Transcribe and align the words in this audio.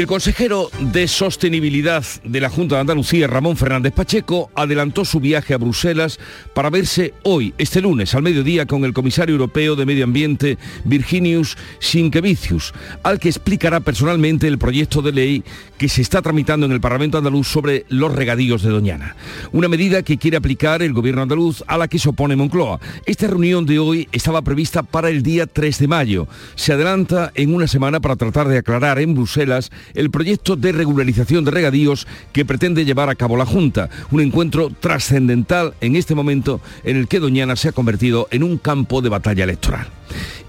El 0.00 0.06
consejero 0.06 0.70
de 0.80 1.06
Sostenibilidad 1.06 2.02
de 2.24 2.40
la 2.40 2.48
Junta 2.48 2.76
de 2.76 2.80
Andalucía, 2.80 3.26
Ramón 3.26 3.58
Fernández 3.58 3.92
Pacheco, 3.92 4.50
adelantó 4.54 5.04
su 5.04 5.20
viaje 5.20 5.52
a 5.52 5.58
Bruselas 5.58 6.18
para 6.54 6.70
verse 6.70 7.12
hoy, 7.22 7.52
este 7.58 7.82
lunes, 7.82 8.14
al 8.14 8.22
mediodía, 8.22 8.64
con 8.64 8.86
el 8.86 8.94
comisario 8.94 9.34
europeo 9.34 9.76
de 9.76 9.84
Medio 9.84 10.04
Ambiente, 10.04 10.56
Virginius 10.84 11.58
Sinkevicius, 11.80 12.72
al 13.02 13.20
que 13.20 13.28
explicará 13.28 13.80
personalmente 13.80 14.48
el 14.48 14.56
proyecto 14.56 15.02
de 15.02 15.12
ley 15.12 15.44
que 15.76 15.90
se 15.90 16.00
está 16.00 16.22
tramitando 16.22 16.64
en 16.64 16.72
el 16.72 16.80
Parlamento 16.80 17.18
andaluz 17.18 17.48
sobre 17.48 17.84
los 17.90 18.14
regadíos 18.14 18.62
de 18.62 18.70
Doñana. 18.70 19.16
Una 19.52 19.68
medida 19.68 20.02
que 20.02 20.16
quiere 20.16 20.38
aplicar 20.38 20.80
el 20.80 20.94
gobierno 20.94 21.20
andaluz 21.20 21.62
a 21.66 21.76
la 21.76 21.88
que 21.88 21.98
se 21.98 22.08
opone 22.08 22.36
Moncloa. 22.36 22.80
Esta 23.04 23.26
reunión 23.26 23.66
de 23.66 23.78
hoy 23.78 24.08
estaba 24.12 24.40
prevista 24.40 24.82
para 24.82 25.10
el 25.10 25.22
día 25.22 25.46
3 25.46 25.78
de 25.78 25.88
mayo. 25.88 26.26
Se 26.54 26.72
adelanta 26.72 27.32
en 27.34 27.54
una 27.54 27.66
semana 27.66 28.00
para 28.00 28.16
tratar 28.16 28.48
de 28.48 28.56
aclarar 28.56 28.98
en 28.98 29.14
Bruselas 29.14 29.70
el 29.94 30.10
proyecto 30.10 30.56
de 30.56 30.72
regularización 30.72 31.44
de 31.44 31.50
regadíos 31.50 32.06
que 32.32 32.44
pretende 32.44 32.84
llevar 32.84 33.08
a 33.08 33.14
cabo 33.14 33.36
la 33.36 33.46
Junta, 33.46 33.90
un 34.10 34.20
encuentro 34.20 34.70
trascendental 34.80 35.74
en 35.80 35.96
este 35.96 36.14
momento 36.14 36.60
en 36.84 36.96
el 36.96 37.08
que 37.08 37.20
Doñana 37.20 37.56
se 37.56 37.68
ha 37.68 37.72
convertido 37.72 38.28
en 38.30 38.42
un 38.42 38.58
campo 38.58 39.02
de 39.02 39.08
batalla 39.08 39.44
electoral. 39.44 39.88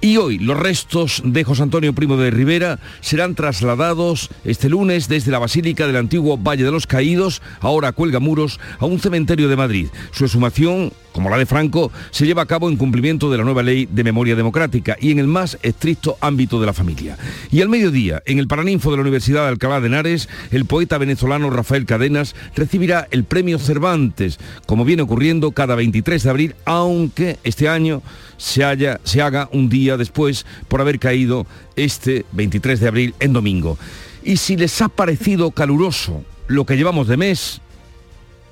Y 0.04 0.18
hoy 0.18 0.40
los 0.40 0.58
restos 0.58 1.22
de 1.23 1.44
José 1.44 1.62
Antonio 1.62 1.94
Primo 1.94 2.18
de 2.18 2.32
Rivera 2.32 2.80
serán 3.02 3.35
trasladados 3.35 4.30
este 4.43 4.68
lunes 4.68 5.07
desde 5.07 5.32
la 5.32 5.38
Basílica 5.38 5.85
del 5.85 5.98
antiguo 5.98 6.37
Valle 6.37 6.63
de 6.63 6.71
los 6.71 6.87
Caídos, 6.87 7.43
ahora 7.60 7.91
cuelga 7.91 8.20
muros, 8.20 8.60
a 8.80 8.87
un 8.87 8.99
cementerio 8.99 9.48
de 9.48 9.55
Madrid. 9.55 9.87
Su 10.12 10.26
exhumación, 10.26 10.91
como 11.12 11.29
la 11.29 11.37
de 11.37 11.45
Franco, 11.45 11.91
se 12.12 12.26
lleva 12.26 12.43
a 12.43 12.48
cabo 12.48 12.70
en 12.70 12.77
cumplimiento 12.77 13.29
de 13.29 13.37
la 13.37 13.43
nueva 13.43 13.63
ley 13.63 13.87
de 13.91 14.04
memoria 14.04 14.35
democrática 14.35 14.98
y 14.99 15.12
en 15.12 15.20
el 15.20 15.27
más 15.27 15.57
estricto 15.62 16.18
ámbito 16.21 16.59
de 16.59 16.65
la 16.65 16.73
familia. 16.73 17.18
Y 17.51 17.62
al 17.62 17.70
mediodía, 17.70 18.21
en 18.26 18.40
el 18.40 18.48
Paraninfo 18.48 18.91
de 18.91 18.98
la 18.98 19.01
Universidad 19.01 19.43
de 19.43 19.49
Alcalá 19.49 19.81
de 19.81 19.87
Henares, 19.87 20.29
el 20.51 20.65
poeta 20.65 20.98
venezolano 20.98 21.49
Rafael 21.49 21.85
Cadenas 21.85 22.35
recibirá 22.55 23.07
el 23.12 23.23
premio 23.23 23.59
Cervantes, 23.59 24.40
como 24.65 24.85
viene 24.85 25.01
ocurriendo 25.01 25.51
cada 25.51 25.76
23 25.76 26.23
de 26.23 26.29
abril, 26.29 26.55
aunque 26.65 27.37
este 27.43 27.68
año 27.68 28.01
se, 28.37 28.63
haya, 28.63 28.99
se 29.03 29.21
haga 29.21 29.49
un 29.51 29.70
día 29.70 29.98
después 29.98 30.46
por 30.68 30.81
haber 30.81 30.99
caído 30.99 31.46
este 31.75 32.25
23 32.31 32.79
de 32.79 32.87
abril 32.87 33.15
en 33.20 33.34
domingo. 33.34 33.77
Y 34.23 34.37
si 34.37 34.55
les 34.55 34.81
ha 34.81 34.87
parecido 34.90 35.51
caluroso 35.51 36.23
lo 36.48 36.65
que 36.65 36.75
llevamos 36.75 37.07
de 37.07 37.18
mes, 37.18 37.62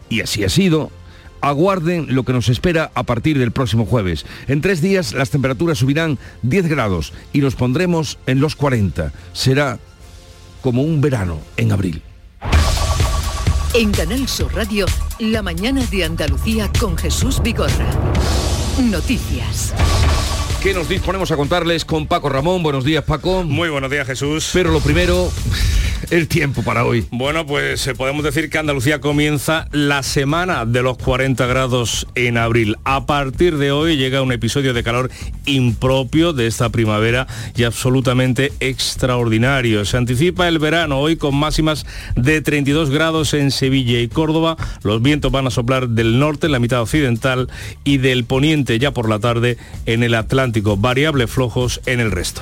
y 0.10 0.22
así 0.22 0.44
ha 0.44 0.50
sido, 0.50 0.92
aguarden 1.42 2.08
lo 2.16 2.24
que 2.24 2.34
nos 2.34 2.50
espera 2.50 2.92
a 2.94 3.04
partir 3.04 3.38
del 3.38 3.52
próximo 3.52 3.86
jueves. 3.86 4.26
En 4.48 4.62
tres 4.62 4.82
días 4.82 5.14
las 5.14 5.30
temperaturas 5.30 5.78
subirán 5.78 6.18
10 6.44 6.68
grados 6.68 7.14
y 7.34 7.40
nos 7.40 7.56
pondremos 7.56 8.18
en 8.26 8.40
los 8.40 8.56
40. 8.56 9.12
Será 9.34 9.80
como 10.62 10.82
un 10.82 11.02
verano 11.02 11.40
en 11.58 11.72
abril. 11.72 12.02
En 13.74 13.92
Canal 13.92 14.28
Sur 14.28 14.54
Radio, 14.56 14.88
la 15.20 15.44
mañana 15.44 15.86
de 15.92 16.04
Andalucía 16.04 16.72
con 16.80 16.98
Jesús 16.98 17.42
Vigorra. 17.42 17.88
Noticias. 18.82 19.74
¿Qué 20.62 20.74
nos 20.74 20.90
disponemos 20.90 21.32
a 21.32 21.38
contarles 21.38 21.86
con 21.86 22.08
Paco 22.08 22.28
Ramón? 22.30 22.64
Buenos 22.64 22.84
días, 22.84 23.04
Paco. 23.06 23.44
Muy 23.44 23.70
buenos 23.70 23.90
días, 23.90 24.06
Jesús. 24.08 24.50
Pero 24.52 24.72
lo 24.72 24.82
primero, 24.82 25.32
el 26.12 26.28
tiempo 26.28 26.64
para 26.64 26.86
hoy. 26.86 27.06
Bueno, 27.12 27.46
pues 27.46 27.86
eh, 27.88 27.96
podemos 27.96 28.24
decir 28.24 28.50
que 28.50 28.58
Andalucía 28.58 29.00
comienza 29.00 29.68
la 29.72 30.04
semana 30.04 30.66
de 30.66 30.82
los 30.82 30.98
40 30.98 31.46
grados 31.46 32.08
en 32.16 32.38
abril. 32.38 32.78
A 32.84 33.06
partir 33.06 33.58
de 33.58 33.72
hoy 33.72 33.98
llega 33.98 34.22
un 34.22 34.32
episodio 34.32 34.74
de 34.74 34.84
calor 34.84 35.12
impropio 35.46 36.34
de 36.34 36.48
esta 36.48 36.70
primavera 36.70 37.28
y 37.56 37.64
absolutamente 37.64 38.52
extraordinario. 38.60 39.86
Se 39.86 39.98
anticipa 39.98 40.48
el 40.48 40.60
verano 40.60 41.00
hoy 41.00 41.16
con 41.16 41.36
máximas 41.36 41.86
de 42.16 42.42
32 42.42 42.90
grados 42.90 43.34
en 43.34 43.52
Sevilla 43.52 44.00
y 44.00 44.08
Córdoba. 44.08 44.58
Los 44.84 45.02
vientos 45.02 45.32
van 45.32 45.48
a 45.48 45.52
soplar 45.52 45.90
del 45.90 46.20
norte 46.20 46.48
en 46.48 46.54
la 46.54 46.60
mitad 46.60 46.82
occidental 46.82 47.50
y 47.84 47.98
del 47.98 48.24
poniente 48.24 48.80
ya 48.80 48.92
por 48.92 49.10
la 49.10 49.20
tarde 49.20 49.58
en 49.86 50.04
el 50.04 50.16
Atlántico. 50.16 50.78
Variables 50.78 51.30
flojos 51.30 51.82
en 51.86 52.00
el 52.00 52.12
resto. 52.12 52.42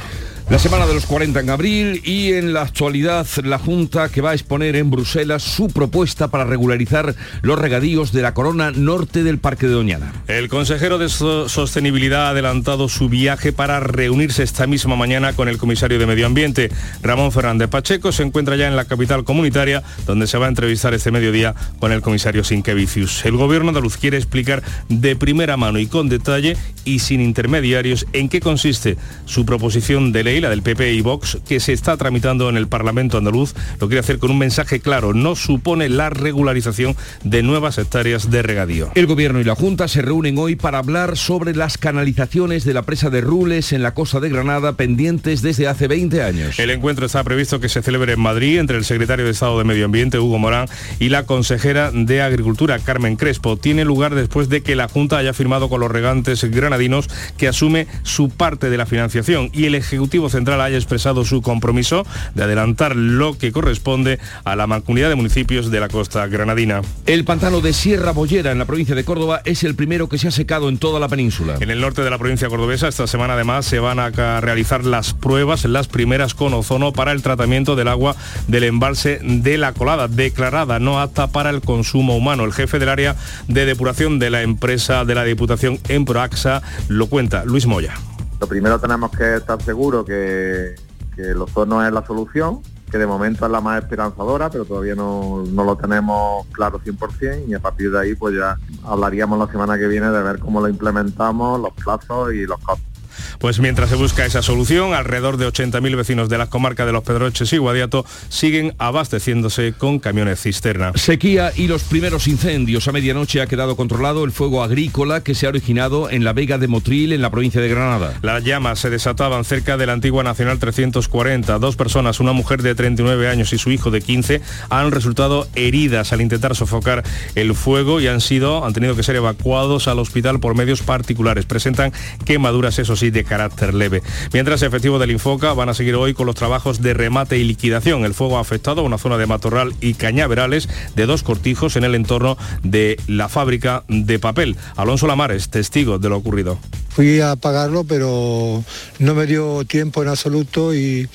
La 0.50 0.59
semana 0.59 0.88
de 0.88 0.94
los 0.94 1.06
40 1.06 1.41
en 1.41 1.50
abril 1.50 2.02
y 2.06 2.31
en 2.31 2.53
la 2.53 2.62
actualidad 2.62 3.28
la 3.44 3.59
Junta 3.59 4.08
que 4.08 4.22
va 4.22 4.31
a 4.31 4.34
exponer 4.34 4.78
en 4.78 4.90
Bruselas 4.90 5.44
su 5.44 5.68
propuesta 5.68 6.30
para 6.30 6.46
regularizar 6.46 7.16
los 7.41 7.59
regadíos 7.59 8.13
de 8.13 8.22
la 8.22 8.34
corona 8.34 8.72
norte 8.72 9.25
del 9.25 9.40
Parque 9.40 9.68
de 9.68 9.74
Doñana. 9.74 10.13
El 10.28 10.47
consejero 10.47 11.00
de 11.00 11.09
Sostenibilidad 11.09 12.28
ha 12.28 12.30
adelantado 12.30 12.88
su 12.88 13.09
viaje 13.09 13.52
para 13.52 13.81
reunirse 13.81 14.41
esta 14.41 14.68
misma 14.68 14.96
mañana 14.96 15.34
con 15.34 15.50
el 15.50 15.57
comisario 15.57 16.00
de 16.00 16.06
Medio 16.06 16.25
Ambiente. 16.25 16.72
Ramón 17.02 17.34
Fernández 17.34 17.68
Pacheco 17.68 18.13
se 18.13 18.24
encuentra 18.24 18.56
ya 18.56 18.69
en 18.69 18.78
la 18.78 18.86
capital 18.86 19.25
comunitaria 19.25 19.84
donde 20.06 20.28
se 20.28 20.38
va 20.38 20.46
a 20.46 20.50
entrevistar 20.50 20.94
este 20.94 21.12
mediodía 21.12 21.56
con 21.80 21.91
el 21.91 22.02
comisario 22.02 22.46
Sinquevicius. 22.46 23.25
El 23.25 23.36
gobierno 23.36 23.69
andaluz 23.69 23.97
quiere 23.97 24.16
explicar 24.16 24.63
de 24.88 25.18
primera 25.18 25.57
mano 25.57 25.78
y 25.78 25.88
con 25.88 26.07
detalle 26.07 26.56
y 26.86 27.00
sin 27.00 27.19
intermediarios 27.19 28.06
en 28.13 28.30
qué 28.30 28.40
consiste 28.40 28.97
su 29.25 29.46
proposición 29.46 30.13
de 30.13 30.24
ley 30.24 30.37
la 30.42 30.50
del 30.50 30.62
PP 30.62 30.94
y 30.94 31.02
Vox, 31.02 31.38
que 31.48 31.59
se 31.59 31.74
está 31.74 31.98
tramitando 31.98 32.50
en 32.50 32.58
el 32.58 32.68
Parlamento 32.68 33.18
andaluz, 33.18 33.53
lo 33.80 33.88
quiere 33.88 34.00
hacer 34.00 34.20
con 34.20 34.31
un 34.31 34.38
mensaje 34.38 34.80
claro, 34.80 35.14
no 35.14 35.36
supone 35.36 35.90
la 35.90 36.09
regularización 36.09 36.96
de 37.24 37.44
nuevas 37.44 37.78
hectáreas 37.78 38.30
de 38.30 38.42
regadío. 38.42 38.92
El 38.96 39.08
Gobierno 39.08 39.40
y 39.40 39.44
la 39.44 39.56
Junta 39.56 39.88
se 39.88 40.02
reúnen 40.02 40.38
hoy 40.38 40.56
para 40.56 40.80
hablar 40.80 41.18
sobre 41.18 41.56
las 41.56 41.78
canalizaciones 41.78 42.66
de 42.66 42.74
la 42.74 42.84
presa 42.84 43.09
de 43.09 43.22
Rules 43.22 43.74
en 43.74 43.84
la 43.84 43.94
costa 43.94 44.20
de 44.20 44.30
Granada 44.30 44.74
pendientes 44.74 45.42
desde 45.42 45.68
hace 45.68 45.88
20 45.88 46.24
años. 46.24 46.59
El 46.59 46.69
encuentro 46.69 47.06
está 47.06 47.24
previsto 47.24 47.59
que 47.59 47.69
se 47.69 47.81
celebre 47.81 48.14
en 48.14 48.19
Madrid 48.19 48.59
entre 48.59 48.78
el 48.78 48.86
secretario 48.86 49.25
de 49.25 49.31
Estado 49.31 49.58
de 49.58 49.64
Medio 49.64 49.86
Ambiente, 49.86 50.19
Hugo 50.19 50.40
Morán, 50.40 50.68
y 51.00 51.09
la 51.09 51.25
consejera 51.25 51.92
de 51.92 52.22
Agricultura, 52.22 52.80
Carmen 52.80 53.16
Crespo. 53.16 53.58
Tiene 53.58 53.86
lugar 53.86 54.16
después 54.16 54.50
de 54.50 54.62
que 54.62 54.75
la 54.75 54.88
Junta 54.88 55.18
haya 55.18 55.34
firmado 55.34 55.69
con 55.69 55.80
los 55.80 55.92
regantes 55.92 56.44
granadinos 56.44 57.08
que 57.38 57.48
asume 57.48 57.88
su 58.04 58.30
parte 58.30 58.69
de 58.69 58.78
la 58.78 58.86
financiación 58.86 59.50
y 59.54 59.66
el 59.66 59.75
Ejecutivo 59.75 60.27
Central 60.30 60.62
haya 60.62 60.78
expresado 60.78 61.26
su 61.26 61.42
compromiso 61.42 62.06
de 62.36 62.44
adelantar 62.44 62.96
lo 62.96 63.38
que 63.38 63.52
corresponde 63.52 64.20
a 64.44 64.56
la 64.56 64.68
mancomunidad 64.68 65.10
de 65.10 65.16
municipios 65.16 65.72
de 65.72 65.80
la 65.80 65.90
costa 65.90 66.28
granadina. 66.28 66.82
El 67.06 67.24
pantano 67.26 67.62
de 67.62 67.74
Sierra 67.74 68.12
Bollera 68.12 68.52
en 68.52 68.60
la 68.60 68.66
provincia 68.66 68.96
de 68.96 69.04
Córdoba 69.04 69.42
es 69.46 69.64
el 69.64 69.76
primero 69.76 70.10
que 70.10 70.18
se 70.18 70.28
ha 70.28 70.32
secado 70.32 70.70
en 70.70 70.78
toda 70.78 71.00
la 71.00 71.08
península. 71.08 71.58
En 71.60 71.72
el 71.72 71.82
norte 71.82 72.02
de 72.02 72.10
la 72.10 72.18
provincia 72.18 72.50
cordobesa 72.50 72.88
esta 72.88 73.08
semana 73.08 73.34
además 73.34 73.66
se 73.66 73.80
van 73.80 74.00
a 74.00 74.10
realizar 74.42 74.86
las 74.86 75.14
pruebas, 75.14 75.66
las 75.66 75.88
primeras 75.88 76.34
con 76.34 76.54
ozono 76.54 76.94
para 76.94 77.12
el 77.12 77.22
tratamiento 77.22 77.76
del 77.76 77.88
agua 77.88 78.16
del 78.48 78.64
embalse 78.64 79.20
de 79.24 79.58
la 79.58 79.74
colada, 79.74 80.08
declarada 80.08 80.80
no 80.80 81.00
apta 81.00 81.28
para 81.28 81.50
el 81.50 81.62
consumo 81.62 82.16
humano. 82.16 82.44
El 82.46 82.54
jefe 82.54 82.80
del 82.80 82.90
área 82.90 83.16
de 83.48 83.66
depuración 83.66 84.20
de 84.20 84.30
la 84.30 84.42
empresa 84.42 85.06
de 85.06 85.16
la 85.16 85.24
Diputación 85.24 85.80
Emproaxa 85.88 86.62
lo 86.88 87.08
cuenta 87.08 87.44
Luis 87.46 87.66
Moya. 87.66 87.94
Lo 88.40 88.48
primero 88.48 88.80
tenemos 88.80 89.12
que 89.12 89.38
estar 89.38 89.62
seguros 89.62 90.06
que, 90.06 90.75
que 91.16 91.31
el 91.31 91.42
ozono 91.42 91.86
es 91.86 91.92
la 91.92 92.06
solución, 92.06 92.62
que 92.90 92.98
de 92.98 93.08
momento 93.08 93.46
es 93.46 93.52
la 93.52 93.62
más 93.62 93.81
esperanzadora, 93.81 94.50
pero 94.50 94.66
todavía 94.66 94.96
no, 94.96 95.44
no, 95.46 95.64
lo 95.64 95.75
tenemos 95.75 96.46
claro 96.52 96.80
100% 96.80 97.48
y 97.48 97.53
a 97.53 97.59
partir 97.59 97.92
de 97.92 98.00
ahí 98.00 98.16
pues 98.16 98.36
ya 98.36 98.58
hablaríamos 98.86 99.40
la 99.40 99.52
semana 99.52 99.78
que 99.78 99.88
viene 99.88 100.09
de 100.09 100.24
ver 100.24 100.40
cómo 100.40 100.62
lo 100.62 100.70
implementamos, 100.70 101.59
los 101.59 101.74
plazos 101.74 102.34
y 102.34 102.46
los 102.46 102.59
costos. 102.59 102.97
Pues 103.40 103.60
mientras 103.60 103.90
se 103.90 103.96
busca 103.96 104.25
esa 104.25 104.42
solución, 104.42 104.94
alrededor 104.94 105.38
de 105.38 105.48
80.000 105.48 105.96
vecinos 105.96 106.30
de 106.30 106.38
las 106.38 106.50
comarcas 106.50 106.86
de 106.86 106.94
Los 106.94 107.04
Pedroches 107.04 107.52
y 107.54 107.58
Guadiato 107.58 108.06
siguen 108.30 108.74
abasteciéndose 108.78 109.74
con 109.74 110.00
camiones 110.00 110.42
cisterna. 110.42 110.92
Sequía 110.96 111.52
y 111.56 111.68
los 111.68 111.84
primeros 111.84 112.28
incendios. 112.28 112.88
A 112.88 112.92
medianoche 112.92 113.42
ha 113.42 113.48
quedado 113.48 113.75
controlado 113.75 114.24
el 114.24 114.31
fuego 114.31 114.64
agrícola 114.64 115.24
que 115.24 115.36
se 115.36 115.46
ha 115.46 115.50
originado 115.50 116.10
en 116.10 116.24
la 116.24 116.34
Vega 116.34 116.58
de 116.58 116.68
Motril, 116.68 117.14
en 117.14 117.22
la 117.22 117.30
provincia 117.30 117.62
de 117.62 117.69
Granada. 117.69 118.14
Las 118.22 118.44
llamas 118.44 118.80
se 118.80 118.90
desataban 118.90 119.44
cerca 119.44 119.78
de 119.78 119.86
la 119.86 119.94
antigua 119.94 120.24
Nacional 120.24 120.60
340. 120.60 121.60
Dos 121.60 121.75
personas, 121.75 122.20
una 122.20 122.34
mujer 122.34 122.62
de 122.62 122.75
39 122.75 123.28
años 123.30 123.54
y 123.54 123.58
su 123.58 123.72
hijo 123.72 123.92
de 123.92 124.02
15, 124.02 124.42
han 124.70 124.92
resultado 124.92 125.48
heridas 125.56 126.13
al 126.13 126.22
intentar 126.22 126.56
sofocar 126.56 127.04
el 127.36 127.54
fuego 127.56 128.02
y 128.02 128.08
han 128.08 128.22
sido, 128.22 128.66
han 128.66 128.74
tenido 128.74 128.96
que 128.96 129.04
ser 129.04 129.16
evacuados 129.16 129.88
al 129.88 130.00
hospital 130.00 130.40
por 130.40 130.56
medios 130.56 130.81
particulares. 130.81 131.46
Presentan 131.46 131.94
quemaduras, 132.25 132.80
eso 132.80 132.96
sí, 132.96 133.06
de 133.09 133.24
carácter 133.24 133.74
leve. 133.74 134.01
Mientras 134.33 134.62
efectivos 134.62 135.00
del 135.00 135.12
Infoca 135.12 135.54
van 135.54 135.69
a 135.69 135.74
seguir 135.74 135.95
hoy 135.95 136.13
con 136.13 136.25
los 136.25 136.36
trabajos 136.36 136.81
de 136.81 136.94
remate 136.94 137.38
y 137.38 137.44
liquidación. 137.44 138.06
El 138.06 138.13
fuego 138.13 138.38
ha 138.38 138.42
afectado 138.42 138.81
a 138.81 138.83
una 138.83 138.98
zona 138.98 139.18
de 139.18 139.25
matorral 139.25 139.74
y 139.81 139.94
cañaverales 139.94 140.69
de 140.95 141.06
dos 141.06 141.24
cortijos 141.24 141.75
en 141.75 141.83
el 141.83 141.95
entorno 141.95 142.38
de 142.63 143.00
la 143.07 143.30
fábrica 143.30 143.83
de 143.88 144.19
papel. 144.19 144.56
Alonso 144.75 145.07
Lamares, 145.07 145.50
testigo 145.50 146.00
de 146.00 146.09
lo 146.09 146.18
ocurrido. 146.18 146.57
Fui 146.89 147.19
a 147.19 147.36
pagarlo, 147.36 147.83
pero 147.83 148.63
no 149.00 149.15
me 149.15 149.25
dio 149.25 149.63
tiempo 149.65 150.01
en 150.01 150.10
absoluto 150.10 150.74
y 150.74 151.07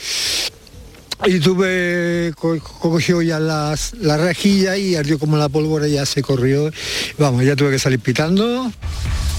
y 1.24 1.38
tuve, 1.40 2.32
cogió 2.36 3.22
ya 3.22 3.38
las, 3.38 3.94
la 3.94 4.16
rejilla 4.16 4.76
y 4.76 4.96
ardió 4.96 5.18
como 5.18 5.36
la 5.36 5.48
pólvora, 5.48 5.86
ya 5.86 6.04
se 6.06 6.22
corrió. 6.22 6.70
Vamos, 7.18 7.44
ya 7.44 7.56
tuve 7.56 7.70
que 7.70 7.78
salir 7.78 8.00
pitando. 8.00 8.70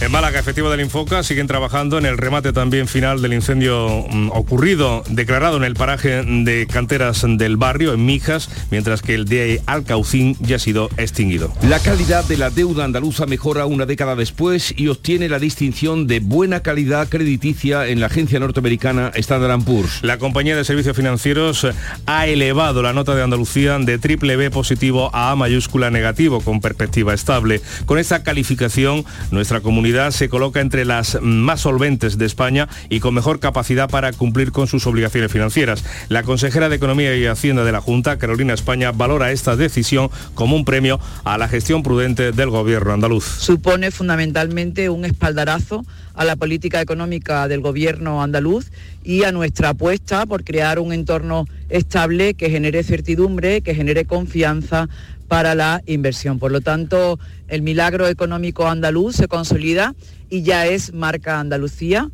En 0.01 0.12
Málaga, 0.12 0.38
efectivo 0.38 0.69
del 0.69 0.81
Infoca, 0.81 1.24
siguen 1.24 1.47
trabajando 1.47 1.97
en 1.97 2.06
el 2.06 2.18
remate 2.18 2.51
también 2.51 2.89
final 2.89 3.21
del 3.21 3.33
incendio 3.33 4.06
mm, 4.09 4.31
ocurrido, 4.33 5.01
declarado 5.07 5.56
en 5.56 5.63
el 5.63 5.75
paraje 5.75 6.24
de 6.24 6.68
canteras 6.68 7.24
del 7.25 7.56
barrio, 7.56 7.94
en 7.94 8.06
Mijas, 8.06 8.50
mientras 8.69 9.01
que 9.01 9.13
el 9.13 9.25
de 9.25 9.62
Alcaucín 9.65 10.35
ya 10.41 10.57
ha 10.57 10.59
sido 10.59 10.89
extinguido. 10.97 11.53
La 11.69 11.80
calidad 11.80 12.25
de 12.25 12.35
la 12.35 12.50
deuda 12.50 12.83
andaluza 12.83 13.27
mejora 13.27 13.65
una 13.65 13.85
década 13.85 14.18
después 14.18 14.74
y 14.75 14.89
obtiene 14.89 15.30
la 15.30 15.39
distinción 15.39 16.06
de 16.06 16.19
buena 16.19 16.62
calidad 16.62 17.07
crediticia 17.07 17.88
en 17.88 18.01
la 18.01 18.07
agencia 18.07 18.39
norteamericana 18.39 19.12
Standard 19.15 19.63
Poor's. 19.63 20.03
La 20.03 20.18
compañía 20.18 20.57
de 20.57 20.65
servicios 20.65 20.97
financieros 20.97 21.65
ha 22.05 22.27
elevado 22.27 22.81
la 22.81 22.93
nota 22.93 23.15
de 23.15 23.23
Andalucía 23.23 23.77
de 23.79 23.97
triple 23.97 24.35
B 24.35 24.51
positivo 24.51 25.09
a 25.13 25.31
A 25.31 25.35
mayúscula 25.35 25.89
negativo 25.89 26.41
con 26.41 26.61
perspectiva 26.61 27.13
estable. 27.13 27.61
Con 27.85 27.97
esta 27.97 28.23
calificación, 28.23 29.05
nuestra 29.31 29.61
comunidad 29.61 30.11
se 30.11 30.29
coloca 30.29 30.59
entre 30.59 30.85
las 30.85 31.19
más 31.21 31.61
solventes 31.61 32.17
de 32.17 32.25
España 32.25 32.67
y 32.89 32.99
con 32.99 33.13
mejor 33.13 33.39
capacidad 33.39 33.89
para 33.89 34.11
cumplir 34.11 34.51
con 34.51 34.67
sus 34.67 34.85
obligaciones 34.87 35.31
financieras. 35.31 35.83
La 36.09 36.23
consejera 36.23 36.69
de 36.69 36.75
Economía 36.75 37.15
y 37.15 37.25
Hacienda 37.25 37.63
de 37.63 37.71
la 37.71 37.81
Junta, 37.81 38.17
Carolina 38.17 38.53
España, 38.53 38.91
valora 38.91 39.31
esta 39.31 39.55
decisión 39.55 40.09
como 40.35 40.55
un 40.55 40.65
premio 40.65 40.99
a 41.23 41.37
la 41.37 41.47
gestión 41.47 41.83
prudente 41.83 42.31
del 42.31 42.49
gobierno 42.49 42.93
andaluz. 42.93 43.25
Supone 43.25 43.91
fundamentalmente 43.91 44.89
un 44.89 45.05
espaldarazo 45.05 45.85
a 46.13 46.25
la 46.25 46.36
política 46.36 46.81
económica 46.81 47.48
del 47.48 47.62
gobierno 47.62 48.21
andaluz 48.21 48.71
y 49.04 49.24
a 49.24 49.31
nuestra 49.31 49.69
apuesta 49.69 50.25
por 50.25 50.44
crear 50.44 50.80
un 50.80 50.94
entorno 50.94 51.45
estable 51.69 52.33
que 52.33 52.50
genere 52.50 52.83
certidumbre, 52.83 53.62
que 53.62 53.75
genere 53.75 54.06
confianza 54.06 54.89
para 55.27 55.56
la 55.56 55.81
inversión. 55.86 56.39
Por 56.39 56.51
lo 56.51 56.62
tanto, 56.62 57.19
el 57.48 57.62
milagro 57.62 58.07
económico 58.07 58.68
andaluz 58.68 59.15
se 59.15 59.27
consolida 59.27 59.95
y 60.30 60.44
ya 60.44 60.68
es 60.68 60.94
marca 60.94 61.39
Andalucía. 61.39 62.10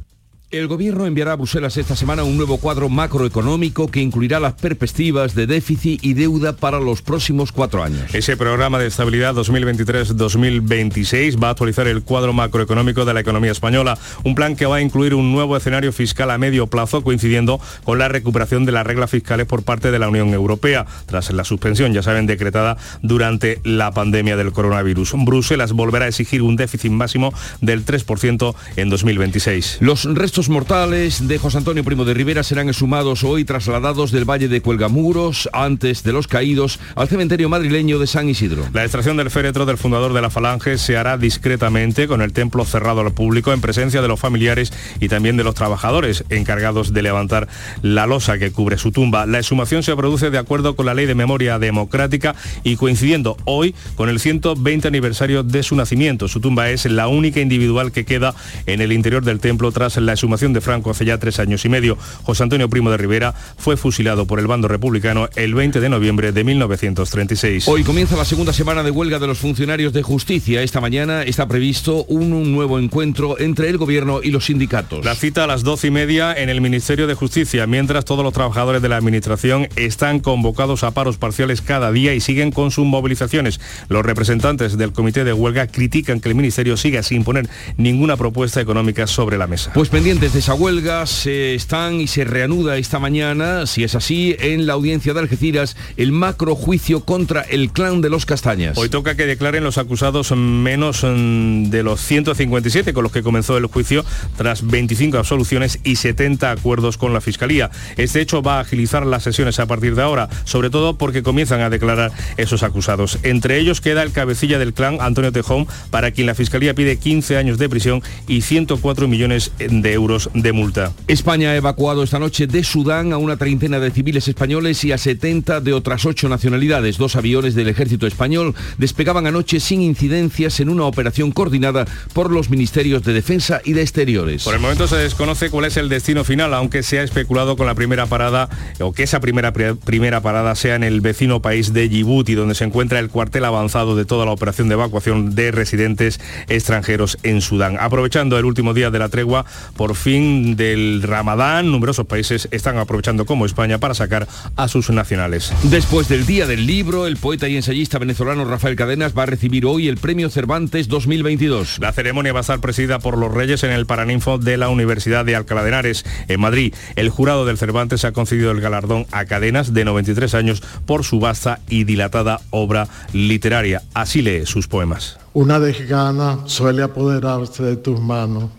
El 0.52 0.68
Gobierno 0.68 1.06
enviará 1.06 1.34
a 1.34 1.36
Bruselas 1.36 1.78
esta 1.78 1.96
semana 1.96 2.24
un 2.24 2.36
nuevo 2.36 2.58
cuadro 2.58 2.90
macroeconómico 2.90 3.92
que 3.92 4.02
incluirá 4.02 4.40
las 4.40 4.54
perspectivas 4.54 5.36
de 5.36 5.46
déficit 5.46 6.04
y 6.04 6.16
deuda 6.16 6.54
para 6.54 6.80
los 6.80 7.04
próximos 7.04 7.52
cuatro 7.52 7.84
años. 7.84 8.16
Ese 8.16 8.36
programa 8.36 8.80
de 8.80 8.88
estabilidad 8.88 9.36
2023-2026 9.36 11.40
va 11.40 11.50
a 11.50 11.52
actualizar 11.52 11.88
el 11.88 12.02
cuadro 12.02 12.34
macroeconómico 12.34 13.06
de 13.06 13.14
la 13.14 13.20
economía 13.20 13.52
española, 13.52 14.00
un 14.24 14.34
plan 14.34 14.56
que 14.56 14.66
va 14.66 14.78
a 14.78 14.82
incluir 14.82 15.14
un 15.14 15.32
nuevo 15.32 15.56
escenario 15.56 15.94
fiscal 15.94 16.32
a 16.32 16.40
medio 16.40 16.66
plazo 16.66 17.04
coincidiendo 17.04 17.62
con 17.84 18.00
la 18.00 18.08
recuperación 18.08 18.66
de 18.66 18.72
las 18.72 18.88
reglas 18.88 19.12
fiscales 19.12 19.46
por 19.46 19.62
parte 19.62 19.92
de 19.92 20.00
la 20.00 20.10
Unión 20.10 20.34
Europea, 20.34 20.88
tras 21.06 21.32
la 21.32 21.44
suspensión, 21.44 21.94
ya 21.94 22.02
saben, 22.02 22.26
decretada 22.26 22.76
durante 23.04 23.62
la 23.64 23.92
pandemia 23.92 24.36
del 24.36 24.52
coronavirus. 24.52 25.14
Bruselas 25.26 25.74
volverá 25.74 26.06
a 26.06 26.08
exigir 26.08 26.42
un 26.42 26.56
déficit 26.56 26.92
máximo 26.92 27.36
del 27.62 27.86
3% 27.86 28.56
en 28.78 28.90
2026. 28.90 29.78
Los 29.82 30.06
restos 30.06 30.39
mortales 30.48 31.28
de 31.28 31.38
José 31.38 31.58
Antonio 31.58 31.84
Primo 31.84 32.06
de 32.06 32.14
Rivera 32.14 32.44
serán 32.44 32.70
exhumados 32.70 33.26
hoy 33.26 33.44
trasladados 33.44 34.12
del 34.12 34.24
Valle 34.24 34.48
de 34.48 34.62
Cuelgamuros, 34.62 35.50
antes 35.52 36.04
de 36.04 36.14
los 36.14 36.28
caídos, 36.28 36.80
al 36.96 37.10
cementerio 37.10 37.50
madrileño 37.50 38.00
de 38.00 38.08
San 38.08 38.30
Isidro. 38.30 38.64
La 38.72 38.84
extracción 38.84 39.18
del 39.18 39.30
féretro 39.30 39.66
del 39.66 39.78
fundador 39.78 40.14
de 40.14 40.22
la 40.22 40.30
Falange 40.30 40.78
se 40.78 40.96
hará 40.96 41.18
discretamente 41.18 42.08
con 42.08 42.22
el 42.22 42.32
templo 42.32 42.64
cerrado 42.64 43.02
al 43.02 43.12
público 43.12 43.52
en 43.52 43.60
presencia 43.60 44.02
de 44.02 44.08
los 44.08 44.18
familiares 44.18 44.72
y 45.02 45.10
también 45.10 45.36
de 45.36 45.44
los 45.44 45.56
trabajadores 45.56 46.24
encargados 46.30 46.94
de 46.94 47.02
levantar 47.02 47.50
la 47.82 48.08
losa 48.08 48.38
que 48.38 48.54
cubre 48.54 48.78
su 48.78 48.94
tumba. 48.94 49.26
La 49.26 49.40
exhumación 49.40 49.84
se 49.84 49.96
produce 49.98 50.30
de 50.30 50.38
acuerdo 50.38 50.78
con 50.78 50.86
la 50.86 50.94
ley 50.94 51.06
de 51.06 51.16
memoria 51.16 51.60
democrática 51.60 52.34
y 52.64 52.78
coincidiendo 52.78 53.36
hoy 53.44 53.76
con 53.96 54.08
el 54.08 54.22
120 54.22 54.88
aniversario 54.88 55.44
de 55.44 55.64
su 55.64 55.76
nacimiento. 55.76 56.30
Su 56.30 56.40
tumba 56.40 56.70
es 56.70 56.86
la 56.86 57.10
única 57.10 57.42
individual 57.42 57.92
que 57.92 58.06
queda 58.06 58.36
en 58.68 58.80
el 58.80 58.94
interior 58.94 59.26
del 59.26 59.42
templo 59.42 59.74
tras 59.74 59.98
la 59.98 60.14
exhumación 60.14 60.29
de 60.30 60.62
Franco 60.62 60.92
hace 60.92 61.06
ya 61.06 61.18
tres 61.18 61.40
años 61.40 61.66
y 61.66 61.70
medio. 61.70 61.98
José 62.24 62.44
Antonio 62.44 62.70
Primo 62.70 62.92
de 62.92 62.98
Rivera 62.98 63.34
fue 63.58 63.78
fusilado 63.78 64.26
por 64.28 64.40
el 64.40 64.46
bando 64.46 64.68
republicano 64.68 65.28
el 65.36 65.56
20 65.56 65.80
de 65.80 65.90
noviembre 65.90 66.32
de 66.32 66.44
1936. 66.44 67.68
Hoy 67.68 67.84
comienza 67.84 68.16
la 68.16 68.26
segunda 68.26 68.54
semana 68.54 68.84
de 68.84 68.92
huelga 68.92 69.18
de 69.18 69.26
los 69.26 69.40
funcionarios 69.40 69.92
de 69.92 70.04
justicia. 70.04 70.62
Esta 70.62 70.82
mañana 70.82 71.24
está 71.24 71.48
previsto 71.48 72.06
un, 72.06 72.30
nuevo 72.54 72.80
encuentro 72.80 73.40
entre 73.40 73.70
el 73.70 73.78
gobierno 73.78 74.22
y 74.24 74.30
los 74.30 74.46
sindicatos. 74.46 75.04
La 75.04 75.16
cita 75.16 75.44
a 75.44 75.48
las 75.48 75.64
doce 75.64 75.88
y 75.88 75.92
media 75.92 76.34
en 76.34 76.50
el 76.50 76.62
Ministerio 76.62 77.08
de 77.08 77.16
Justicia, 77.16 77.66
mientras 77.66 78.06
todos 78.06 78.24
los 78.24 78.34
trabajadores 78.34 78.82
de 78.82 78.90
la 78.90 78.98
administración 78.98 79.68
están 79.76 80.20
convocados 80.20 80.84
a 80.84 80.92
paros 80.92 81.18
parciales 81.18 81.62
cada 81.62 81.92
día 81.92 82.14
y 82.14 82.22
siguen 82.22 82.52
con 82.52 82.72
sus 82.72 82.86
movilizaciones. 82.86 83.60
Los 83.90 84.06
representantes 84.06 84.78
del 84.78 84.94
comité 84.94 85.24
de 85.24 85.34
huelga 85.34 85.68
critican 85.68 86.20
que 86.20 86.30
el 86.30 86.36
Ministerio 86.36 86.78
siga 86.78 87.04
sin 87.04 87.24
poner 87.24 87.50
ninguna 87.78 88.16
propuesta 88.16 88.62
económica 88.62 89.08
sobre 89.08 89.38
la 89.38 89.48
mesa. 89.48 89.72
Pues 89.74 89.90
pendiente 89.90 90.19
desde 90.20 90.40
esa 90.40 90.54
huelga 90.54 91.06
se 91.06 91.56
están 91.56 92.02
y 92.02 92.08
se 92.08 92.26
reanuda 92.26 92.76
esta 92.76 93.00
mañana, 93.00 93.66
si 93.66 93.86
es 93.86 93.96
así, 93.96 94.36
en 94.40 94.68
la 94.68 94.74
audiencia 94.74 95.14
de 95.14 95.22
Algeciras 95.22 95.78
el 95.96 96.12
macro 96.12 96.56
juicio 96.56 97.06
contra 97.06 97.42
el 97.42 97.72
clan 97.72 98.02
de 98.02 98.10
los 98.10 98.26
Castañas. 98.26 98.78
Hoy 98.78 98.90
toca 98.90 99.16
que 99.16 99.26
declaren 99.26 99.64
los 99.64 99.78
acusados 99.78 100.34
menos 100.36 101.06
mm, 101.06 101.70
de 101.70 101.84
los 101.84 102.02
157 102.02 102.92
con 102.92 103.04
los 103.04 103.14
que 103.14 103.24
comenzó 103.24 103.56
el 103.56 103.68
juicio 103.68 104.04
tras 104.36 104.68
25 104.68 105.18
absoluciones 105.18 105.80
y 105.86 105.96
70 105.96 106.52
acuerdos 106.52 106.98
con 106.98 107.14
la 107.14 107.22
Fiscalía. 107.22 107.72
Este 107.96 108.20
hecho 108.20 108.42
va 108.42 108.58
a 108.58 108.62
agilizar 108.62 109.06
las 109.06 109.24
sesiones 109.24 109.60
a 109.60 109.68
partir 109.68 109.96
de 109.96 110.02
ahora, 110.02 110.28
sobre 110.44 110.70
todo 110.70 110.98
porque 110.98 111.24
comienzan 111.24 111.62
a 111.62 111.70
declarar 111.70 112.12
esos 112.36 112.64
acusados. 112.64 113.20
Entre 113.24 113.58
ellos 113.58 113.80
queda 113.80 114.04
el 114.04 114.12
cabecilla 114.12 114.60
del 114.60 114.74
clan, 114.74 114.98
Antonio 115.00 115.32
Tejón, 115.32 115.66
para 115.92 116.12
quien 116.12 116.28
la 116.28 116.36
Fiscalía 116.36 116.74
pide 116.74 116.98
15 116.98 117.38
años 117.38 117.58
de 117.58 117.70
prisión 117.70 118.04
y 118.28 118.42
104 118.42 119.08
millones 119.08 119.54
de 119.58 119.94
euros 119.94 120.09
de 120.34 120.54
multa. 120.54 120.92
España 121.08 121.52
ha 121.52 121.56
evacuado 121.56 122.02
esta 122.02 122.18
noche 122.18 122.48
de 122.48 122.64
Sudán 122.64 123.14
a 123.14 123.18
una 123.18 123.38
treintena 123.38 123.80
de 123.80 123.92
civiles 123.92 124.28
españoles 124.28 124.84
y 124.84 124.92
a 124.92 124.98
70 124.98 125.62
de 125.62 125.74
otras 125.74 126.06
ocho 126.06 126.28
nacionalidades. 126.30 126.98
Dos 126.98 127.16
aviones 127.16 127.54
del 127.54 127.68
ejército 127.68 128.08
español 128.08 128.56
despegaban 128.80 129.28
anoche 129.28 129.60
sin 129.60 129.82
incidencias 129.82 130.60
en 130.60 130.70
una 130.70 130.86
operación 130.86 131.32
coordinada 131.32 131.86
por 132.14 132.32
los 132.32 132.50
ministerios 132.50 133.04
de 133.04 133.14
Defensa 133.14 133.62
y 133.64 133.74
de 133.74 133.82
Exteriores. 133.82 134.44
Por 134.44 134.56
el 134.56 134.62
momento 134.62 134.88
se 134.88 134.96
desconoce 134.96 135.52
cuál 135.52 135.66
es 135.66 135.78
el 135.78 135.90
destino 135.90 136.24
final, 136.24 136.54
aunque 136.56 136.82
se 136.82 137.00
ha 137.00 137.04
especulado 137.04 137.56
con 137.56 137.68
la 137.68 137.76
primera 137.76 138.08
parada 138.08 138.50
o 138.80 138.94
que 138.94 139.04
esa 139.04 139.20
primera, 139.20 139.54
primera 139.54 140.22
parada 140.22 140.56
sea 140.56 140.76
en 140.76 140.84
el 140.84 141.02
vecino 141.02 141.42
país 141.42 141.72
de 141.72 141.88
Djibouti, 141.88 142.34
donde 142.34 142.56
se 142.56 142.64
encuentra 142.64 142.98
el 142.98 143.10
cuartel 143.10 143.46
avanzado 143.46 143.96
de 143.96 144.06
toda 144.06 144.26
la 144.26 144.32
operación 144.32 144.70
de 144.70 144.74
evacuación 144.74 145.36
de 145.36 145.52
residentes 145.52 146.20
extranjeros 146.48 147.20
en 147.22 147.42
Sudán. 147.42 147.78
Aprovechando 147.80 148.40
el 148.40 148.46
último 148.46 148.74
día 148.74 148.90
de 148.90 149.00
la 149.00 149.10
tregua, 149.10 149.46
por 149.76 149.96
fin 150.00 150.56
del 150.56 151.04
Ramadán, 151.04 151.72
numerosos 151.72 152.08
países 152.08 152.48
están 152.52 152.78
aprovechando 152.78 153.26
como 153.26 153.46
España 153.46 153.78
para 153.78 153.94
sacar 153.94 154.28
a 154.56 154.68
sus 154.68 154.90
nacionales. 154.90 155.54
Después 155.64 156.08
del 156.08 156.26
Día 156.26 156.48
del 156.48 156.66
Libro, 156.66 157.06
el 157.06 157.18
poeta 157.18 157.50
y 157.50 157.58
ensayista 157.58 158.00
venezolano 158.00 158.46
Rafael 158.46 158.78
Cadenas 158.78 159.16
va 159.16 159.24
a 159.24 159.26
recibir 159.28 159.66
hoy 159.66 159.88
el 159.90 159.98
Premio 159.98 160.30
Cervantes 160.30 160.88
2022. 160.88 161.80
La 161.80 161.92
ceremonia 161.92 162.32
va 162.32 162.40
a 162.40 162.42
estar 162.42 162.62
presidida 162.62 163.00
por 163.00 163.18
los 163.18 163.34
Reyes 163.34 163.64
en 163.64 163.72
el 163.72 163.86
Paraninfo 163.86 164.38
de 164.38 164.58
la 164.58 164.70
Universidad 164.70 165.26
de 165.26 165.36
Alcalá 165.36 165.64
de 165.64 165.70
Henares, 165.70 166.06
en 166.28 166.40
Madrid. 166.40 166.74
El 166.96 167.10
jurado 167.10 167.46
del 167.46 167.58
Cervantes 167.58 168.06
ha 168.06 168.14
concedido 168.14 168.52
el 168.52 168.62
galardón 168.62 169.06
a 169.12 169.26
Cadenas, 169.26 169.74
de 169.74 169.84
93 169.84 170.34
años, 170.34 170.64
por 170.86 171.04
su 171.04 171.20
vasta 171.20 171.60
y 171.68 171.84
dilatada 171.84 172.40
obra 172.52 172.88
literaria. 173.12 173.84
Así 173.94 174.22
lee 174.22 174.46
sus 174.46 174.68
poemas. 174.68 175.20
Una 175.34 175.60
desgana 175.60 176.40
suele 176.46 176.84
apoderarse 176.84 177.64
de 177.64 177.76
tus 177.76 178.00
manos 178.00 178.59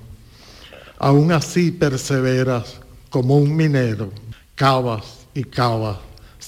Aún 1.01 1.33
así 1.33 1.71
perseveras 1.73 2.79
como 3.09 3.39
un 3.39 3.57
minero, 3.57 4.11
cavas 4.55 5.27
y 5.33 5.45
cavas 5.45 5.97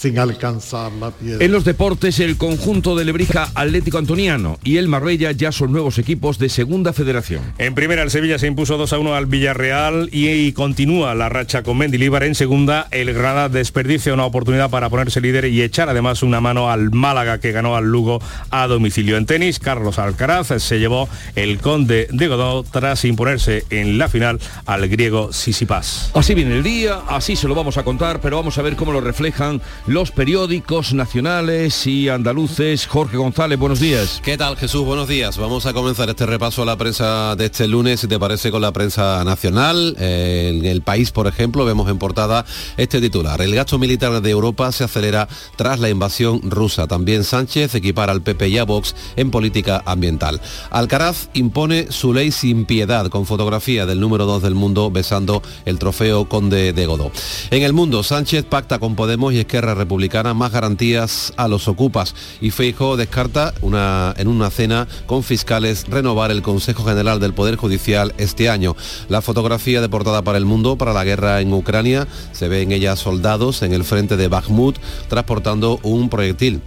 sin 0.03 0.19
alcanzar 0.19 0.91
la 0.91 1.13
piedra. 1.13 1.45
En 1.45 1.53
los 1.53 1.65
deportes, 1.65 2.19
el 2.19 2.37
conjunto 2.37 2.97
de 2.97 3.05
Lebrija 3.05 3.49
Atlético 3.55 3.99
Antoniano 3.99 4.59
y 4.65 4.79
el 4.79 4.89
Marbella 4.89 5.31
ya 5.31 5.53
son 5.53 5.71
nuevos 5.71 5.97
equipos 5.99 6.41
de 6.41 6.49
Segunda 6.49 6.93
Federación. 6.93 7.41
En 7.59 7.77
primera, 7.77 8.03
el 8.03 8.11
Sevilla 8.11 8.37
se 8.37 8.49
impuso 8.49 8.77
2 8.77 8.93
a 8.93 8.99
1 8.99 9.15
al 9.15 9.27
Villarreal 9.27 10.09
y, 10.11 10.51
continúa 10.55 11.15
la 11.15 11.29
racha 11.29 11.63
con 11.63 11.79
Mendilíbar. 11.79 12.25
En 12.25 12.35
segunda, 12.35 12.89
el 12.91 13.15
Granada 13.15 13.49
desperdicia 13.49 14.13
una 14.13 14.25
oportunidad 14.25 14.71
para 14.71 14.91
ponerse 14.91 15.21
líder 15.21 15.45
y 15.45 15.63
echar 15.63 15.89
además 15.89 16.25
una 16.25 16.41
mano 16.41 16.69
al 16.69 16.91
Málaga 16.91 17.39
que 17.39 17.53
ganó 17.53 17.77
al 17.77 17.85
Lugo 17.85 18.21
a 18.51 18.67
domicilio. 18.67 19.17
En 19.17 19.27
tenis, 19.27 19.61
Carlos 19.61 20.01
Alcaraz 20.01 20.49
se 20.61 20.81
llevó 20.81 21.09
el 21.37 21.59
Conde 21.59 22.09
de 22.11 22.27
Godó 22.27 22.65
tras 22.65 23.05
imponerse 23.05 23.65
en 23.71 23.99
la 23.99 24.09
final 24.09 24.41
al 24.67 24.89
griego 24.89 25.33
Sisipas. 25.33 26.11
Así 26.15 26.35
viene 26.35 26.57
el 26.57 26.65
día, 26.65 27.03
así 27.09 27.37
se 27.37 27.47
lo 27.47 27.55
vamos 27.55 27.77
a 27.77 27.85
contar, 27.85 28.21
pero 28.21 28.37
vamos 28.37 28.59
a 28.59 28.63
ver 28.63 28.75
cómo 28.75 28.93
lo 28.93 29.01
reflejan 29.01 29.63
los 29.93 30.11
periódicos 30.11 30.95
nacionales 30.95 31.87
y 31.87 32.09
andaluces. 32.09 32.87
Jorge 32.87 33.19
González, 33.19 33.59
buenos 33.59 33.79
días. 33.79 34.23
¿Qué 34.25 34.39
tal 34.39 34.57
Jesús? 34.57 34.87
Buenos 34.87 35.07
días. 35.07 35.37
Vamos 35.37 35.67
a 35.67 35.75
comenzar 35.75 36.09
este 36.09 36.25
repaso 36.25 36.63
a 36.63 36.65
la 36.65 36.79
prensa 36.79 37.37
de 37.37 37.47
este 37.47 37.69
lunes, 37.69 38.01
si 38.01 38.09
te 38.09 38.19
parece, 38.19 38.51
con 38.51 38.63
la 38.63 38.73
prensa 38.73 39.23
nacional. 39.23 39.95
Eh, 39.99 40.55
en 40.55 40.65
el 40.65 40.81
país, 40.81 41.13
por 41.13 41.27
ejemplo, 41.27 41.67
vemos 41.67 41.91
en 41.91 41.99
portada 41.99 42.47
este 42.79 43.03
titular. 43.03 43.43
El 43.43 43.55
gasto 43.55 43.79
militar 43.79 44.23
de 44.23 44.31
Europa 44.31 44.73
se 44.73 44.85
acelera 44.85 45.29
tras 45.57 45.79
la 45.79 45.91
invasión 45.91 46.41
rusa. 46.43 46.87
También 46.87 47.23
Sánchez 47.23 47.75
equipara 47.75 48.13
al 48.13 48.23
PP 48.23 48.49
y 48.49 48.59
a 48.59 48.65
Vox 48.65 48.97
en 49.17 49.31
política 49.31 49.83
ambiental. 49.85 50.41
Alcaraz 50.71 51.29
impone 51.35 51.93
su 51.93 52.15
ley 52.15 52.33
sin 52.33 52.65
piedad, 52.65 53.09
con 53.09 53.27
fotografía 53.27 53.85
del 53.85 54.01
número 54.01 54.25
2 54.25 54.43
del 54.43 54.55
mundo 54.55 54.91
besando 54.91 55.43
el 55.67 55.79
trofeo 55.79 56.31
Conde 56.31 56.73
de 56.73 56.87
Godó. 56.87 57.13
En 57.51 57.63
el 57.63 57.75
mundo, 57.75 58.03
Sánchez 58.03 58.47
pacta 58.47 58.79
con 58.79 58.97
Podemos 58.97 59.35
y 59.35 59.41
Esquerra 59.41 59.72
Republicana 59.75 60.35
más 60.35 60.53
garantías 60.53 61.33
a 61.37 61.49
los 61.49 61.69
ocupas 61.69 62.15
y 62.41 62.51
Feijóo 62.51 62.97
descarta 62.97 63.55
una, 63.61 64.15
en 64.17 64.29
una 64.29 64.51
cena 64.51 64.89
con 65.07 65.23
fiscales 65.23 65.87
renovar 65.89 66.31
el 66.31 66.43
Consejo 66.43 66.85
General 66.85 67.21
del 67.21 67.35
Poder 67.35 67.57
Judicial 67.57 68.15
este 68.19 68.49
año. 68.49 68.77
La 69.09 69.23
fotografía 69.23 69.81
de 69.81 69.89
portada 69.89 70.23
para 70.23 70.39
el 70.39 70.45
mundo 70.45 70.77
para 70.77 70.93
la 70.93 71.05
guerra 71.05 71.41
en 71.41 71.53
Ucrania 71.53 72.07
se 72.33 72.49
ve 72.49 72.63
en 72.63 72.73
ella 72.73 72.97
soldados 72.97 73.63
en 73.63 73.73
el 73.73 73.85
frente 73.85 74.17
de 74.17 74.29
Bakhmut 74.29 74.79
transportando 75.09 75.79
un 75.83 76.09
proyectil 76.09 76.61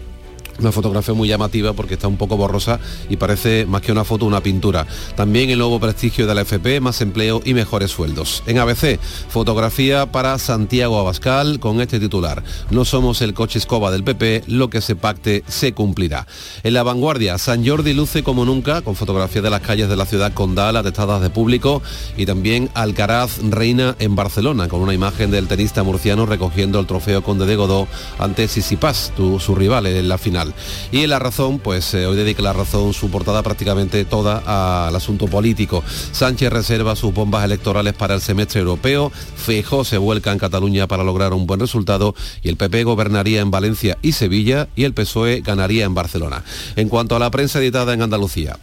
una 0.59 0.71
fotografía 0.71 1.13
muy 1.13 1.27
llamativa 1.27 1.73
porque 1.73 1.95
está 1.95 2.07
un 2.07 2.17
poco 2.17 2.37
borrosa 2.37 2.79
y 3.09 3.17
parece 3.17 3.65
más 3.65 3.81
que 3.81 3.91
una 3.91 4.03
foto 4.03 4.25
una 4.25 4.41
pintura. 4.41 4.87
También 5.15 5.49
el 5.49 5.59
nuevo 5.59 5.79
prestigio 5.79 6.27
de 6.27 6.35
la 6.35 6.41
FP, 6.41 6.79
más 6.79 7.01
empleo 7.01 7.41
y 7.45 7.53
mejores 7.53 7.91
sueldos. 7.91 8.43
En 8.47 8.59
ABC, 8.59 8.99
fotografía 9.29 10.11
para 10.11 10.37
Santiago 10.39 10.99
Abascal 10.99 11.59
con 11.59 11.81
este 11.81 11.99
titular. 11.99 12.43
No 12.71 12.85
somos 12.85 13.21
el 13.21 13.33
coche 13.33 13.59
escoba 13.59 13.91
del 13.91 14.03
PP, 14.03 14.43
lo 14.47 14.69
que 14.69 14.81
se 14.81 14.95
pacte 14.95 15.43
se 15.47 15.73
cumplirá. 15.73 16.27
En 16.63 16.73
la 16.73 16.83
vanguardia, 16.83 17.37
San 17.37 17.65
Jordi 17.65 17.93
luce 17.93 18.23
como 18.23 18.45
nunca 18.45 18.81
con 18.81 18.95
fotografía 18.95 19.41
de 19.41 19.49
las 19.49 19.61
calles 19.61 19.89
de 19.89 19.95
la 19.95 20.05
ciudad 20.05 20.33
condal 20.33 20.77
atestadas 20.77 21.21
de 21.21 21.29
público 21.29 21.81
y 22.17 22.25
también 22.25 22.69
Alcaraz 22.73 23.39
reina 23.41 23.95
en 23.99 24.15
Barcelona 24.15 24.67
con 24.67 24.81
una 24.81 24.93
imagen 24.93 25.31
del 25.31 25.47
tenista 25.47 25.83
murciano 25.83 26.25
recogiendo 26.25 26.79
el 26.79 26.85
trofeo 26.85 27.23
Conde 27.23 27.45
de 27.45 27.55
Godó 27.55 27.87
ante 28.19 28.47
Sisipas, 28.47 29.11
su 29.15 29.55
rival 29.55 29.85
en 29.85 30.07
la 30.07 30.17
final. 30.17 30.44
Y 30.91 31.03
en 31.03 31.09
La 31.09 31.19
Razón, 31.19 31.59
pues 31.59 31.93
eh, 31.93 32.05
hoy 32.05 32.15
dedica 32.15 32.41
La 32.41 32.53
Razón 32.53 32.93
su 32.93 33.09
portada 33.09 33.43
prácticamente 33.43 34.05
toda 34.05 34.87
al 34.87 34.95
asunto 34.95 35.27
político. 35.27 35.83
Sánchez 36.11 36.51
reserva 36.51 36.95
sus 36.95 37.13
bombas 37.13 37.45
electorales 37.45 37.93
para 37.93 38.15
el 38.15 38.21
semestre 38.21 38.61
europeo, 38.61 39.11
Feijó 39.11 39.83
se 39.83 39.97
vuelca 39.97 40.31
en 40.31 40.39
Cataluña 40.39 40.87
para 40.87 41.03
lograr 41.03 41.33
un 41.33 41.47
buen 41.47 41.59
resultado 41.59 42.15
y 42.41 42.49
el 42.49 42.57
PP 42.57 42.83
gobernaría 42.83 43.41
en 43.41 43.51
Valencia 43.51 43.97
y 44.01 44.13
Sevilla 44.13 44.67
y 44.75 44.83
el 44.83 44.93
PSOE 44.93 45.41
ganaría 45.41 45.85
en 45.85 45.93
Barcelona. 45.93 46.43
En 46.75 46.89
cuanto 46.89 47.15
a 47.15 47.19
la 47.19 47.31
prensa 47.31 47.59
editada 47.59 47.93
en 47.93 48.01
Andalucía, 48.01 48.57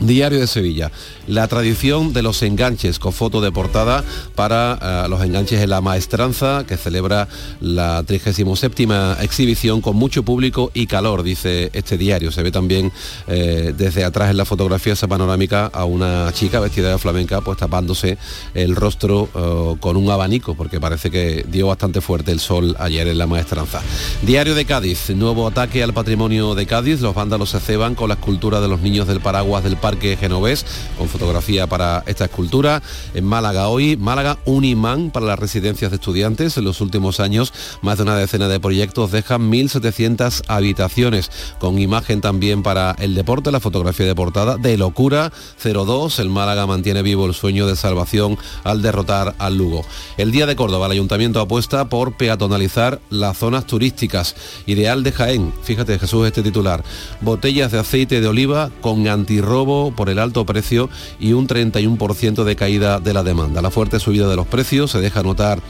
Diario 0.00 0.40
de 0.40 0.46
Sevilla, 0.46 0.92
la 1.26 1.48
tradición 1.48 2.12
de 2.12 2.22
los 2.22 2.42
enganches 2.42 2.98
con 2.98 3.12
foto 3.12 3.40
de 3.40 3.50
portada 3.50 4.04
para 4.34 4.78
eh, 5.06 5.08
los 5.08 5.22
enganches 5.22 5.60
en 5.62 5.70
la 5.70 5.80
maestranza 5.80 6.64
que 6.66 6.76
celebra 6.76 7.28
la 7.60 8.02
37 8.02 8.84
exhibición 9.20 9.80
con 9.80 9.96
mucho 9.96 10.22
público 10.22 10.70
y 10.74 10.86
calor, 10.86 11.22
dice 11.22 11.70
este 11.72 11.96
diario. 11.96 12.30
Se 12.30 12.42
ve 12.42 12.50
también 12.50 12.92
eh, 13.26 13.72
desde 13.76 14.04
atrás 14.04 14.30
en 14.30 14.36
la 14.36 14.44
fotografía 14.44 14.92
esa 14.92 15.08
panorámica 15.08 15.66
a 15.66 15.84
una 15.84 16.30
chica 16.32 16.60
vestida 16.60 16.90
de 16.90 16.98
flamenca 16.98 17.40
pues 17.40 17.56
tapándose 17.56 18.18
el 18.54 18.76
rostro 18.76 19.28
eh, 19.34 19.76
con 19.80 19.96
un 19.96 20.10
abanico 20.10 20.54
porque 20.54 20.78
parece 20.78 21.10
que 21.10 21.46
dio 21.48 21.68
bastante 21.68 22.00
fuerte 22.00 22.32
el 22.32 22.40
sol 22.40 22.76
ayer 22.78 23.08
en 23.08 23.16
la 23.16 23.26
maestranza. 23.26 23.80
Diario 24.22 24.54
de 24.54 24.66
Cádiz, 24.66 25.10
nuevo 25.10 25.46
ataque 25.46 25.82
al 25.82 25.94
patrimonio 25.94 26.54
de 26.54 26.66
Cádiz, 26.66 27.00
los 27.00 27.14
vándalos 27.14 27.50
se 27.50 27.60
ceban 27.60 27.94
con 27.94 28.08
la 28.08 28.14
escultura 28.14 28.60
de 28.60 28.68
los 28.68 28.80
niños 28.80 29.06
del 29.06 29.20
paraguas 29.20 29.64
del 29.64 29.76
Parque 29.86 30.16
Genovés, 30.16 30.66
con 30.98 31.08
fotografía 31.08 31.68
para 31.68 32.02
esta 32.06 32.24
escultura. 32.24 32.82
En 33.14 33.24
Málaga 33.24 33.68
hoy, 33.68 33.96
Málaga 33.96 34.36
un 34.44 34.64
imán 34.64 35.12
para 35.12 35.26
las 35.26 35.38
residencias 35.38 35.92
de 35.92 35.98
estudiantes. 35.98 36.56
En 36.56 36.64
los 36.64 36.80
últimos 36.80 37.20
años, 37.20 37.52
más 37.82 37.98
de 37.98 38.02
una 38.02 38.16
decena 38.16 38.48
de 38.48 38.58
proyectos 38.58 39.12
dejan 39.12 39.48
1.700 39.48 40.42
habitaciones, 40.48 41.30
con 41.60 41.78
imagen 41.78 42.20
también 42.20 42.64
para 42.64 42.96
el 42.98 43.14
deporte, 43.14 43.52
la 43.52 43.60
fotografía 43.60 44.06
de 44.06 44.14
portada 44.16 44.56
de 44.56 44.76
Locura 44.76 45.30
02. 45.62 46.18
El 46.18 46.30
Málaga 46.30 46.66
mantiene 46.66 47.02
vivo 47.02 47.24
el 47.24 47.34
sueño 47.34 47.68
de 47.68 47.76
salvación 47.76 48.36
al 48.64 48.82
derrotar 48.82 49.36
al 49.38 49.56
Lugo. 49.56 49.84
El 50.16 50.32
Día 50.32 50.46
de 50.46 50.56
Córdoba, 50.56 50.86
el 50.86 50.92
Ayuntamiento 50.92 51.38
apuesta 51.38 51.88
por 51.88 52.16
peatonalizar 52.16 53.00
las 53.08 53.38
zonas 53.38 53.68
turísticas. 53.68 54.34
Ideal 54.66 55.04
de 55.04 55.12
Jaén, 55.12 55.52
fíjate 55.62 55.96
Jesús 55.96 56.26
este 56.26 56.42
titular, 56.42 56.82
botellas 57.20 57.70
de 57.70 57.78
aceite 57.78 58.20
de 58.20 58.26
oliva 58.26 58.72
con 58.80 59.06
antirrobo 59.06 59.75
por 59.96 60.08
el 60.08 60.18
alto 60.18 60.44
precio 60.44 60.88
y 61.20 61.32
un 61.32 61.46
31% 61.46 62.44
de 62.44 62.56
caída 62.56 63.00
de 63.00 63.12
la 63.12 63.22
demanda. 63.22 63.62
La 63.62 63.70
fuerte 63.70 64.00
subida 64.00 64.28
de 64.28 64.36
los 64.36 64.46
precios 64.46 64.90
se 64.90 65.00
deja 65.00 65.22
notar 65.22 65.60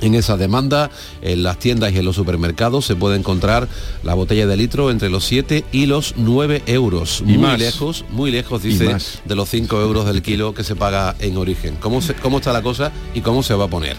en 0.00 0.14
esa 0.14 0.36
demanda, 0.36 0.90
en 1.22 1.42
las 1.42 1.58
tiendas 1.58 1.92
y 1.92 1.98
en 1.98 2.04
los 2.04 2.16
supermercados 2.16 2.84
se 2.84 2.96
puede 2.96 3.16
encontrar 3.16 3.68
la 4.02 4.14
botella 4.14 4.46
de 4.46 4.56
litro 4.56 4.90
entre 4.90 5.08
los 5.08 5.24
7 5.24 5.64
y 5.72 5.86
los 5.86 6.14
9 6.16 6.62
euros. 6.66 7.22
muy 7.22 7.56
lejos, 7.56 8.04
muy 8.10 8.30
lejos, 8.30 8.62
dice, 8.62 8.96
de 9.24 9.34
los 9.34 9.48
5 9.48 9.80
euros 9.80 10.06
del 10.06 10.22
kilo 10.22 10.54
que 10.54 10.64
se 10.64 10.76
paga 10.76 11.14
en 11.20 11.36
origen. 11.36 11.76
¿Cómo, 11.80 12.00
cómo 12.22 12.38
está 12.38 12.52
la 12.52 12.62
cosa 12.62 12.92
y 13.14 13.20
cómo 13.20 13.42
se 13.42 13.54
va 13.54 13.64
a 13.64 13.68
poner? 13.68 13.96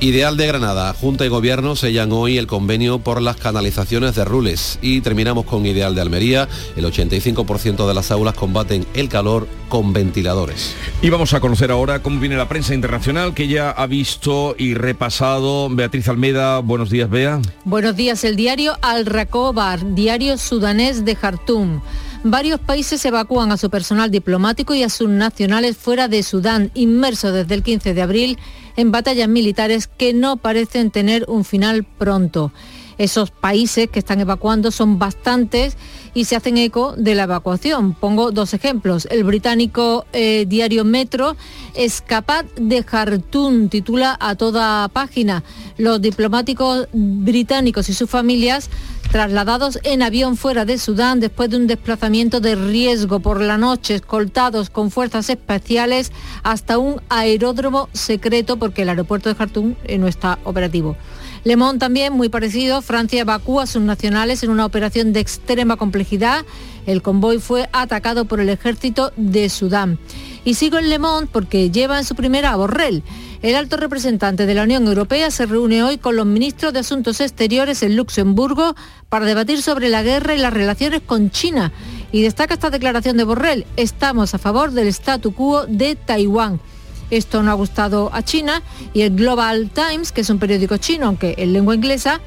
Ideal 0.00 0.36
de 0.36 0.46
Granada, 0.46 0.94
Junta 0.94 1.24
y 1.24 1.28
Gobierno 1.28 1.76
sellan 1.76 2.12
hoy 2.12 2.38
el 2.38 2.46
convenio 2.46 2.98
por 2.98 3.22
las 3.22 3.36
canalizaciones 3.36 4.14
de 4.14 4.24
Rules. 4.24 4.78
Y 4.82 5.00
terminamos 5.00 5.44
con 5.44 5.66
Ideal 5.66 5.94
de 5.94 6.00
Almería. 6.00 6.48
El 6.76 6.84
85% 6.84 7.86
de 7.86 7.94
las 7.94 8.10
aulas 8.10 8.34
combaten 8.34 8.86
el 8.94 9.08
calor 9.08 9.46
con 9.68 9.92
ventiladores. 9.92 10.74
Y 11.00 11.10
vamos 11.10 11.32
a 11.32 11.40
conocer 11.40 11.70
ahora 11.70 12.02
cómo 12.02 12.18
viene 12.20 12.36
la 12.36 12.48
prensa 12.48 12.74
internacional 12.74 13.34
que 13.34 13.48
ya 13.48 13.70
ha 13.70 13.86
visto 13.86 14.54
y 14.58 14.74
repasado. 14.74 15.29
Beatriz 15.70 16.08
Almeida, 16.08 16.58
buenos 16.58 16.90
días, 16.90 17.08
Bea. 17.08 17.40
Buenos 17.64 17.94
días, 17.94 18.24
el 18.24 18.34
diario 18.34 18.76
Al 18.82 19.06
Rakobar, 19.06 19.94
diario 19.94 20.36
sudanés 20.36 21.04
de 21.04 21.14
Jartum. 21.14 21.80
Varios 22.24 22.58
países 22.58 23.04
evacúan 23.04 23.52
a 23.52 23.56
su 23.56 23.70
personal 23.70 24.10
diplomático 24.10 24.74
y 24.74 24.82
a 24.82 24.88
sus 24.88 25.08
nacionales 25.08 25.76
fuera 25.76 26.08
de 26.08 26.24
Sudán, 26.24 26.72
inmersos 26.74 27.32
desde 27.32 27.54
el 27.54 27.62
15 27.62 27.94
de 27.94 28.02
abril 28.02 28.38
en 28.76 28.90
batallas 28.90 29.28
militares 29.28 29.86
que 29.86 30.12
no 30.12 30.36
parecen 30.36 30.90
tener 30.90 31.24
un 31.28 31.44
final 31.44 31.84
pronto. 31.84 32.52
Esos 33.00 33.30
países 33.30 33.88
que 33.88 33.98
están 33.98 34.20
evacuando 34.20 34.70
son 34.70 34.98
bastantes 34.98 35.78
y 36.12 36.26
se 36.26 36.36
hacen 36.36 36.58
eco 36.58 36.92
de 36.98 37.14
la 37.14 37.22
evacuación. 37.22 37.94
Pongo 37.94 38.30
dos 38.30 38.52
ejemplos. 38.52 39.08
El 39.10 39.24
británico 39.24 40.04
eh, 40.12 40.44
diario 40.46 40.84
Metro, 40.84 41.34
Escapad 41.72 42.44
de 42.60 42.82
Jartum, 42.82 43.70
titula 43.70 44.18
a 44.20 44.34
toda 44.34 44.86
página. 44.88 45.42
Los 45.78 46.02
diplomáticos 46.02 46.88
británicos 46.92 47.88
y 47.88 47.94
sus 47.94 48.10
familias 48.10 48.68
trasladados 49.10 49.78
en 49.82 50.02
avión 50.02 50.36
fuera 50.36 50.66
de 50.66 50.76
Sudán 50.76 51.20
después 51.20 51.48
de 51.48 51.56
un 51.56 51.66
desplazamiento 51.66 52.40
de 52.40 52.54
riesgo 52.54 53.20
por 53.20 53.40
la 53.40 53.56
noche, 53.56 53.94
escoltados 53.94 54.68
con 54.68 54.90
fuerzas 54.90 55.30
especiales 55.30 56.12
hasta 56.42 56.76
un 56.76 57.00
aeródromo 57.08 57.88
secreto 57.94 58.58
porque 58.58 58.82
el 58.82 58.90
aeropuerto 58.90 59.30
de 59.30 59.36
Jartum 59.36 59.74
eh, 59.84 59.96
no 59.96 60.06
está 60.06 60.38
operativo. 60.44 60.98
Le 61.42 61.56
Monde 61.56 61.78
también, 61.78 62.12
muy 62.12 62.28
parecido, 62.28 62.82
Francia 62.82 63.22
evacúa 63.22 63.62
a 63.62 63.66
sus 63.66 63.80
nacionales 63.80 64.42
en 64.42 64.50
una 64.50 64.66
operación 64.66 65.14
de 65.14 65.20
extrema 65.20 65.76
complejidad. 65.76 66.44
El 66.86 67.00
convoy 67.00 67.38
fue 67.38 67.68
atacado 67.72 68.26
por 68.26 68.40
el 68.40 68.50
ejército 68.50 69.12
de 69.16 69.48
Sudán. 69.48 69.98
Y 70.44 70.54
sigo 70.54 70.78
en 70.78 70.90
Le 70.90 70.98
Monde 70.98 71.30
porque 71.32 71.70
lleva 71.70 71.98
en 71.98 72.04
su 72.04 72.14
primera 72.14 72.52
a 72.52 72.56
Borrell. 72.56 73.02
El 73.40 73.54
alto 73.54 73.78
representante 73.78 74.44
de 74.44 74.54
la 74.54 74.64
Unión 74.64 74.86
Europea 74.86 75.30
se 75.30 75.46
reúne 75.46 75.82
hoy 75.82 75.96
con 75.96 76.14
los 76.14 76.26
ministros 76.26 76.74
de 76.74 76.80
Asuntos 76.80 77.22
Exteriores 77.22 77.82
en 77.82 77.96
Luxemburgo 77.96 78.74
para 79.08 79.24
debatir 79.24 79.62
sobre 79.62 79.88
la 79.88 80.02
guerra 80.02 80.34
y 80.34 80.38
las 80.38 80.52
relaciones 80.52 81.00
con 81.00 81.30
China. 81.30 81.72
Y 82.12 82.20
destaca 82.20 82.54
esta 82.54 82.68
declaración 82.68 83.16
de 83.16 83.24
Borrell, 83.24 83.66
estamos 83.78 84.34
a 84.34 84.38
favor 84.38 84.72
del 84.72 84.88
statu 84.88 85.32
quo 85.32 85.64
de 85.66 85.94
Taiwán. 85.94 86.60
Esto 87.10 87.42
no 87.42 87.50
ha 87.50 87.54
gustado 87.54 88.10
a 88.12 88.22
China 88.22 88.62
y 88.94 89.02
el 89.02 89.16
Global 89.16 89.70
Times, 89.70 90.12
que 90.12 90.20
es 90.20 90.30
un 90.30 90.38
periódico 90.38 90.76
chino, 90.76 91.06
aunque 91.06 91.34
en 91.38 91.52
lengua 91.52 91.74
inglesa, 91.74 92.20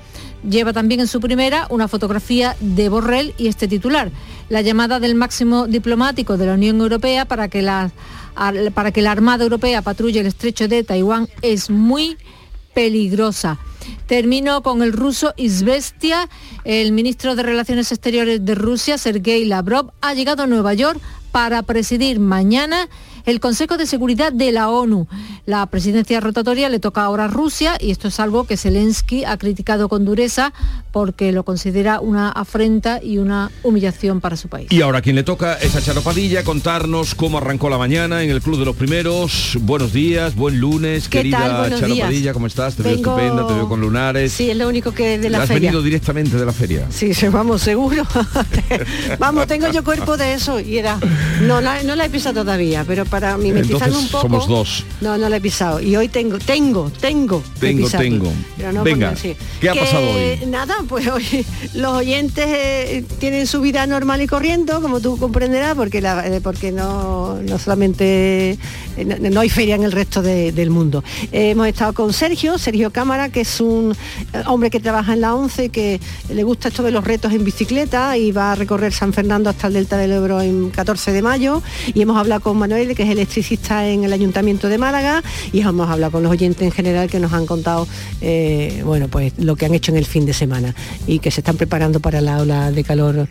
lleva 0.47 0.73
también 0.73 0.99
en 0.99 1.07
su 1.07 1.21
primera 1.21 1.67
una 1.69 1.87
fotografía 1.87 2.55
de 2.59 2.89
Borrell 2.89 3.33
y 3.37 3.47
este 3.47 3.67
titular, 3.67 4.11
la 4.49 4.61
llamada 4.61 4.99
del 4.99 5.15
máximo 5.15 5.67
diplomático 5.67 6.37
de 6.37 6.45
la 6.45 6.53
Unión 6.53 6.81
Europea 6.81 7.25
para 7.25 7.47
que 7.47 7.61
la, 7.61 7.91
para 8.73 8.91
que 8.91 9.01
la 9.01 9.11
Armada 9.11 9.43
Europea 9.43 9.81
patrulle 9.81 10.19
el 10.19 10.27
estrecho 10.27 10.67
de 10.67 10.83
Taiwán 10.83 11.29
es 11.41 11.69
muy 11.69 12.17
peligrosa. 12.73 13.57
Termino 14.07 14.63
con 14.63 14.81
el 14.81 14.93
ruso 14.93 15.33
Izvestia. 15.37 16.29
El 16.63 16.93
ministro 16.93 17.35
de 17.35 17.43
Relaciones 17.43 17.91
Exteriores 17.91 18.43
de 18.45 18.55
Rusia, 18.55 18.97
Sergei 18.97 19.45
Lavrov, 19.45 19.91
ha 20.01 20.13
llegado 20.13 20.43
a 20.43 20.47
Nueva 20.47 20.73
York 20.73 20.99
para 21.31 21.63
presidir 21.63 22.19
mañana 22.19 22.87
el 23.25 23.39
Consejo 23.39 23.77
de 23.77 23.85
Seguridad 23.85 24.31
de 24.33 24.51
la 24.51 24.69
ONU. 24.69 25.07
La 25.45 25.65
presidencia 25.65 26.19
rotatoria 26.19 26.69
le 26.69 26.79
toca 26.79 27.03
ahora 27.03 27.25
a 27.25 27.27
Rusia 27.27 27.77
y 27.79 27.91
esto 27.91 28.07
es 28.07 28.19
algo 28.19 28.45
que 28.45 28.57
Zelensky 28.57 29.23
ha 29.25 29.37
criticado 29.37 29.89
con 29.89 30.05
dureza 30.05 30.53
porque 30.91 31.31
lo 31.31 31.43
considera 31.43 31.99
una 31.99 32.29
afrenta 32.29 33.01
y 33.03 33.17
una 33.17 33.51
humillación 33.63 34.21
para 34.21 34.37
su 34.37 34.47
país. 34.47 34.71
Y 34.71 34.81
ahora 34.81 35.01
quien 35.01 35.15
le 35.15 35.23
toca 35.23 35.55
es 35.55 35.75
a 35.75 35.81
Charo 35.81 36.01
Padilla 36.01 36.43
contarnos 36.43 37.15
cómo 37.15 37.37
arrancó 37.39 37.69
la 37.69 37.77
mañana 37.77 38.23
en 38.23 38.29
el 38.29 38.41
Club 38.41 38.59
de 38.59 38.65
los 38.65 38.75
Primeros. 38.75 39.57
Buenos 39.61 39.91
días, 39.93 40.35
buen 40.35 40.59
lunes, 40.59 41.09
¿Qué 41.09 41.19
querida 41.19 41.39
tal? 41.39 41.57
Buenos 41.59 41.79
Charo 41.79 41.93
días. 41.93 42.07
Padilla, 42.07 42.33
¿cómo 42.33 42.47
estás? 42.47 42.75
Te 42.75 42.83
veo 42.83 42.95
estupenda, 42.95 43.47
te 43.47 43.53
veo 43.53 43.67
con 43.67 43.81
lunares. 43.81 44.31
Sí, 44.33 44.49
es 44.49 44.57
lo 44.57 44.67
único 44.67 44.91
que 44.91 45.17
de 45.17 45.29
la 45.29 45.41
Has 45.41 45.47
feria. 45.47 45.69
venido 45.71 45.81
directamente 45.83 46.37
de 46.37 46.45
la 46.45 46.53
feria. 46.53 46.87
Sí, 46.89 47.13
sí, 47.13 47.27
vamos, 47.27 47.61
seguro. 47.61 48.05
vamos, 49.19 49.47
tengo 49.47 49.69
yo 49.71 49.83
cuerpo 49.83 50.17
de 50.17 50.33
eso 50.33 50.59
y 50.59 50.77
era. 50.77 50.99
No 51.41 51.61
la, 51.61 51.83
no 51.83 51.95
la 51.95 52.05
he 52.05 52.09
pisado 52.09 52.41
todavía, 52.41 52.83
pero 52.87 53.05
para 53.13 53.38
mimetizarme 53.38 53.96
un 53.96 54.08
poco. 54.08 54.22
somos 54.24 54.48
dos. 54.48 54.86
No, 55.00 55.15
no 55.20 55.29
la 55.29 55.38
he 55.38 55.41
pisado. 55.41 55.79
Y 55.79 55.96
hoy 55.96 56.08
tengo, 56.10 56.39
tengo, 56.39 56.89
tengo. 57.00 57.43
Tengo, 57.60 57.88
tengo. 57.89 58.32
Pero 58.58 58.72
no 58.74 58.84
Venga, 58.84 59.10
porque 59.12 59.22
sí. 59.36 59.36
¿qué 59.62 59.70
ha 59.70 59.74
Que, 59.74 59.79
pasado 59.82 60.10
hoy? 60.10 60.39
Nada, 60.48 60.75
pues 60.89 61.08
hoy 61.08 61.46
los 61.75 61.93
oyentes 61.93 62.46
eh, 62.48 63.05
tienen 63.20 63.46
su 63.46 63.62
vida 63.62 63.86
normal 63.86 64.24
y 64.24 64.27
corriendo, 64.27 64.82
como 64.82 65.00
tú 65.00 65.17
comprenderás, 65.20 65.75
porque 65.75 66.01
la- 66.01 66.25
eh, 66.27 66.41
porque 66.41 66.72
no, 66.72 67.36
no 67.43 67.60
solamente 67.60 68.58
eh, 68.98 69.05
no, 69.05 69.29
no 69.29 69.41
hay 69.41 69.50
feria 69.50 69.75
en 69.75 69.84
el 69.84 69.91
resto 69.91 70.24
de- 70.24 70.51
del 70.51 70.72
mundo. 70.72 71.03
Hemos 71.32 71.67
estado 71.67 71.93
con 71.93 72.13
Sergio, 72.13 72.58
Sergio 72.58 72.91
Cámara, 72.91 73.29
que 73.29 73.41
es 73.41 73.62
un 73.62 73.96
hombre 74.48 74.72
que 74.72 74.79
trabaja 74.79 75.13
en 75.13 75.22
la 75.22 75.36
ONCE, 75.36 75.70
que 75.70 76.00
le 76.34 76.43
gusta 76.43 76.70
esto 76.70 76.82
de 76.82 76.89
los 76.89 77.03
retos 77.03 77.32
en 77.32 77.43
bicicleta 77.43 78.17
y 78.17 78.32
va 78.32 78.53
a 78.53 78.55
recorrer 78.55 78.91
San 78.91 79.13
Fernando 79.13 79.51
hasta 79.51 79.67
el 79.67 79.74
Delta 79.74 79.98
del 79.98 80.12
Ebro 80.13 80.41
en 80.41 80.72
14 80.72 81.12
de 81.12 81.22
mayo. 81.22 81.62
Y 81.93 82.01
hemos 82.01 82.17
hablado 82.17 82.41
con 82.41 82.58
Manuel, 82.58 82.96
que 82.96 83.02
es 83.03 83.10
electricista 83.10 83.88
en 83.88 84.03
el 84.03 84.13
Ayuntamiento 84.13 84.69
de 84.69 84.77
Málaga, 84.77 85.24
y 85.51 85.62
hemos 85.62 85.89
hablado 85.89 86.12
con 86.12 86.24
los 86.24 86.31
oyentes 86.31 86.63
en 86.63 86.72
general 86.72 87.10
que 87.10 87.19
nos 87.19 87.33
han 87.33 87.45
contado 87.45 87.88
eh, 88.22 88.81
bueno, 88.86 89.07
pues 89.07 89.33
lo 89.38 89.55
que 89.55 89.65
han 89.65 89.74
hecho 89.74 89.91
en 89.91 89.98
el 89.98 90.05
fin 90.05 90.25
de 90.25 90.33
semana 90.33 90.74
y 91.07 91.19
que 91.19 91.31
se 91.31 91.41
están 91.41 91.57
preparando 91.57 92.00
para 92.00 92.22
la 92.22 92.39
ola 92.39 92.72
de 92.72 92.83
calor, 92.83 93.27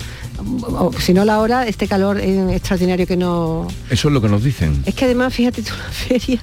o, 0.62 0.92
si 0.98 1.14
no 1.14 1.24
la 1.24 1.40
hora, 1.40 1.66
este 1.66 1.88
calor 1.88 2.20
eh, 2.20 2.54
extraordinario 2.54 3.06
que 3.06 3.16
no... 3.16 3.66
Eso 3.90 4.08
es 4.08 4.14
lo 4.14 4.20
que 4.20 4.28
nos 4.28 4.42
dicen. 4.42 4.82
Es 4.86 4.94
que 4.94 5.06
además, 5.06 5.34
fíjate 5.34 5.62
tú, 5.62 5.72
la 5.76 5.90
feria 5.90 6.42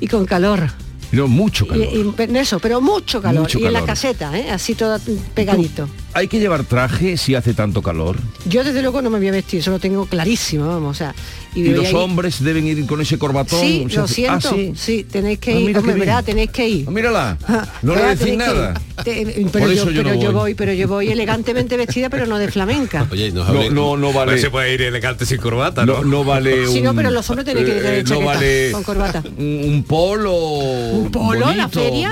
y 0.00 0.06
con 0.06 0.26
calor. 0.26 0.70
No, 1.12 1.28
mucho 1.28 1.66
calor. 1.66 1.86
Y, 1.86 2.36
eso, 2.36 2.58
pero 2.58 2.80
mucho 2.80 3.22
calor. 3.22 3.42
Mucho 3.42 3.58
y 3.58 3.66
en 3.66 3.72
la 3.72 3.84
caseta, 3.84 4.36
¿eh? 4.36 4.50
así 4.50 4.74
todo 4.74 4.98
pegadito. 5.34 5.88
¿Hay 6.16 6.28
que 6.28 6.38
llevar 6.38 6.62
traje 6.62 7.16
si 7.16 7.34
hace 7.34 7.54
tanto 7.54 7.82
calor? 7.82 8.16
Yo 8.46 8.62
desde 8.62 8.82
luego 8.82 9.02
no 9.02 9.10
me 9.10 9.18
voy 9.18 9.28
a 9.28 9.32
vestir, 9.32 9.58
eso 9.60 9.72
lo 9.72 9.80
tengo 9.80 10.06
clarísimo, 10.06 10.68
vamos, 10.68 10.92
o 10.92 10.94
sea. 10.94 11.12
¿Y, 11.56 11.64
los 11.70 11.88
ir- 11.88 11.94
hombres 11.96 12.42
deben 12.42 12.66
ir 12.68 12.86
con 12.86 13.00
ese 13.00 13.18
corbatón? 13.18 13.60
Sí, 13.60 13.84
lo 13.92 14.04
hace- 14.04 14.14
siento. 14.14 14.48
Ah, 14.50 14.54
sí. 14.54 14.72
sí. 14.76 15.04
tenéis 15.10 15.40
que 15.40 15.52
Ah, 15.54 15.58
ir. 15.58 15.76
Hombre. 15.78 15.94
¿verdad? 15.94 16.24
Tenéis 16.24 16.50
que 16.50 16.68
ir. 16.68 16.84
Ah, 16.86 16.90
mírala. 16.92 17.38
No 17.82 17.96
le 17.96 18.14
decís 18.16 18.36
nada. 18.36 18.74
Te- 19.02 19.24
pero 19.24 19.50
Por 19.50 19.60
yo, 19.62 19.82
eso 19.82 19.90
yo 19.90 20.02
pero 20.04 20.14
no 20.14 20.20
yo 20.22 20.32
voy. 20.32 20.54
pero 20.54 20.72
yo 20.72 20.86
voy 20.86 21.08
elegantemente 21.10 21.76
vestida, 21.76 22.08
pero 22.10 22.26
no 22.26 22.38
de 22.38 22.48
flamenca. 22.48 23.08
Oye, 23.10 23.32
no, 23.32 23.44
No, 23.52 23.70
no, 23.70 23.96
no 23.96 24.12
vale. 24.12 24.38
se 24.38 24.50
puede 24.50 24.72
ir 24.72 24.82
elegante 24.82 25.26
sin 25.26 25.38
corbata, 25.38 25.84
¿no? 25.84 25.98
No, 25.98 26.04
no 26.04 26.24
vale 26.24 26.66
Sí, 26.68 26.78
un, 26.78 26.84
no, 26.84 26.94
pero 26.94 27.10
los 27.10 27.28
hombres 27.28 27.44
tienen 27.44 27.64
que 27.64 27.76
ir 27.76 27.82
de 27.82 27.98
eh, 28.00 28.04
no 28.04 28.20
vale 28.20 28.70
con 28.72 28.82
corbata. 28.84 29.22
un, 29.36 29.84
polo 29.86 30.32
¿Un 30.36 31.10
polo 31.10 31.50
en 31.50 31.58
la 31.58 31.68
feria? 31.68 32.10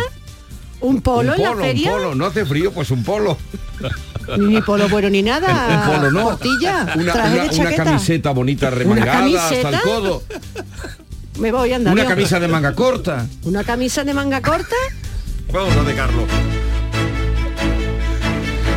¿Un 0.80 1.00
polo 1.00 1.30
un 1.32 1.36
en 1.36 1.42
la 1.44 1.48
polo, 1.50 1.62
feria? 1.62 1.90
un 1.90 1.96
polo 1.96 2.14
no 2.16 2.26
hace 2.26 2.44
frío 2.44 2.72
pues 2.72 2.90
un 2.90 3.04
polo 3.04 3.38
Ni 4.38 4.60
polo 4.62 4.88
bueno 4.88 5.10
ni 5.10 5.22
nada. 5.22 5.84
polo 5.86 6.10
no 6.10 6.26
una, 6.28 6.38
traje 6.38 6.94
una- 6.96 7.42
de 7.44 7.48
una 7.48 7.50
chaqueta. 7.50 7.84
camiseta 7.84 8.30
bonita 8.30 8.70
remangada 8.70 9.12
hasta 9.24 9.38
camiseta? 9.38 9.68
el 9.70 9.80
codo 9.80 10.22
Me 11.38 11.50
voy 11.52 11.72
a 11.72 11.76
andar. 11.76 11.92
una 11.94 12.04
camisa 12.06 12.38
de 12.40 12.48
manga 12.48 12.72
corta 12.74 13.26
Una 13.44 13.64
camisa 13.64 14.04
de 14.04 14.14
manga 14.14 14.40
corta. 14.40 14.76
vamos 15.52 15.76
a 15.76 15.82
dejarlo 15.82 16.24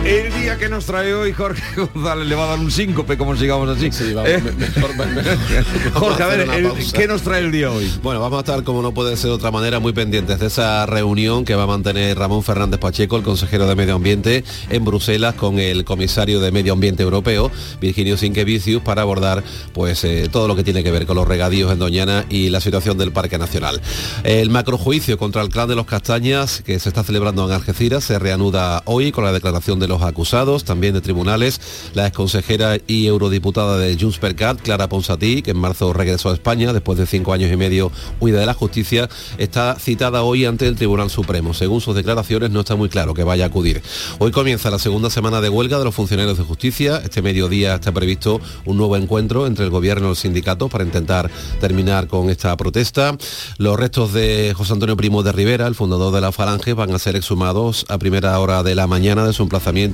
el 0.06 0.34
día 0.42 0.58
que 0.58 0.70
nos 0.70 0.86
trae 0.86 1.14
hoy 1.14 1.34
Jorge 1.34 1.64
González 1.94 2.28
le 2.28 2.36
va 2.36 2.44
a 2.46 2.48
dar 2.50 2.60
un 2.60 2.70
síncope 2.72 3.18
como 3.18 3.36
sigamos 3.36 3.68
así 3.76 3.92
Sí, 3.92 4.14
vamos, 4.14 4.30
Eh, 4.30 4.42
mejor- 4.58 4.96
mejor- 4.96 5.36
Jorge 5.94 6.24
a 6.24 6.28
ver 6.28 6.40
el-. 6.42 6.72
¿qué 6.94 7.08
nos 7.08 7.22
trae 7.24 7.42
el 7.42 7.52
día 7.52 7.72
hoy? 7.72 7.92
Bueno, 8.04 8.20
vamos 8.20 8.38
a 8.38 8.40
estar, 8.42 8.64
como 8.64 8.82
no 8.82 8.94
puede 8.94 9.18
ser 9.18 9.30
de 9.32 9.36
otra 9.36 9.52
manera, 9.52 9.80
muy 9.80 9.94
pendientes 9.94 10.40
de 10.40 10.48
esa 10.48 10.86
reunión 10.86 11.44
que 11.46 11.56
va 11.56 11.64
a 11.64 11.68
mantener 11.68 12.18
Ramón 12.18 12.44
Fernández 12.44 12.80
Pacheco, 12.80 13.18
el 13.18 13.24
consejero 13.24 13.68
de 13.68 13.76
Medio 13.76 13.96
Ambiente, 13.96 14.44
en 14.70 14.86
Bruselas 14.86 15.34
con 15.36 15.58
el 15.60 15.84
comisario 15.86 16.40
de 16.40 16.52
Medio 16.52 16.74
Ambiente 16.74 17.04
Europeo, 17.04 17.52
Virginio 17.82 18.18
Sinquevicius, 18.18 18.82
para 18.84 19.02
abordar 19.02 19.44
pues 19.74 20.04
eh, 20.04 20.30
todo 20.32 20.48
lo 20.48 20.56
que 20.56 20.64
tiene 20.64 20.84
que 20.84 20.92
ver 20.92 21.06
con 21.06 21.16
los 21.16 21.28
regadíos 21.28 21.72
en 21.72 21.80
Doñana 21.80 22.26
y 22.30 22.50
la 22.50 22.62
situación 22.62 22.98
del 22.98 23.12
Parque 23.12 23.38
Nacional. 23.38 23.82
El 24.24 24.50
macrojuicio 24.50 25.18
contra 25.18 25.42
el 25.42 25.50
clan 25.50 25.68
de 25.70 25.76
los 25.76 25.86
Castañas, 25.86 26.62
que 26.66 26.80
se 26.80 26.90
está 26.90 27.04
celebrando 27.04 27.46
en 27.48 27.52
Algeciras, 27.54 28.04
se 28.04 28.20
reanuda 28.20 28.84
hoy 28.86 29.12
con 29.12 29.24
la 29.24 29.32
declaración 29.32 29.80
de 29.80 29.88
los 29.88 29.95
acusados, 30.02 30.64
también 30.64 30.94
de 30.94 31.02
tribunales, 31.02 31.62
la 31.94 32.08
exconsejera 32.08 32.78
y 32.88 33.08
eurodiputada 33.08 33.78
de 33.78 33.98
Junts 34.00 34.18
per 34.18 34.36
Cat, 34.36 34.62
Clara 34.62 34.90
Ponsatí, 34.90 35.42
que 35.42 35.52
en 35.52 35.58
marzo 35.58 35.94
regresó 35.94 36.30
a 36.30 36.34
España 36.34 36.74
después 36.74 36.98
de 36.98 37.06
cinco 37.06 37.34
años 37.34 37.52
y 37.52 37.58
medio 37.58 37.92
huida 38.20 38.40
de 38.40 38.46
la 38.46 38.54
justicia, 38.54 39.10
está 39.38 39.76
citada 39.80 40.24
hoy 40.24 40.46
ante 40.46 40.68
el 40.68 40.76
Tribunal 40.76 41.10
Supremo. 41.10 41.54
Según 41.54 41.82
sus 41.82 41.96
declaraciones, 41.96 42.52
no 42.52 42.62
está 42.62 42.76
muy 42.76 42.90
claro 42.90 43.14
que 43.14 43.24
vaya 43.24 43.46
a 43.46 43.48
acudir. 43.48 43.82
Hoy 44.20 44.32
comienza 44.32 44.70
la 44.70 44.80
segunda 44.80 45.10
semana 45.10 45.42
de 45.42 45.50
huelga 45.50 45.78
de 45.78 45.86
los 45.86 45.96
funcionarios 45.96 46.38
de 46.38 46.44
justicia. 46.44 47.02
Este 47.04 47.22
mediodía 47.22 47.76
está 47.76 47.92
previsto 47.92 48.42
un 48.66 48.78
nuevo 48.78 48.98
encuentro 48.98 49.48
entre 49.48 49.66
el 49.66 49.72
gobierno 49.72 50.08
y 50.08 50.10
los 50.10 50.20
sindicatos 50.20 50.70
para 50.70 50.84
intentar 50.84 51.30
terminar 51.60 52.08
con 52.08 52.30
esta 52.30 52.56
protesta. 52.58 53.18
Los 53.58 53.78
restos 53.78 54.14
de 54.14 54.54
José 54.56 54.74
Antonio 54.74 54.98
Primo 54.98 55.24
de 55.24 55.32
Rivera, 55.32 55.68
el 55.68 55.76
fundador 55.76 56.14
de 56.14 56.22
la 56.22 56.32
Falange, 56.32 56.74
van 56.74 56.94
a 56.94 57.00
ser 57.00 57.16
exhumados 57.16 57.86
a 57.90 57.98
primera 57.98 58.40
hora 58.40 58.64
de 58.64 58.76
la 58.76 58.88
mañana 58.88 59.26
de 59.26 59.34
su 59.34 59.44
emplazamiento 59.44 59.85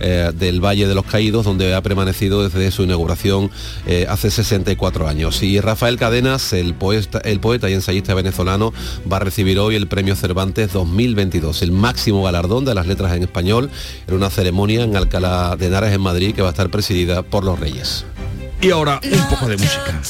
eh, 0.00 0.32
del 0.34 0.64
Valle 0.64 0.86
de 0.86 0.94
los 0.94 1.04
Caídos, 1.04 1.44
donde 1.44 1.74
ha 1.74 1.82
permanecido 1.82 2.42
desde 2.42 2.70
su 2.70 2.82
inauguración 2.82 3.50
eh, 3.86 4.06
hace 4.08 4.30
64 4.30 5.08
años. 5.08 5.42
Y 5.42 5.60
Rafael 5.60 5.96
Cadenas, 5.96 6.52
el 6.52 6.74
poeta, 6.74 7.18
el 7.24 7.40
poeta 7.40 7.70
y 7.70 7.74
ensayista 7.74 8.14
venezolano, 8.14 8.72
va 9.10 9.18
a 9.18 9.20
recibir 9.20 9.58
hoy 9.58 9.76
el 9.76 9.86
Premio 9.86 10.16
Cervantes 10.16 10.72
2022, 10.72 11.62
el 11.62 11.72
máximo 11.72 12.22
galardón 12.22 12.64
de 12.64 12.74
las 12.74 12.86
letras 12.86 13.14
en 13.14 13.22
español, 13.22 13.70
en 14.06 14.14
una 14.14 14.30
ceremonia 14.30 14.84
en 14.84 14.96
Alcalá 14.96 15.56
de 15.56 15.66
Henares, 15.66 15.92
en 15.92 16.00
Madrid, 16.00 16.34
que 16.34 16.42
va 16.42 16.48
a 16.48 16.52
estar 16.52 16.70
presidida 16.70 17.22
por 17.22 17.44
los 17.44 17.58
Reyes. 17.58 18.04
y 18.60 18.70
ahora 18.70 19.00
un 19.04 19.28
poco 19.28 19.46
de 19.46 19.56
música 19.56 20.00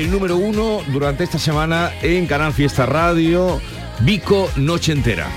el 0.00 0.10
número 0.10 0.36
uno 0.38 0.80
durante 0.86 1.24
esta 1.24 1.38
semana 1.38 1.92
en 2.00 2.26
Canal 2.26 2.54
Fiesta 2.54 2.86
Radio, 2.86 3.60
Vico 4.00 4.48
Noche 4.56 4.92
Entera. 4.92 5.28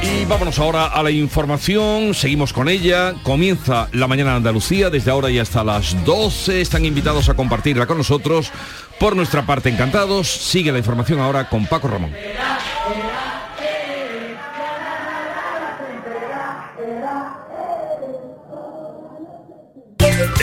Y 0.00 0.24
vámonos 0.26 0.60
ahora 0.60 0.86
a 0.86 1.02
la 1.02 1.10
información, 1.10 2.14
seguimos 2.14 2.52
con 2.52 2.68
ella, 2.68 3.14
comienza 3.24 3.88
la 3.92 4.06
mañana 4.06 4.36
Andalucía, 4.36 4.88
desde 4.88 5.10
ahora 5.10 5.28
y 5.28 5.40
hasta 5.40 5.64
las 5.64 6.04
12, 6.04 6.60
están 6.60 6.84
invitados 6.84 7.28
a 7.30 7.34
compartirla 7.34 7.86
con 7.86 7.98
nosotros, 7.98 8.52
por 9.00 9.16
nuestra 9.16 9.44
parte 9.44 9.70
encantados, 9.70 10.28
sigue 10.28 10.70
la 10.70 10.78
información 10.78 11.18
ahora 11.18 11.48
con 11.48 11.66
Paco 11.66 11.88
Ramón. 11.88 12.12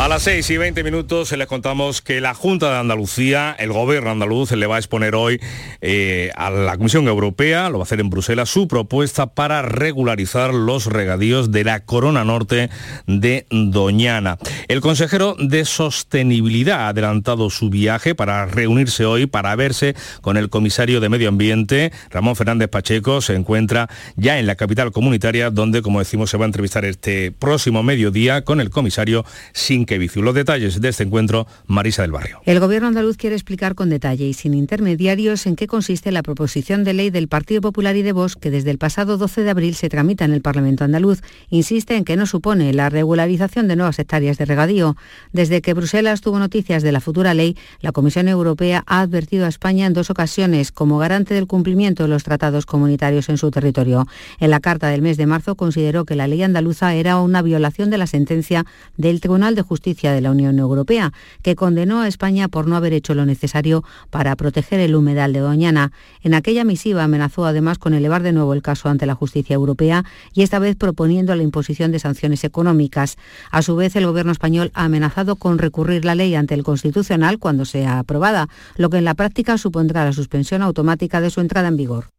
A 0.00 0.08
las 0.08 0.22
6 0.22 0.48
y 0.48 0.56
20 0.56 0.82
minutos 0.82 1.30
les 1.30 1.46
contamos 1.46 2.00
que 2.00 2.22
la 2.22 2.32
Junta 2.32 2.70
de 2.70 2.78
Andalucía, 2.78 3.54
el 3.58 3.70
gobierno 3.70 4.10
andaluz, 4.10 4.50
le 4.52 4.66
va 4.66 4.76
a 4.76 4.78
exponer 4.78 5.14
hoy 5.14 5.38
eh, 5.82 6.30
a 6.36 6.48
la 6.48 6.78
Comisión 6.78 7.06
Europea, 7.06 7.68
lo 7.68 7.76
va 7.76 7.82
a 7.82 7.84
hacer 7.84 8.00
en 8.00 8.08
Bruselas, 8.08 8.48
su 8.48 8.66
propuesta 8.66 9.34
para 9.34 9.60
regularizar 9.60 10.54
los 10.54 10.86
regadíos 10.86 11.52
de 11.52 11.64
la 11.64 11.80
Corona 11.80 12.24
Norte 12.24 12.70
de 13.06 13.44
Doñana. 13.50 14.38
El 14.68 14.80
consejero 14.80 15.36
de 15.38 15.66
Sostenibilidad 15.66 16.86
ha 16.86 16.88
adelantado 16.88 17.50
su 17.50 17.68
viaje 17.68 18.14
para 18.14 18.46
reunirse 18.46 19.04
hoy, 19.04 19.26
para 19.26 19.54
verse 19.54 19.94
con 20.22 20.38
el 20.38 20.48
comisario 20.48 21.00
de 21.00 21.10
Medio 21.10 21.28
Ambiente, 21.28 21.92
Ramón 22.08 22.36
Fernández 22.36 22.70
Pacheco, 22.70 23.20
se 23.20 23.34
encuentra 23.34 23.90
ya 24.16 24.38
en 24.38 24.46
la 24.46 24.56
capital 24.56 24.92
comunitaria, 24.92 25.50
donde, 25.50 25.82
como 25.82 25.98
decimos, 25.98 26.30
se 26.30 26.38
va 26.38 26.46
a 26.46 26.48
entrevistar 26.48 26.86
este 26.86 27.32
próximo 27.32 27.82
mediodía 27.82 28.46
con 28.46 28.62
el 28.62 28.70
comisario 28.70 29.26
sin 29.52 29.89
los 29.98 30.34
detalles 30.34 30.80
de 30.80 30.88
este 30.88 31.02
encuentro, 31.02 31.48
Marisa 31.66 32.02
del 32.02 32.12
Barrio. 32.12 32.40
El 32.44 32.60
gobierno 32.60 32.86
andaluz 32.86 33.16
quiere 33.16 33.34
explicar 33.34 33.74
con 33.74 33.90
detalle 33.90 34.24
y 34.24 34.34
sin 34.34 34.54
intermediarios 34.54 35.46
en 35.46 35.56
qué 35.56 35.66
consiste 35.66 36.12
la 36.12 36.22
proposición 36.22 36.84
de 36.84 36.92
ley 36.92 37.10
del 37.10 37.26
Partido 37.26 37.60
Popular 37.60 37.96
y 37.96 38.02
de 38.02 38.12
Vox 38.12 38.36
que 38.36 38.52
desde 38.52 38.70
el 38.70 38.78
pasado 38.78 39.16
12 39.16 39.42
de 39.42 39.50
abril 39.50 39.74
se 39.74 39.88
tramita 39.88 40.24
en 40.24 40.32
el 40.32 40.42
Parlamento 40.42 40.84
andaluz. 40.84 41.22
Insiste 41.48 41.96
en 41.96 42.04
que 42.04 42.16
no 42.16 42.26
supone 42.26 42.72
la 42.72 42.88
regularización 42.88 43.66
de 43.66 43.74
nuevas 43.74 43.98
hectáreas 43.98 44.38
de 44.38 44.44
regadío. 44.44 44.96
Desde 45.32 45.60
que 45.60 45.74
Bruselas 45.74 46.20
tuvo 46.20 46.38
noticias 46.38 46.84
de 46.84 46.92
la 46.92 47.00
futura 47.00 47.34
ley, 47.34 47.56
la 47.80 47.90
Comisión 47.90 48.28
Europea 48.28 48.84
ha 48.86 49.00
advertido 49.00 49.44
a 49.44 49.48
España 49.48 49.86
en 49.86 49.92
dos 49.92 50.10
ocasiones 50.10 50.70
como 50.70 50.98
garante 50.98 51.34
del 51.34 51.48
cumplimiento 51.48 52.04
de 52.04 52.10
los 52.10 52.22
tratados 52.22 52.64
comunitarios 52.64 53.28
en 53.28 53.38
su 53.38 53.50
territorio. 53.50 54.06
En 54.38 54.50
la 54.50 54.60
carta 54.60 54.88
del 54.88 55.02
mes 55.02 55.16
de 55.16 55.26
marzo 55.26 55.56
consideró 55.56 56.04
que 56.04 56.14
la 56.14 56.28
ley 56.28 56.44
andaluza 56.44 56.94
era 56.94 57.20
una 57.20 57.42
violación 57.42 57.90
de 57.90 57.98
la 57.98 58.06
sentencia 58.06 58.66
del 58.96 59.20
Tribunal 59.20 59.56
de 59.56 59.62
Justicia 59.62 59.79
Justicia 59.80 60.12
de 60.12 60.20
la 60.20 60.30
Unión 60.30 60.58
Europea, 60.58 61.14
que 61.40 61.56
condenó 61.56 62.02
a 62.02 62.06
España 62.06 62.48
por 62.48 62.66
no 62.66 62.76
haber 62.76 62.92
hecho 62.92 63.14
lo 63.14 63.24
necesario 63.24 63.82
para 64.10 64.36
proteger 64.36 64.78
el 64.78 64.94
humedal 64.94 65.32
de 65.32 65.40
Doñana. 65.40 65.90
En 66.22 66.34
aquella 66.34 66.64
misiva 66.64 67.02
amenazó 67.02 67.46
además 67.46 67.78
con 67.78 67.94
elevar 67.94 68.22
de 68.22 68.32
nuevo 68.32 68.52
el 68.52 68.60
caso 68.60 68.90
ante 68.90 69.06
la 69.06 69.14
justicia 69.14 69.54
europea 69.54 70.04
y 70.34 70.42
esta 70.42 70.58
vez 70.58 70.76
proponiendo 70.76 71.34
la 71.34 71.42
imposición 71.42 71.92
de 71.92 71.98
sanciones 71.98 72.44
económicas. 72.44 73.16
A 73.50 73.62
su 73.62 73.74
vez, 73.74 73.96
el 73.96 74.04
gobierno 74.04 74.32
español 74.32 74.70
ha 74.74 74.84
amenazado 74.84 75.36
con 75.36 75.56
recurrir 75.56 76.04
la 76.04 76.14
ley 76.14 76.34
ante 76.34 76.52
el 76.52 76.62
Constitucional 76.62 77.38
cuando 77.38 77.64
sea 77.64 78.00
aprobada, 78.00 78.50
lo 78.76 78.90
que 78.90 78.98
en 78.98 79.06
la 79.06 79.14
práctica 79.14 79.56
supondrá 79.56 80.04
la 80.04 80.12
suspensión 80.12 80.60
automática 80.60 81.22
de 81.22 81.30
su 81.30 81.40
entrada 81.40 81.68
en 81.68 81.78
vigor. 81.78 82.10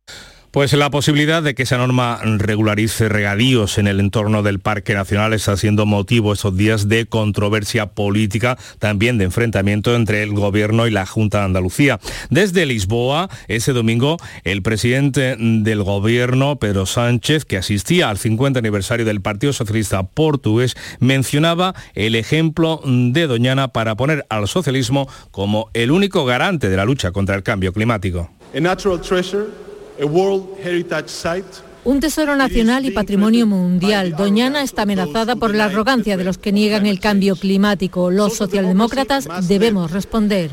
Pues 0.52 0.74
la 0.74 0.92
posibilidad 0.92 1.42
de 1.42 1.56
que 1.56 1.64
esa 1.64 1.78
norma 1.78 2.20
regularice 2.22 3.08
regadíos 3.08 3.78
en 3.78 3.88
el 3.88 4.02
entorno 4.02 4.44
del 4.44 4.60
Parque 4.60 4.94
Nacional 4.94 5.32
está 5.32 5.56
siendo 5.56 5.86
motivo 5.86 6.34
estos 6.34 6.58
días 6.58 6.90
de 6.90 7.06
controversia 7.06 7.86
política, 7.86 8.58
también 8.78 9.18
de 9.18 9.24
enfrentamiento 9.24 9.96
entre 9.96 10.24
el 10.24 10.34
Gobierno 10.34 10.88
y 10.88 10.92
la 10.92 11.06
Junta 11.06 11.38
de 11.40 11.46
Andalucía. 11.46 12.02
Desde 12.30 12.66
Lisboa, 12.66 13.30
ese 13.48 13.72
domingo, 13.72 14.18
el 14.44 14.62
presidente 14.62 15.38
del 15.40 15.84
Gobierno, 15.84 16.58
Pedro 16.58 16.86
Sánchez, 16.86 17.46
que 17.46 17.56
asistía 17.56 18.10
al 18.10 18.18
50 18.18 18.60
aniversario 18.60 19.06
del 19.06 19.22
Partido 19.22 19.54
Socialista 19.54 20.04
Portugués, 20.04 20.76
mencionaba 21.00 21.76
el 21.94 22.14
ejemplo 22.14 22.82
de 22.84 23.26
Doñana 23.26 23.70
para 23.70 23.96
poner 23.96 24.26
al 24.28 24.50
socialismo 24.50 25.08
como 25.32 25.70
el 25.74 25.92
único 25.92 26.26
garante 26.26 26.68
de 26.68 26.76
la 26.76 26.84
lucha 26.84 27.14
contra 27.14 27.38
el 27.38 27.44
cambio 27.44 27.72
climático. 27.72 28.30
Un 31.84 32.00
tesoro 32.00 32.36
nacional 32.36 32.86
y 32.86 32.92
patrimonio 32.92 33.48
mundial. 33.48 34.16
Doñana 34.16 34.62
está 34.62 34.84
amenazada 34.84 35.36
por 35.36 35.56
la 35.56 35.66
arrogancia 35.66 36.16
de 36.18 36.24
los 36.24 36.38
que 36.38 36.52
niegan 36.52 36.86
el 36.86 37.00
cambio 37.00 37.36
climático. 37.36 38.12
Los 38.12 38.36
socialdemócratas 38.36 39.28
debemos 39.48 39.92
responder. 39.92 40.52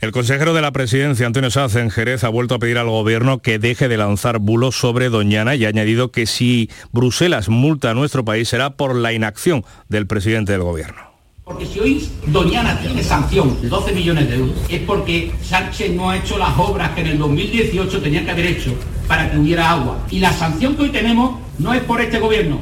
El 0.00 0.12
consejero 0.12 0.52
de 0.52 0.60
la 0.60 0.72
presidencia, 0.72 1.26
Antonio 1.26 1.50
Saz, 1.50 1.76
en 1.76 1.90
Jerez, 1.90 2.24
ha 2.24 2.28
vuelto 2.28 2.56
a 2.56 2.58
pedir 2.58 2.76
al 2.76 2.88
gobierno 2.88 3.40
que 3.40 3.58
deje 3.58 3.88
de 3.88 3.96
lanzar 3.96 4.38
bulos 4.38 4.76
sobre 4.76 5.08
Doñana 5.08 5.54
y 5.54 5.64
ha 5.64 5.68
añadido 5.68 6.12
que 6.12 6.26
si 6.26 6.68
Bruselas 6.92 7.48
multa 7.48 7.90
a 7.90 7.94
nuestro 7.94 8.24
país 8.24 8.48
será 8.48 8.76
por 8.76 8.94
la 8.94 9.14
inacción 9.14 9.64
del 9.88 10.06
presidente 10.06 10.52
del 10.52 10.62
gobierno. 10.62 11.13
Porque 11.44 11.66
si 11.66 11.78
hoy 11.78 12.08
Doñana 12.28 12.80
tiene 12.80 13.02
sanción 13.02 13.60
de 13.60 13.68
12 13.68 13.92
millones 13.92 14.30
de 14.30 14.36
euros, 14.36 14.56
es 14.70 14.80
porque 14.80 15.30
Sánchez 15.42 15.92
no 15.92 16.08
ha 16.08 16.16
hecho 16.16 16.38
las 16.38 16.58
obras 16.58 16.92
que 16.92 17.02
en 17.02 17.08
el 17.08 17.18
2018 17.18 18.00
tenía 18.00 18.24
que 18.24 18.30
haber 18.30 18.46
hecho 18.46 18.72
para 19.06 19.30
que 19.30 19.36
hubiera 19.36 19.70
agua. 19.70 19.98
Y 20.10 20.20
la 20.20 20.32
sanción 20.32 20.74
que 20.74 20.84
hoy 20.84 20.88
tenemos 20.88 21.38
no 21.58 21.74
es 21.74 21.82
por 21.82 22.00
este 22.00 22.18
gobierno, 22.18 22.60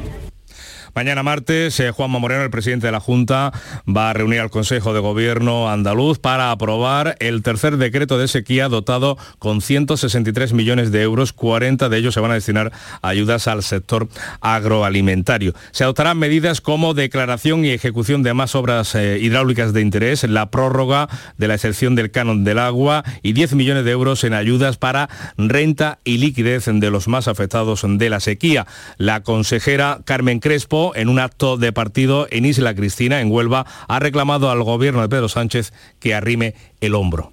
Mañana 0.95 1.23
martes, 1.23 1.79
eh, 1.79 1.89
Juanma 1.89 2.19
Moreno, 2.19 2.43
el 2.43 2.51
presidente 2.51 2.85
de 2.85 2.91
la 2.91 2.99
Junta, 2.99 3.51
va 3.87 4.11
a 4.11 4.13
reunir 4.13 4.39
al 4.41 4.51
Consejo 4.51 4.93
de 4.93 4.99
Gobierno 4.99 5.67
andaluz 5.67 6.19
para 6.19 6.51
aprobar 6.51 7.15
el 7.19 7.41
tercer 7.41 7.77
decreto 7.77 8.19
de 8.19 8.27
sequía 8.27 8.67
dotado 8.67 9.17
con 9.39 9.61
163 9.61 10.53
millones 10.53 10.91
de 10.91 11.01
euros. 11.01 11.33
40 11.33 11.89
de 11.89 11.97
ellos 11.97 12.13
se 12.13 12.19
van 12.19 12.29
a 12.29 12.35
destinar 12.35 12.71
a 13.01 13.07
ayudas 13.07 13.47
al 13.47 13.63
sector 13.63 14.07
agroalimentario. 14.39 15.55
Se 15.71 15.83
adoptarán 15.83 16.19
medidas 16.19 16.61
como 16.61 16.93
declaración 16.93 17.65
y 17.65 17.71
ejecución 17.71 18.21
de 18.21 18.35
más 18.35 18.53
obras 18.53 18.93
eh, 18.93 19.17
hidráulicas 19.19 19.73
de 19.73 19.81
interés, 19.81 20.23
la 20.23 20.51
prórroga 20.51 21.09
de 21.39 21.47
la 21.47 21.55
excepción 21.55 21.95
del 21.95 22.11
canon 22.11 22.43
del 22.43 22.59
agua 22.59 23.03
y 23.23 23.33
10 23.33 23.55
millones 23.55 23.83
de 23.83 23.91
euros 23.91 24.23
en 24.23 24.35
ayudas 24.35 24.77
para 24.77 25.09
renta 25.37 25.97
y 26.03 26.19
liquidez 26.19 26.65
de 26.67 26.91
los 26.91 27.07
más 27.07 27.27
afectados 27.27 27.83
de 27.83 28.09
la 28.11 28.19
sequía. 28.19 28.67
La 28.97 29.23
consejera 29.23 30.01
Carmen 30.05 30.39
Crespo 30.39 30.82
en 30.95 31.07
un 31.09 31.19
acto 31.19 31.57
de 31.57 31.71
partido 31.71 32.27
en 32.29 32.45
Isla 32.45 32.75
Cristina, 32.75 33.21
en 33.21 33.31
Huelva, 33.31 33.65
ha 33.87 33.99
reclamado 33.99 34.51
al 34.51 34.63
gobierno 34.63 35.01
de 35.01 35.09
Pedro 35.09 35.29
Sánchez 35.29 35.71
que 35.99 36.13
arrime 36.13 36.55
el 36.81 36.95
hombro. 36.95 37.31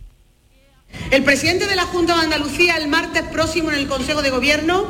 El 1.10 1.24
presidente 1.24 1.66
de 1.66 1.76
la 1.76 1.84
Junta 1.84 2.14
de 2.14 2.24
Andalucía 2.24 2.76
el 2.76 2.88
martes 2.88 3.22
próximo 3.22 3.70
en 3.70 3.78
el 3.78 3.88
Consejo 3.88 4.22
de 4.22 4.30
Gobierno, 4.30 4.84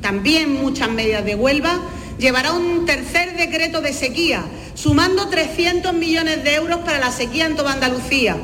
también 0.00 0.54
muchas 0.54 0.90
medidas 0.90 1.24
de 1.24 1.34
Huelva, 1.34 1.80
llevará 2.18 2.52
un 2.52 2.86
tercer 2.86 3.36
decreto 3.36 3.80
de 3.80 3.92
sequía, 3.92 4.44
sumando 4.74 5.28
300 5.28 5.92
millones 5.94 6.44
de 6.44 6.54
euros 6.54 6.78
para 6.80 6.98
la 6.98 7.10
sequía 7.10 7.46
en 7.46 7.56
toda 7.56 7.72
Andalucía. 7.72 8.36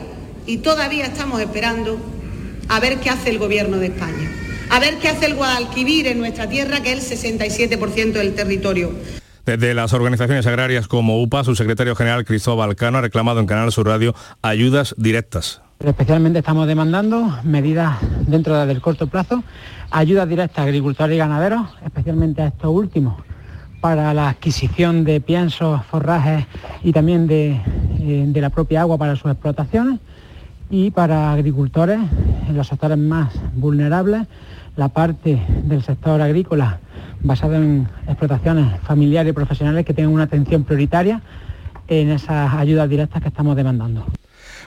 Y 0.47 0.59
todavía 0.59 1.07
estamos 1.07 1.41
esperando 1.41 1.99
a 2.69 2.81
ver 2.81 2.99
qué 3.01 3.11
hace 3.11 3.31
el 3.31 3.39
Gobierno 3.39 3.79
de 3.79 3.87
España, 3.87 4.31
a 4.71 4.81
ver 4.81 4.99
qué 4.99 5.09
hace 5.09 5.27
el 5.27 5.35
Guadalquivir 5.35 6.07
en 6.07 6.19
nuestra 6.19 6.49
tierra, 6.49 6.83
que 6.83 6.93
es 6.93 7.11
el 7.25 7.39
67% 7.39 8.13
del 8.13 8.35
territorio. 8.35 8.93
Desde 9.47 9.75
las 9.75 9.93
organizaciones 9.93 10.45
agrarias 10.49 10.89
como 10.89 11.23
UPA, 11.23 11.45
su 11.45 11.55
secretario 11.55 11.95
general 11.95 12.25
Cristóbal 12.25 12.75
Cano 12.75 12.99
ha 12.99 13.01
reclamado 13.01 13.39
en 13.39 13.47
Canal 13.47 13.71
Sur 13.71 13.87
Radio 13.87 14.13
ayudas 14.43 14.93
directas. 14.99 15.63
Especialmente 15.79 16.41
estamos 16.41 16.67
demandando 16.67 17.33
medidas 17.45 17.97
dentro 18.27 18.67
del 18.67 18.81
corto 18.81 19.07
plazo, 19.07 19.45
ayudas 19.93 20.29
directas 20.29 20.59
a 20.59 20.63
agricultores 20.65 21.15
y 21.15 21.19
ganaderos, 21.19 21.65
especialmente 21.85 22.43
a 22.43 22.49
estos 22.49 22.73
últimos, 22.75 23.23
para 23.81 24.13
la 24.15 24.31
adquisición 24.31 25.05
de 25.05 25.21
piensos, 25.21 25.81
forrajes 25.87 26.45
y 26.83 26.93
también 26.93 27.29
de, 27.29 27.61
eh, 28.01 28.25
de 28.27 28.41
la 28.41 28.51
propia 28.51 28.81
agua 28.81 28.99
para 28.99 29.15
sus 29.15 29.31
explotaciones 29.31 30.01
y 30.71 30.91
para 30.91 31.31
agricultores 31.31 32.01
en 32.49 32.57
los 32.57 32.67
sectores 32.67 32.99
más 32.99 33.33
vulnerables, 33.55 34.27
la 34.75 34.89
parte 34.89 35.41
del 35.63 35.85
sector 35.85 36.21
agrícola 36.21 36.81
basado 37.23 37.55
en 37.55 37.89
explotaciones 38.07 38.81
familiares 38.81 39.31
y 39.31 39.35
profesionales 39.35 39.85
que 39.85 39.95
tengan 39.95 40.13
una 40.13 40.25
atención 40.25 40.65
prioritaria 40.65 41.21
en 41.89 42.11
esas 42.11 42.53
ayudas 42.55 42.89
directas 42.89 43.23
que 43.23 43.29
estamos 43.29 43.57
demandando. 43.57 44.07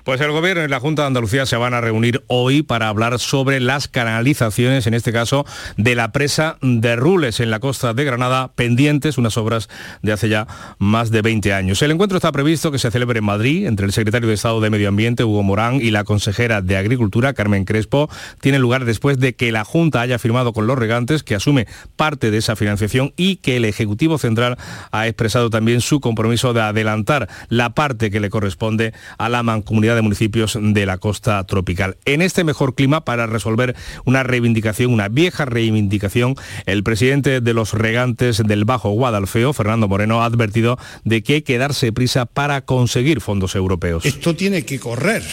Pues 0.03 0.21
el 0.21 0.31
Gobierno 0.31 0.63
y 0.63 0.67
la 0.67 0.79
Junta 0.79 1.03
de 1.03 1.07
Andalucía 1.07 1.45
se 1.45 1.57
van 1.57 1.73
a 1.73 1.81
reunir 1.81 2.23
hoy 2.27 2.63
para 2.63 2.87
hablar 2.87 3.19
sobre 3.19 3.59
las 3.59 3.87
canalizaciones, 3.87 4.87
en 4.87 4.93
este 4.93 5.11
caso 5.11 5.45
de 5.77 5.95
la 5.95 6.11
presa 6.11 6.57
de 6.61 6.95
Rules 6.95 7.39
en 7.39 7.51
la 7.51 7.59
costa 7.59 7.93
de 7.93 8.05
Granada, 8.05 8.53
pendientes, 8.53 9.17
unas 9.17 9.37
obras 9.37 9.69
de 10.01 10.13
hace 10.13 10.29
ya 10.29 10.47
más 10.77 11.11
de 11.11 11.21
20 11.21 11.53
años. 11.53 11.81
El 11.81 11.91
encuentro 11.91 12.17
está 12.17 12.31
previsto 12.31 12.71
que 12.71 12.79
se 12.79 12.91
celebre 12.91 13.19
en 13.19 13.25
Madrid 13.25 13.67
entre 13.67 13.85
el 13.85 13.91
secretario 13.91 14.29
de 14.29 14.35
Estado 14.35 14.61
de 14.61 14.69
Medio 14.69 14.87
Ambiente, 14.87 15.23
Hugo 15.23 15.43
Morán, 15.43 15.75
y 15.75 15.91
la 15.91 16.03
consejera 16.03 16.61
de 16.61 16.77
Agricultura, 16.77 17.33
Carmen 17.33 17.65
Crespo. 17.65 18.09
Tiene 18.39 18.59
lugar 18.59 18.85
después 18.85 19.19
de 19.19 19.35
que 19.35 19.51
la 19.51 19.65
Junta 19.65 20.01
haya 20.01 20.17
firmado 20.17 20.53
con 20.53 20.65
los 20.65 20.77
regantes, 20.77 21.23
que 21.23 21.35
asume 21.35 21.67
parte 21.95 22.31
de 22.31 22.37
esa 22.37 22.55
financiación 22.55 23.13
y 23.17 23.37
que 23.37 23.57
el 23.57 23.65
Ejecutivo 23.65 24.17
Central 24.17 24.57
ha 24.91 25.07
expresado 25.07 25.49
también 25.49 25.81
su 25.81 25.99
compromiso 25.99 26.53
de 26.53 26.61
adelantar 26.61 27.27
la 27.49 27.71
parte 27.71 28.11
que 28.11 28.19
le 28.19 28.29
corresponde 28.29 28.93
a 29.17 29.29
la 29.29 29.43
mancomunidad 29.43 29.88
de 29.95 30.01
municipios 30.01 30.57
de 30.59 30.85
la 30.85 30.97
costa 30.97 31.43
tropical. 31.45 31.97
En 32.05 32.21
este 32.21 32.43
mejor 32.43 32.75
clima 32.75 33.05
para 33.05 33.27
resolver 33.27 33.75
una 34.05 34.23
reivindicación, 34.23 34.93
una 34.93 35.09
vieja 35.09 35.45
reivindicación, 35.45 36.35
el 36.65 36.83
presidente 36.83 37.41
de 37.41 37.53
los 37.53 37.73
regantes 37.73 38.41
del 38.45 38.65
Bajo 38.65 38.91
Guadalfeo, 38.91 39.53
Fernando 39.53 39.87
Moreno, 39.87 40.21
ha 40.21 40.25
advertido 40.25 40.77
de 41.03 41.23
que 41.23 41.35
hay 41.35 41.41
que 41.41 41.57
darse 41.57 41.91
prisa 41.91 42.25
para 42.25 42.61
conseguir 42.61 43.21
fondos 43.21 43.55
europeos. 43.55 44.05
Esto 44.05 44.35
tiene 44.35 44.63
que 44.63 44.79
correr 44.79 45.23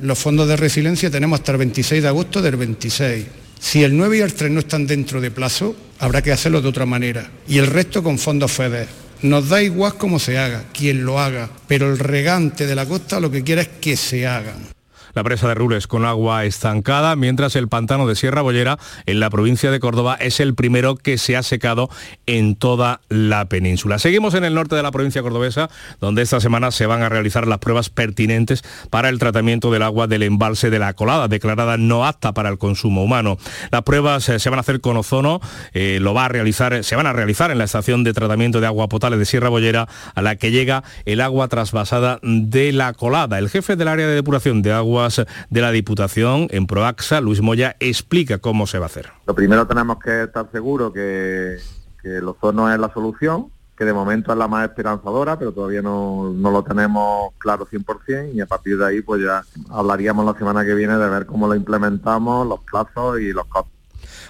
los 0.00 0.18
fondos 0.18 0.48
de 0.48 0.56
resiliencia 0.56 1.10
tenemos 1.10 1.40
hasta 1.40 1.52
el 1.52 1.58
26 1.58 2.02
de 2.02 2.08
agosto 2.08 2.42
del 2.42 2.56
26. 2.56 3.26
Si 3.58 3.82
el 3.82 3.96
9 3.96 4.18
y 4.18 4.20
el 4.20 4.34
3 4.34 4.50
no 4.50 4.60
están 4.60 4.86
dentro 4.86 5.20
de 5.20 5.30
plazo, 5.30 5.74
habrá 5.98 6.20
que 6.20 6.32
hacerlo 6.32 6.60
de 6.60 6.68
otra 6.68 6.84
manera. 6.84 7.30
Y 7.48 7.58
el 7.58 7.66
resto 7.66 8.02
con 8.02 8.18
fondos 8.18 8.52
FEDER. 8.52 9.03
Nos 9.24 9.48
da 9.48 9.62
igual 9.62 9.94
cómo 9.96 10.18
se 10.18 10.36
haga, 10.36 10.64
quien 10.74 11.06
lo 11.06 11.18
haga, 11.18 11.48
pero 11.66 11.90
el 11.90 11.98
regante 11.98 12.66
de 12.66 12.74
la 12.74 12.84
costa 12.84 13.20
lo 13.20 13.30
que 13.30 13.42
quiere 13.42 13.62
es 13.62 13.68
que 13.80 13.96
se 13.96 14.26
hagan 14.26 14.73
la 15.14 15.24
presa 15.24 15.48
de 15.48 15.54
Rules 15.54 15.86
con 15.86 16.04
agua 16.04 16.44
estancada, 16.44 17.16
mientras 17.16 17.56
el 17.56 17.68
pantano 17.68 18.06
de 18.06 18.16
Sierra 18.16 18.42
Bollera 18.42 18.78
en 19.06 19.20
la 19.20 19.30
provincia 19.30 19.70
de 19.70 19.80
Córdoba 19.80 20.16
es 20.20 20.40
el 20.40 20.54
primero 20.54 20.96
que 20.96 21.18
se 21.18 21.36
ha 21.36 21.42
secado 21.42 21.88
en 22.26 22.56
toda 22.56 23.00
la 23.08 23.46
península. 23.46 23.98
Seguimos 23.98 24.34
en 24.34 24.44
el 24.44 24.54
norte 24.54 24.76
de 24.76 24.82
la 24.82 24.90
provincia 24.90 25.22
cordobesa, 25.22 25.70
donde 26.00 26.22
esta 26.22 26.40
semana 26.40 26.70
se 26.70 26.86
van 26.86 27.02
a 27.02 27.08
realizar 27.08 27.46
las 27.46 27.58
pruebas 27.58 27.90
pertinentes 27.90 28.62
para 28.90 29.08
el 29.08 29.18
tratamiento 29.18 29.70
del 29.70 29.82
agua 29.82 30.06
del 30.06 30.22
embalse 30.22 30.70
de 30.70 30.78
la 30.78 30.94
colada, 30.94 31.28
declarada 31.28 31.76
no 31.76 32.06
apta 32.06 32.32
para 32.32 32.48
el 32.48 32.58
consumo 32.58 33.04
humano. 33.04 33.38
Las 33.70 33.82
pruebas 33.82 34.28
eh, 34.28 34.38
se 34.38 34.50
van 34.50 34.58
a 34.58 34.60
hacer 34.60 34.80
con 34.80 34.96
ozono, 34.96 35.40
eh, 35.72 35.98
lo 36.00 36.14
va 36.14 36.26
a 36.26 36.28
realizar, 36.28 36.84
se 36.84 36.96
van 36.96 37.06
a 37.06 37.12
realizar 37.12 37.50
en 37.50 37.58
la 37.58 37.64
estación 37.64 38.04
de 38.04 38.12
tratamiento 38.12 38.60
de 38.60 38.66
agua 38.66 38.88
potable 38.88 39.18
de 39.18 39.24
Sierra 39.24 39.48
Bollera, 39.48 39.88
a 40.14 40.22
la 40.22 40.36
que 40.36 40.50
llega 40.50 40.82
el 41.04 41.20
agua 41.20 41.48
trasvasada 41.48 42.18
de 42.22 42.72
la 42.72 42.92
colada. 42.92 43.38
El 43.38 43.48
jefe 43.48 43.76
del 43.76 43.88
área 43.88 44.06
de 44.06 44.14
depuración 44.14 44.62
de 44.62 44.72
agua 44.72 45.03
de 45.08 45.60
la 45.60 45.70
Diputación 45.70 46.48
en 46.50 46.66
Proaxa, 46.66 47.20
Luis 47.20 47.40
Moya, 47.40 47.76
explica 47.80 48.38
cómo 48.38 48.66
se 48.66 48.78
va 48.78 48.86
a 48.86 48.86
hacer. 48.86 49.10
Lo 49.26 49.34
primero 49.34 49.66
tenemos 49.66 49.98
que 49.98 50.24
estar 50.24 50.48
seguros 50.50 50.92
que, 50.92 51.58
que 52.02 52.16
el 52.18 52.28
ozono 52.28 52.72
es 52.72 52.78
la 52.78 52.92
solución, 52.92 53.48
que 53.76 53.84
de 53.84 53.92
momento 53.92 54.32
es 54.32 54.38
la 54.38 54.48
más 54.48 54.68
esperanzadora, 54.68 55.38
pero 55.38 55.52
todavía 55.52 55.82
no, 55.82 56.32
no, 56.32 56.50
lo 56.50 56.62
tenemos 56.62 57.32
claro 57.38 57.66
100% 57.66 58.34
y 58.34 58.40
a 58.40 58.46
partir 58.46 58.78
de 58.78 58.86
ahí 58.86 59.02
pues 59.02 59.22
ya 59.22 59.42
hablaríamos 59.70 60.24
la 60.24 60.38
semana 60.38 60.64
que 60.64 60.74
viene 60.74 60.96
de 60.96 61.08
ver 61.08 61.26
cómo 61.26 61.48
lo 61.48 61.54
implementamos, 61.54 62.46
los 62.46 62.60
plazos 62.60 63.20
y 63.20 63.32
los 63.32 63.46
costos 63.46 63.73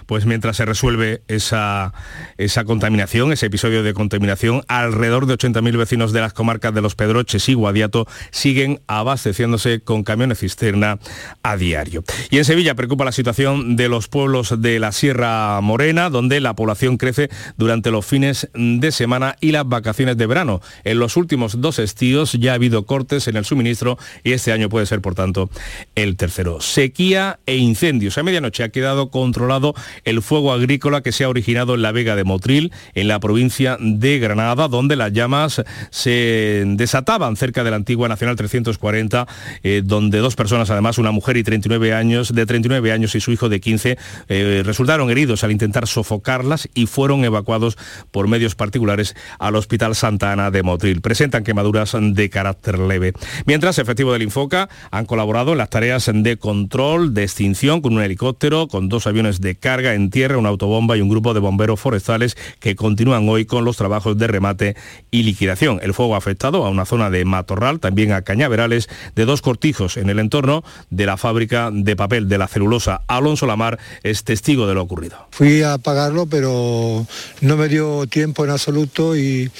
pues 0.05 0.25
mientras 0.25 0.57
se 0.57 0.65
resuelve 0.65 1.21
esa, 1.27 1.93
esa 2.37 2.63
contaminación, 2.65 3.31
ese 3.31 3.47
episodio 3.47 3.83
de 3.83 3.93
contaminación, 3.93 4.63
alrededor 4.67 5.25
de 5.25 5.35
80.000 5.35 5.77
vecinos 5.77 6.13
de 6.13 6.21
las 6.21 6.33
comarcas 6.33 6.73
de 6.73 6.81
Los 6.81 6.95
Pedroches 6.95 7.47
y 7.49 7.53
Guadiato 7.53 8.07
siguen 8.31 8.81
abasteciéndose 8.87 9.81
con 9.81 10.03
camiones 10.03 10.39
cisterna 10.39 10.99
a 11.43 11.57
diario. 11.57 12.03
Y 12.29 12.37
en 12.37 12.45
Sevilla 12.45 12.75
preocupa 12.75 13.05
la 13.05 13.11
situación 13.11 13.75
de 13.75 13.89
los 13.89 14.07
pueblos 14.07 14.61
de 14.61 14.79
la 14.79 14.91
Sierra 14.91 15.59
Morena, 15.61 16.09
donde 16.09 16.39
la 16.39 16.55
población 16.55 16.97
crece 16.97 17.29
durante 17.57 17.91
los 17.91 18.05
fines 18.05 18.49
de 18.53 18.91
semana 18.91 19.35
y 19.39 19.51
las 19.51 19.67
vacaciones 19.67 20.17
de 20.17 20.27
verano. 20.27 20.61
En 20.83 20.99
los 20.99 21.17
últimos 21.17 21.61
dos 21.61 21.79
estíos 21.79 22.33
ya 22.33 22.51
ha 22.51 22.55
habido 22.55 22.85
cortes 22.85 23.27
en 23.27 23.37
el 23.37 23.45
suministro 23.45 23.97
y 24.23 24.33
este 24.33 24.51
año 24.51 24.69
puede 24.69 24.85
ser, 24.85 25.01
por 25.01 25.15
tanto, 25.15 25.49
el 25.95 26.15
tercero. 26.17 26.61
Sequía 26.61 27.39
e 27.45 27.57
incendios. 27.57 28.17
A 28.17 28.23
medianoche 28.23 28.63
ha 28.63 28.69
quedado 28.69 29.09
controlado 29.09 29.73
el 30.03 30.21
fuego 30.21 30.53
agrícola 30.53 31.01
que 31.01 31.11
se 31.11 31.23
ha 31.23 31.29
originado 31.29 31.75
en 31.75 31.81
la 31.81 31.91
Vega 31.91 32.15
de 32.15 32.23
Motril, 32.23 32.71
en 32.93 33.07
la 33.07 33.19
provincia 33.19 33.77
de 33.79 34.19
Granada, 34.19 34.67
donde 34.67 34.95
las 34.95 35.13
llamas 35.13 35.63
se 35.89 36.63
desataban 36.67 37.35
cerca 37.35 37.63
de 37.63 37.71
la 37.71 37.77
antigua 37.77 38.07
Nacional 38.07 38.35
340, 38.35 39.27
eh, 39.63 39.81
donde 39.83 40.19
dos 40.19 40.35
personas, 40.35 40.69
además 40.69 40.97
una 40.97 41.11
mujer 41.11 41.37
y 41.37 41.43
39 41.43 41.93
años, 41.93 42.33
de 42.33 42.45
39 42.45 42.91
años 42.91 43.15
y 43.15 43.19
su 43.19 43.31
hijo 43.31 43.49
de 43.49 43.59
15, 43.59 43.97
eh, 44.27 44.63
resultaron 44.65 45.09
heridos 45.09 45.43
al 45.43 45.51
intentar 45.51 45.87
sofocarlas 45.87 46.69
y 46.73 46.87
fueron 46.87 47.23
evacuados 47.23 47.77
por 48.11 48.27
medios 48.27 48.55
particulares 48.55 49.15
al 49.39 49.55
Hospital 49.55 49.95
Santa 49.95 50.31
Ana 50.31 50.51
de 50.51 50.63
Motril. 50.63 51.01
Presentan 51.01 51.43
quemaduras 51.43 51.95
de 51.99 52.29
carácter 52.29 52.79
leve. 52.79 53.13
Mientras, 53.45 53.79
efectivos 53.79 54.13
del 54.13 54.23
Infoca 54.23 54.69
han 54.91 55.05
colaborado 55.05 55.51
en 55.51 55.57
las 55.57 55.69
tareas 55.69 56.09
de 56.13 56.37
control, 56.37 57.13
de 57.13 57.23
extinción, 57.23 57.81
con 57.81 57.93
un 57.93 58.01
helicóptero, 58.01 58.67
con 58.67 58.89
dos 58.89 59.07
aviones 59.07 59.41
de 59.41 59.55
carga 59.55 59.84
en 59.93 60.09
tierra, 60.09 60.37
una 60.37 60.49
autobomba 60.49 60.97
y 60.97 61.01
un 61.01 61.09
grupo 61.09 61.33
de 61.33 61.39
bomberos 61.39 61.79
forestales 61.79 62.37
que 62.59 62.75
continúan 62.75 63.27
hoy 63.29 63.45
con 63.45 63.65
los 63.65 63.77
trabajos 63.77 64.17
de 64.17 64.27
remate 64.27 64.75
y 65.11 65.23
liquidación. 65.23 65.79
El 65.81 65.93
fuego 65.93 66.15
ha 66.15 66.17
afectado 66.17 66.65
a 66.65 66.69
una 66.69 66.85
zona 66.85 67.09
de 67.09 67.25
matorral, 67.25 67.79
también 67.79 68.11
a 68.11 68.21
cañaverales 68.21 68.89
de 69.15 69.25
dos 69.25 69.41
cortijos 69.41 69.97
en 69.97 70.09
el 70.09 70.19
entorno 70.19 70.63
de 70.89 71.05
la 71.05 71.17
fábrica 71.17 71.69
de 71.71 71.95
papel 71.95 72.27
de 72.27 72.37
la 72.37 72.47
celulosa. 72.47 73.01
Alonso 73.07 73.45
Lamar 73.45 73.79
es 74.03 74.23
testigo 74.23 74.67
de 74.67 74.73
lo 74.73 74.81
ocurrido. 74.81 75.27
Fui 75.31 75.61
a 75.61 75.73
apagarlo, 75.73 76.25
pero 76.25 77.05
no 77.41 77.57
me 77.57 77.67
dio 77.67 78.07
tiempo 78.07 78.45
en 78.45 78.51
absoluto 78.51 79.15
y 79.15 79.51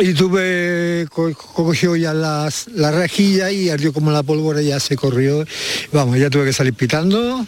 y 0.00 0.14
tuve, 0.14 1.06
cogió 1.10 1.96
ya 1.96 2.14
las, 2.14 2.66
la 2.68 2.90
rejilla 2.90 3.50
y 3.50 3.68
ardió 3.68 3.92
como 3.92 4.10
la 4.10 4.22
pólvora, 4.22 4.62
ya 4.62 4.80
se 4.80 4.96
corrió. 4.96 5.44
Vamos, 5.92 6.18
ya 6.18 6.30
tuve 6.30 6.46
que 6.46 6.52
salir 6.52 6.72
pitando. 6.72 7.44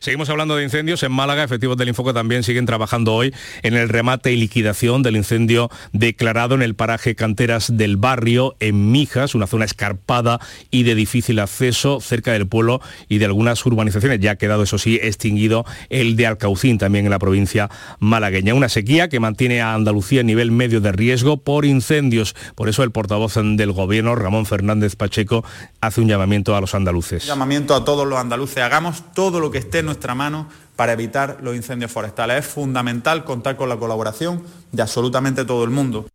Seguimos 0.00 0.28
hablando 0.28 0.56
de 0.56 0.64
incendios. 0.64 1.02
En 1.02 1.12
Málaga, 1.12 1.44
efectivos 1.44 1.76
del 1.76 1.88
Infoco 1.88 2.12
también 2.14 2.42
siguen 2.42 2.66
trabajando 2.66 3.14
hoy 3.14 3.34
en 3.62 3.74
el 3.74 3.88
remate 3.88 4.32
y 4.32 4.36
liquidación 4.36 5.02
del 5.02 5.16
incendio 5.16 5.70
declarado 5.92 6.54
en 6.54 6.62
el 6.62 6.74
paraje 6.74 7.14
Canteras 7.14 7.76
del 7.76 7.96
Barrio, 7.96 8.56
en 8.60 8.90
Mijas, 8.90 9.34
una 9.34 9.46
zona 9.46 9.64
escarpada 9.64 10.40
y 10.70 10.82
de 10.82 10.94
difícil 10.94 11.38
acceso 11.38 12.00
cerca 12.00 12.32
del 12.32 12.46
pueblo 12.46 12.80
y 13.08 13.18
de 13.18 13.26
algunas 13.26 13.64
urbanizaciones. 13.64 14.20
Ya 14.20 14.32
ha 14.32 14.36
quedado, 14.36 14.62
eso 14.62 14.78
sí, 14.78 14.98
extinguido 15.02 15.64
el 15.90 16.16
de 16.16 16.26
Alcaucín, 16.26 16.78
también 16.78 17.04
en 17.04 17.10
la 17.10 17.18
provincia 17.18 17.70
malagueña. 17.98 18.54
Una 18.54 18.68
sequía 18.68 19.08
que 19.08 19.20
mantiene 19.20 19.60
a 19.60 19.74
Andalucía 19.74 20.20
en 20.20 20.26
nivel 20.26 20.50
medio 20.50 20.80
de 20.80 20.92
riesgo 20.92 21.36
por 21.38 21.64
incendios. 21.64 22.34
Por 22.54 22.68
eso 22.68 22.82
el 22.82 22.90
portavoz 22.90 23.34
del 23.34 23.72
gobierno, 23.72 24.14
Ramón 24.14 24.46
Fernández 24.46 24.96
Pacheco, 24.96 25.44
hace 25.80 26.00
un 26.00 26.08
llamamiento 26.08 26.56
a 26.56 26.60
los 26.60 26.74
andaluces. 26.74 27.26
Llamamiento 27.26 27.74
a 27.74 27.84
todos 27.84 28.06
los 28.06 28.18
andaluces. 28.18 28.58
Hagamos 28.58 29.12
todo 29.14 29.40
lo 29.40 29.50
que 29.50 29.58
esté 29.58 29.82
nuestra 29.86 30.14
mano 30.14 30.48
para 30.76 30.92
evitar 30.92 31.38
los 31.42 31.56
incendios 31.56 31.90
forestales. 31.90 32.44
Es 32.44 32.52
fundamental 32.52 33.24
contar 33.24 33.56
con 33.56 33.68
la 33.68 33.78
colaboración 33.78 34.42
de 34.72 34.82
absolutamente 34.82 35.44
todo 35.44 35.64
el 35.64 35.70
mundo. 35.70 36.06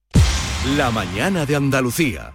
La 0.77 0.91
mañana 0.91 1.45
de 1.45 1.55
Andalucía. 1.55 2.33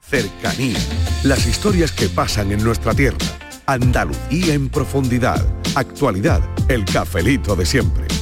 Cercanía. 0.00 0.78
Las 1.22 1.46
historias 1.46 1.92
que 1.92 2.08
pasan 2.08 2.50
en 2.52 2.64
nuestra 2.64 2.94
tierra. 2.94 3.18
Andalucía 3.66 4.54
en 4.54 4.68
profundidad. 4.68 5.44
Actualidad. 5.74 6.40
El 6.68 6.84
cafelito 6.84 7.54
de 7.54 7.66
siempre. 7.66 8.21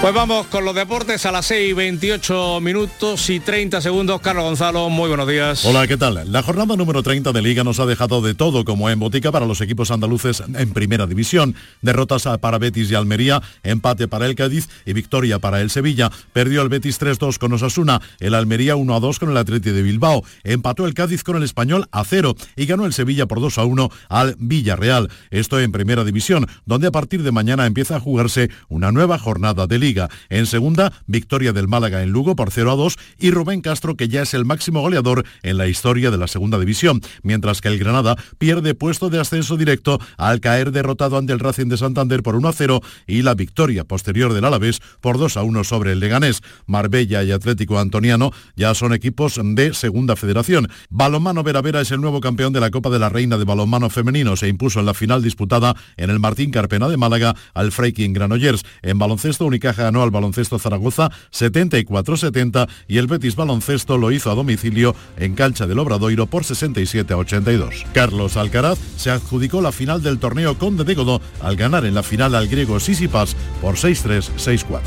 Pues 0.00 0.14
vamos 0.14 0.46
con 0.46 0.64
los 0.64 0.74
deportes 0.74 1.26
a 1.26 1.30
las 1.30 1.44
6 1.44 1.76
28 1.76 2.60
minutos 2.62 3.28
y 3.28 3.38
30 3.38 3.82
segundos. 3.82 4.22
Carlos 4.22 4.44
Gonzalo, 4.44 4.88
muy 4.88 5.08
buenos 5.08 5.28
días. 5.28 5.62
Hola, 5.66 5.86
¿qué 5.86 5.98
tal? 5.98 6.32
La 6.32 6.42
jornada 6.42 6.74
número 6.74 7.02
30 7.02 7.32
de 7.32 7.42
Liga 7.42 7.64
nos 7.64 7.80
ha 7.80 7.86
dejado 7.86 8.22
de 8.22 8.34
todo 8.34 8.64
como 8.64 8.88
en 8.88 8.98
botica 8.98 9.30
para 9.30 9.44
los 9.44 9.60
equipos 9.60 9.90
andaluces 9.90 10.42
en 10.54 10.72
primera 10.72 11.06
división. 11.06 11.54
Derrotas 11.82 12.26
para 12.40 12.56
Betis 12.56 12.90
y 12.90 12.94
Almería, 12.94 13.42
empate 13.62 14.08
para 14.08 14.24
el 14.24 14.36
Cádiz 14.36 14.70
y 14.86 14.94
victoria 14.94 15.38
para 15.38 15.60
el 15.60 15.68
Sevilla. 15.68 16.10
Perdió 16.32 16.62
el 16.62 16.70
Betis 16.70 16.98
3-2 16.98 17.36
con 17.36 17.52
Osasuna, 17.52 18.00
el 18.20 18.32
Almería 18.32 18.76
1-2 18.76 19.18
con 19.18 19.30
el 19.30 19.36
Atleti 19.36 19.70
de 19.70 19.82
Bilbao. 19.82 20.24
Empató 20.44 20.86
el 20.86 20.94
Cádiz 20.94 21.22
con 21.22 21.36
el 21.36 21.42
Español 21.42 21.88
a 21.92 22.04
0 22.04 22.36
y 22.56 22.64
ganó 22.64 22.86
el 22.86 22.94
Sevilla 22.94 23.26
por 23.26 23.40
2-1 23.40 23.92
al 24.08 24.34
Villarreal. 24.38 25.10
Esto 25.30 25.60
en 25.60 25.72
primera 25.72 26.04
división, 26.04 26.46
donde 26.64 26.86
a 26.86 26.90
partir 26.90 27.22
de 27.22 27.32
mañana 27.32 27.66
empieza 27.66 27.96
a 27.96 28.00
jugarse 28.00 28.48
una 28.70 28.92
nueva 28.92 29.18
jornada 29.18 29.66
de 29.66 29.78
Liga. 29.78 29.89
En 30.28 30.46
segunda, 30.46 30.92
victoria 31.06 31.52
del 31.52 31.68
Málaga 31.68 32.02
en 32.02 32.10
Lugo 32.10 32.36
por 32.36 32.50
0 32.50 32.72
a 32.72 32.76
2 32.76 32.96
y 33.18 33.30
Rubén 33.30 33.60
Castro, 33.60 33.96
que 33.96 34.08
ya 34.08 34.22
es 34.22 34.34
el 34.34 34.44
máximo 34.44 34.80
goleador 34.80 35.24
en 35.42 35.58
la 35.58 35.68
historia 35.68 36.10
de 36.10 36.18
la 36.18 36.28
segunda 36.28 36.58
división, 36.58 37.00
mientras 37.22 37.60
que 37.60 37.68
el 37.68 37.78
Granada 37.78 38.16
pierde 38.38 38.74
puesto 38.74 39.10
de 39.10 39.20
ascenso 39.20 39.56
directo 39.56 40.00
al 40.16 40.40
caer 40.40 40.72
derrotado 40.72 41.18
ante 41.18 41.32
el 41.32 41.38
Racing 41.38 41.66
de 41.66 41.76
Santander 41.76 42.22
por 42.22 42.36
1 42.36 42.48
a 42.48 42.52
0 42.52 42.80
y 43.06 43.22
la 43.22 43.34
victoria 43.34 43.84
posterior 43.84 44.32
del 44.32 44.44
Alavés 44.44 44.80
por 45.00 45.18
2 45.18 45.36
a 45.36 45.42
1 45.42 45.64
sobre 45.64 45.92
el 45.92 46.00
Leganés. 46.00 46.42
Marbella 46.66 47.22
y 47.22 47.32
Atlético 47.32 47.78
Antoniano 47.78 48.32
ya 48.56 48.74
son 48.74 48.92
equipos 48.92 49.40
de 49.42 49.74
segunda 49.74 50.16
federación. 50.16 50.68
Balonmano 50.90 51.42
Veravera 51.42 51.80
es 51.80 51.90
el 51.90 52.00
nuevo 52.00 52.20
campeón 52.20 52.52
de 52.52 52.60
la 52.60 52.70
Copa 52.70 52.90
de 52.90 52.98
la 52.98 53.08
Reina 53.08 53.38
de 53.38 53.44
Balonmano 53.44 53.90
Femenino. 53.90 54.36
Se 54.36 54.48
impuso 54.48 54.80
en 54.80 54.86
la 54.86 54.94
final 54.94 55.22
disputada 55.22 55.74
en 55.96 56.10
el 56.10 56.20
Martín 56.20 56.50
Carpena 56.50 56.88
de 56.88 56.96
Málaga 56.96 57.34
al 57.54 57.72
Freiking 57.72 58.12
Granollers. 58.12 58.64
En 58.82 58.98
baloncesto 58.98 59.46
Unicaja 59.46 59.79
Ganó 59.80 60.02
al 60.02 60.10
baloncesto 60.10 60.58
Zaragoza 60.58 61.10
74-70 61.32 62.68
y 62.86 62.98
el 62.98 63.06
Betis 63.06 63.36
Baloncesto 63.36 63.98
lo 63.98 64.12
hizo 64.12 64.30
a 64.30 64.34
domicilio 64.34 64.94
en 65.16 65.34
cancha 65.34 65.66
del 65.66 65.78
Obradoiro 65.78 66.26
por 66.26 66.44
67-82. 66.44 67.86
Carlos 67.92 68.36
Alcaraz 68.36 68.78
se 68.96 69.10
adjudicó 69.10 69.60
la 69.62 69.72
final 69.72 70.02
del 70.02 70.18
torneo 70.18 70.58
Conde 70.58 70.84
de 70.84 70.94
Godó 70.94 71.20
al 71.40 71.56
ganar 71.56 71.84
en 71.84 71.94
la 71.94 72.02
final 72.02 72.34
al 72.34 72.48
griego 72.48 72.78
Sisipas 72.78 73.36
por 73.60 73.76
6-3, 73.76 74.30
6-4. 74.36 74.80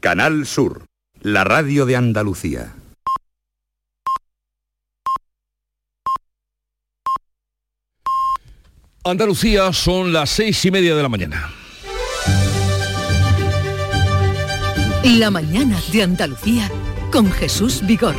Canal 0.00 0.44
Sur, 0.44 0.84
la 1.22 1.44
radio 1.44 1.86
de 1.86 1.96
Andalucía. 1.96 2.74
Andalucía 9.06 9.70
son 9.74 10.14
las 10.14 10.30
seis 10.30 10.64
y 10.64 10.70
media 10.70 10.94
de 10.96 11.02
la 11.02 11.10
mañana. 11.10 11.50
La 15.04 15.30
mañana 15.30 15.78
de 15.92 16.02
Andalucía 16.02 16.70
con 17.12 17.30
Jesús 17.30 17.82
Vigorra. 17.84 18.16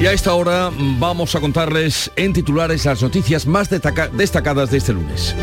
Y 0.00 0.06
a 0.06 0.12
esta 0.12 0.32
hora 0.32 0.70
vamos 0.98 1.34
a 1.34 1.40
contarles 1.40 2.10
en 2.16 2.32
titulares 2.32 2.86
las 2.86 3.02
noticias 3.02 3.46
más 3.46 3.68
destaca- 3.68 4.08
destacadas 4.08 4.70
de 4.70 4.78
este 4.78 4.94
lunes. 4.94 5.34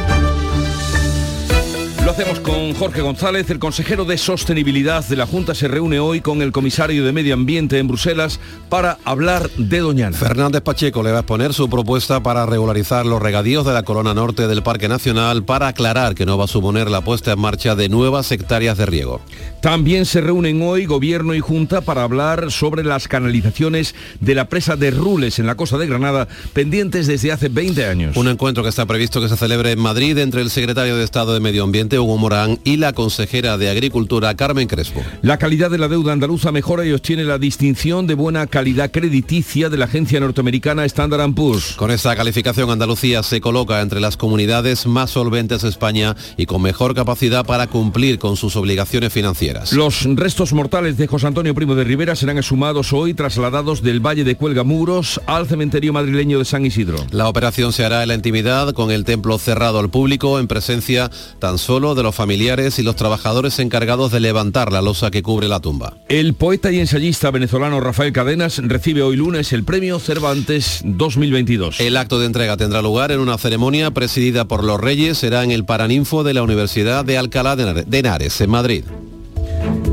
Lo 2.05 2.11
hacemos 2.11 2.39
con 2.39 2.75
Jorge 2.75 3.01
González, 3.01 3.49
el 3.49 3.57
consejero 3.57 4.05
de 4.05 4.19
Sostenibilidad 4.19 5.03
de 5.03 5.15
la 5.15 5.25
Junta 5.25 5.55
se 5.55 5.67
reúne 5.67 5.99
hoy 5.99 6.21
con 6.21 6.43
el 6.43 6.51
comisario 6.51 7.03
de 7.03 7.11
Medio 7.11 7.33
Ambiente 7.33 7.79
en 7.79 7.87
Bruselas 7.87 8.39
para 8.69 8.99
hablar 9.05 9.49
de 9.57 9.79
Doñana. 9.79 10.15
Fernández 10.15 10.61
Pacheco 10.61 11.01
le 11.01 11.09
va 11.09 11.17
a 11.17 11.21
exponer 11.21 11.51
su 11.55 11.67
propuesta 11.67 12.21
para 12.21 12.45
regularizar 12.45 13.07
los 13.07 13.19
regadíos 13.19 13.65
de 13.65 13.73
la 13.73 13.81
corona 13.81 14.13
norte 14.13 14.47
del 14.47 14.61
Parque 14.61 14.87
Nacional 14.87 15.45
para 15.45 15.69
aclarar 15.69 16.13
que 16.13 16.27
no 16.27 16.37
va 16.37 16.43
a 16.43 16.47
suponer 16.47 16.91
la 16.91 17.01
puesta 17.01 17.31
en 17.31 17.39
marcha 17.39 17.73
de 17.73 17.89
nuevas 17.89 18.31
hectáreas 18.31 18.77
de 18.77 18.85
riego. 18.85 19.21
También 19.65 20.05
se 20.05 20.21
reúnen 20.21 20.61
hoy 20.61 20.85
Gobierno 20.85 21.33
y 21.33 21.39
Junta 21.39 21.81
para 21.81 22.03
hablar 22.03 22.51
sobre 22.51 22.83
las 22.83 23.07
canalizaciones 23.07 23.95
de 24.19 24.35
la 24.35 24.47
presa 24.47 24.75
de 24.75 24.91
Rules 24.91 25.39
en 25.39 25.47
la 25.47 25.55
costa 25.55 25.79
de 25.79 25.87
Granada, 25.87 26.27
pendientes 26.53 27.07
desde 27.07 27.31
hace 27.31 27.49
20 27.49 27.83
años. 27.83 28.15
Un 28.15 28.27
encuentro 28.27 28.61
que 28.61 28.69
está 28.69 28.85
previsto 28.85 29.21
que 29.21 29.27
se 29.27 29.35
celebre 29.35 29.71
en 29.71 29.79
Madrid 29.79 30.19
entre 30.19 30.41
el 30.41 30.51
secretario 30.51 30.95
de 30.95 31.03
Estado 31.03 31.33
de 31.33 31.39
Medio 31.39 31.63
Ambiente, 31.63 31.97
Hugo 31.97 32.15
Morán, 32.19 32.59
y 32.63 32.77
la 32.77 32.93
consejera 32.93 33.57
de 33.57 33.71
Agricultura, 33.71 34.35
Carmen 34.35 34.67
Crespo. 34.67 35.01
La 35.23 35.39
calidad 35.39 35.71
de 35.71 35.79
la 35.79 35.87
deuda 35.87 36.13
andaluza 36.13 36.51
mejora 36.51 36.85
y 36.85 36.91
obtiene 36.91 37.23
la 37.23 37.39
distinción 37.39 38.05
de 38.05 38.13
buena 38.13 38.45
calidad 38.45 38.91
crediticia 38.91 39.71
de 39.71 39.77
la 39.77 39.85
agencia 39.85 40.19
norteamericana 40.19 40.85
Standard 40.85 41.33
Poor's. 41.33 41.73
Con 41.73 41.89
esta 41.89 42.15
calificación, 42.15 42.69
Andalucía 42.69 43.23
se 43.23 43.41
coloca 43.41 43.81
entre 43.81 43.99
las 43.99 44.15
comunidades 44.15 44.85
más 44.85 45.09
solventes 45.09 45.63
de 45.63 45.69
España 45.69 46.15
y 46.37 46.45
con 46.45 46.61
mejor 46.61 46.93
capacidad 46.93 47.43
para 47.43 47.65
cumplir 47.65 48.19
con 48.19 48.37
sus 48.37 48.55
obligaciones 48.57 49.11
financieras. 49.11 49.54
Los 49.71 50.03
restos 50.15 50.53
mortales 50.53 50.97
de 50.97 51.07
José 51.07 51.27
Antonio 51.27 51.55
Primo 51.55 51.75
de 51.75 51.83
Rivera 51.83 52.15
serán 52.15 52.37
exhumados 52.37 52.93
hoy, 52.93 53.13
trasladados 53.13 53.81
del 53.81 53.99
Valle 53.99 54.23
de 54.23 54.35
Cuelgamuros 54.35 55.21
al 55.25 55.47
cementerio 55.47 55.93
madrileño 55.93 56.39
de 56.39 56.45
San 56.45 56.65
Isidro. 56.65 56.97
La 57.11 57.27
operación 57.27 57.73
se 57.73 57.85
hará 57.85 58.01
en 58.03 58.09
la 58.09 58.15
intimidad, 58.15 58.73
con 58.73 58.91
el 58.91 59.05
templo 59.05 59.37
cerrado 59.37 59.79
al 59.79 59.89
público, 59.89 60.39
en 60.39 60.47
presencia 60.47 61.09
tan 61.39 61.57
solo 61.57 61.95
de 61.95 62.03
los 62.03 62.15
familiares 62.15 62.79
y 62.79 62.83
los 62.83 62.95
trabajadores 62.95 63.59
encargados 63.59 64.11
de 64.11 64.19
levantar 64.19 64.71
la 64.71 64.81
losa 64.81 65.11
que 65.11 65.23
cubre 65.23 65.47
la 65.47 65.59
tumba. 65.59 65.97
El 66.09 66.33
poeta 66.33 66.71
y 66.71 66.79
ensayista 66.79 67.31
venezolano 67.31 67.79
Rafael 67.79 68.13
Cadenas 68.13 68.61
recibe 68.63 69.01
hoy 69.01 69.15
lunes 69.15 69.53
el 69.53 69.63
premio 69.63 69.99
Cervantes 69.99 70.81
2022. 70.83 71.79
El 71.79 71.97
acto 71.97 72.19
de 72.19 72.25
entrega 72.25 72.57
tendrá 72.57 72.81
lugar 72.81 73.11
en 73.11 73.19
una 73.19 73.37
ceremonia 73.37 73.91
presidida 73.91 74.45
por 74.45 74.63
los 74.63 74.79
Reyes, 74.79 75.17
será 75.17 75.43
en 75.43 75.51
el 75.51 75.65
Paraninfo 75.65 76.23
de 76.23 76.33
la 76.33 76.43
Universidad 76.43 77.05
de 77.05 77.17
Alcalá 77.17 77.55
de 77.55 77.97
Henares, 77.97 78.41
en 78.41 78.49
Madrid. 78.49 78.83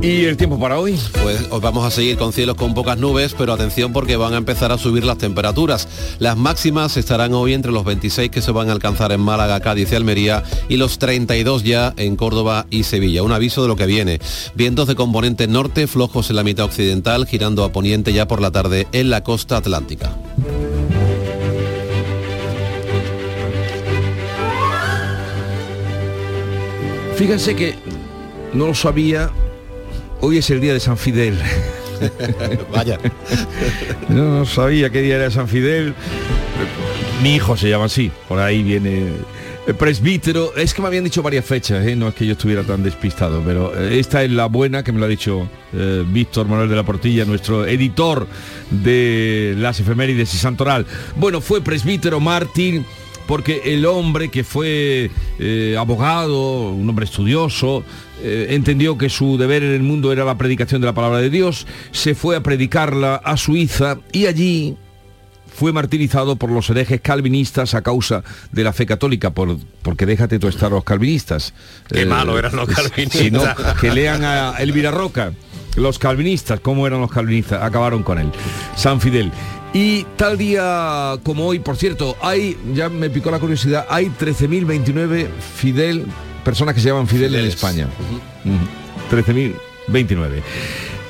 ¿Y 0.03 0.25
el 0.25 0.37
tiempo 0.37 0.59
para 0.59 0.81
hoy? 0.81 0.99
Pues 1.23 1.47
os 1.49 1.61
vamos 1.61 1.87
a 1.87 1.91
seguir 1.93 2.17
con 2.17 2.33
cielos 2.33 2.57
con 2.57 2.75
pocas 2.75 2.99
nubes, 2.99 3.37
pero 3.39 3.53
atención 3.53 3.93
porque 3.93 4.17
van 4.17 4.35
a 4.35 4.39
empezar 4.39 4.73
a 4.73 4.79
subir 4.79 5.05
las 5.05 5.17
temperaturas. 5.17 5.87
Las 6.19 6.37
máximas 6.37 6.97
estarán 6.97 7.35
hoy 7.35 7.55
entre 7.55 7.71
los 7.71 7.85
26 7.85 8.29
que 8.29 8.43
se 8.43 8.51
van 8.51 8.69
a 8.69 8.73
alcanzar 8.73 9.13
en 9.13 9.21
Málaga, 9.21 9.61
Cádiz 9.61 9.93
y 9.93 9.95
Almería 9.95 10.43
y 10.69 10.77
los 10.77 10.99
32 10.99 11.63
ya 11.63 11.95
en 11.97 12.17
Córdoba 12.17 12.67
y 12.69 12.83
Sevilla. 12.83 13.23
Un 13.23 13.31
aviso 13.31 13.63
de 13.63 13.69
lo 13.69 13.77
que 13.77 13.87
viene. 13.87 14.19
Vientos 14.57 14.89
de 14.89 14.97
componente 14.97 15.47
norte 15.47 15.87
flojos 15.87 16.31
en 16.31 16.37
la 16.37 16.43
mitad 16.43 16.65
occidental, 16.65 17.25
girando 17.25 17.63
a 17.63 17.71
poniente 17.71 18.13
ya 18.13 18.27
por 18.27 18.41
la 18.41 18.51
tarde 18.51 18.89
en 18.91 19.09
la 19.09 19.23
costa 19.23 19.59
atlántica. 19.59 20.17
Fíjense 27.15 27.55
que 27.55 27.77
no 28.53 28.67
lo 28.67 28.75
sabía, 28.75 29.31
hoy 30.23 30.39
es 30.39 30.49
el 30.51 30.61
día 30.61 30.73
de 30.73 30.81
San 30.81 30.97
Fidel. 30.97 31.37
Vaya. 32.73 32.99
No, 34.09 34.47
sabía 34.47 34.91
qué 34.91 35.03
día 35.03 35.17
era 35.17 35.31
San 35.31 35.49
Fidel. 35.49 35.95
Mi 37.23 37.35
hijo 37.35 37.57
se 37.57 37.69
llama 37.69 37.85
así, 37.85 38.11
por 38.29 38.39
ahí 38.39 38.63
viene 38.63 39.09
el 39.67 39.75
presbítero. 39.75 40.57
Es 40.57 40.75
que 40.75 40.81
me 40.81 40.89
habían 40.89 41.05
dicho 41.05 41.23
varias 41.23 41.45
fechas, 41.45 41.87
¿eh? 41.87 41.95
no 41.95 42.09
es 42.09 42.15
que 42.15 42.25
yo 42.25 42.33
estuviera 42.33 42.63
tan 42.63 42.83
despistado, 42.83 43.43
pero 43.45 43.77
eh, 43.77 43.99
esta 43.99 44.23
es 44.23 44.31
la 44.31 44.47
buena 44.47 44.83
que 44.83 44.93
me 44.93 45.01
lo 45.01 45.07
ha 45.07 45.09
dicho 45.09 45.49
eh, 45.73 46.05
Víctor 46.07 46.47
Manuel 46.47 46.69
de 46.69 46.77
la 46.77 46.85
Portilla, 46.85 47.25
nuestro 47.25 47.67
editor 47.67 48.27
de 48.71 49.55
las 49.59 49.79
efemérides 49.81 50.35
y 50.35 50.39
Santoral. 50.39 50.87
Bueno, 51.17 51.41
fue 51.41 51.61
presbítero 51.61 52.21
Martín 52.21 52.85
porque 53.27 53.63
el 53.65 53.87
hombre 53.87 54.31
que 54.31 54.45
fue 54.45 55.11
eh, 55.39 55.77
abogado, 55.79 56.71
un 56.71 56.89
hombre 56.89 57.05
estudioso, 57.05 57.85
eh, 58.23 58.47
entendió 58.51 58.97
que 58.97 59.09
su 59.09 59.37
deber 59.37 59.63
en 59.63 59.73
el 59.73 59.83
mundo 59.83 60.13
era 60.13 60.25
la 60.25 60.39
predicación 60.39 60.81
de 60.81 60.87
la 60.87 60.95
palabra 60.95 61.19
de 61.19 61.31
Dios, 61.31 61.67
se 61.91 62.15
fue 62.15 62.37
a 62.37 62.43
predicarla 62.43 63.17
a 63.17 63.37
Suiza 63.37 63.99
y 64.13 64.27
allí 64.27 64.77
fue 65.55 65.73
martirizado 65.73 66.37
por 66.37 66.51
los 66.51 66.71
herejes 66.71 67.01
calvinistas 67.01 67.75
a 67.75 67.83
causa 67.83 68.23
de 68.51 68.65
la 68.65 68.73
fe 68.73 68.87
católica, 68.87 69.31
por, 69.31 69.59
porque 69.83 70.07
déjate 70.07 70.39
tú 70.39 70.49
estar 70.49 70.71
los 70.71 70.85
calvinistas. 70.85 71.53
Qué 71.89 72.07
malo 72.07 72.39
eran 72.39 72.57
los 72.57 72.69
calvinistas. 72.69 73.21
Si 73.21 73.31
no, 73.31 73.43
que 73.81 73.91
lean 73.91 74.25
a 74.25 74.57
Elvira 74.59 74.91
Roca. 74.91 75.33
Los 75.77 75.99
calvinistas, 75.99 76.61
¿cómo 76.61 76.87
eran 76.87 77.01
los 77.01 77.11
calvinistas? 77.11 77.63
Acabaron 77.63 78.03
con 78.03 78.19
él. 78.19 78.31
San 78.77 79.01
Fidel. 79.01 79.33
Y 79.73 80.05
tal 80.17 80.37
día 80.37 81.17
como 81.23 81.47
hoy, 81.47 81.59
por 81.61 81.77
cierto, 81.77 82.17
hay, 82.21 82.59
ya 82.75 82.91
me 82.91 83.09
picó 83.09 83.31
la 83.31 83.39
curiosidad, 83.39 83.87
hay 83.89 84.09
13.029 84.09 85.29
Fidel, 85.57 86.05
personas 86.45 86.75
que 86.75 86.81
se 86.81 86.89
llaman 86.89 87.07
Fidel 87.09 87.35
en 87.35 87.47
España. 87.47 87.89
Ujú. 88.45 88.59
13.029. 89.23 90.43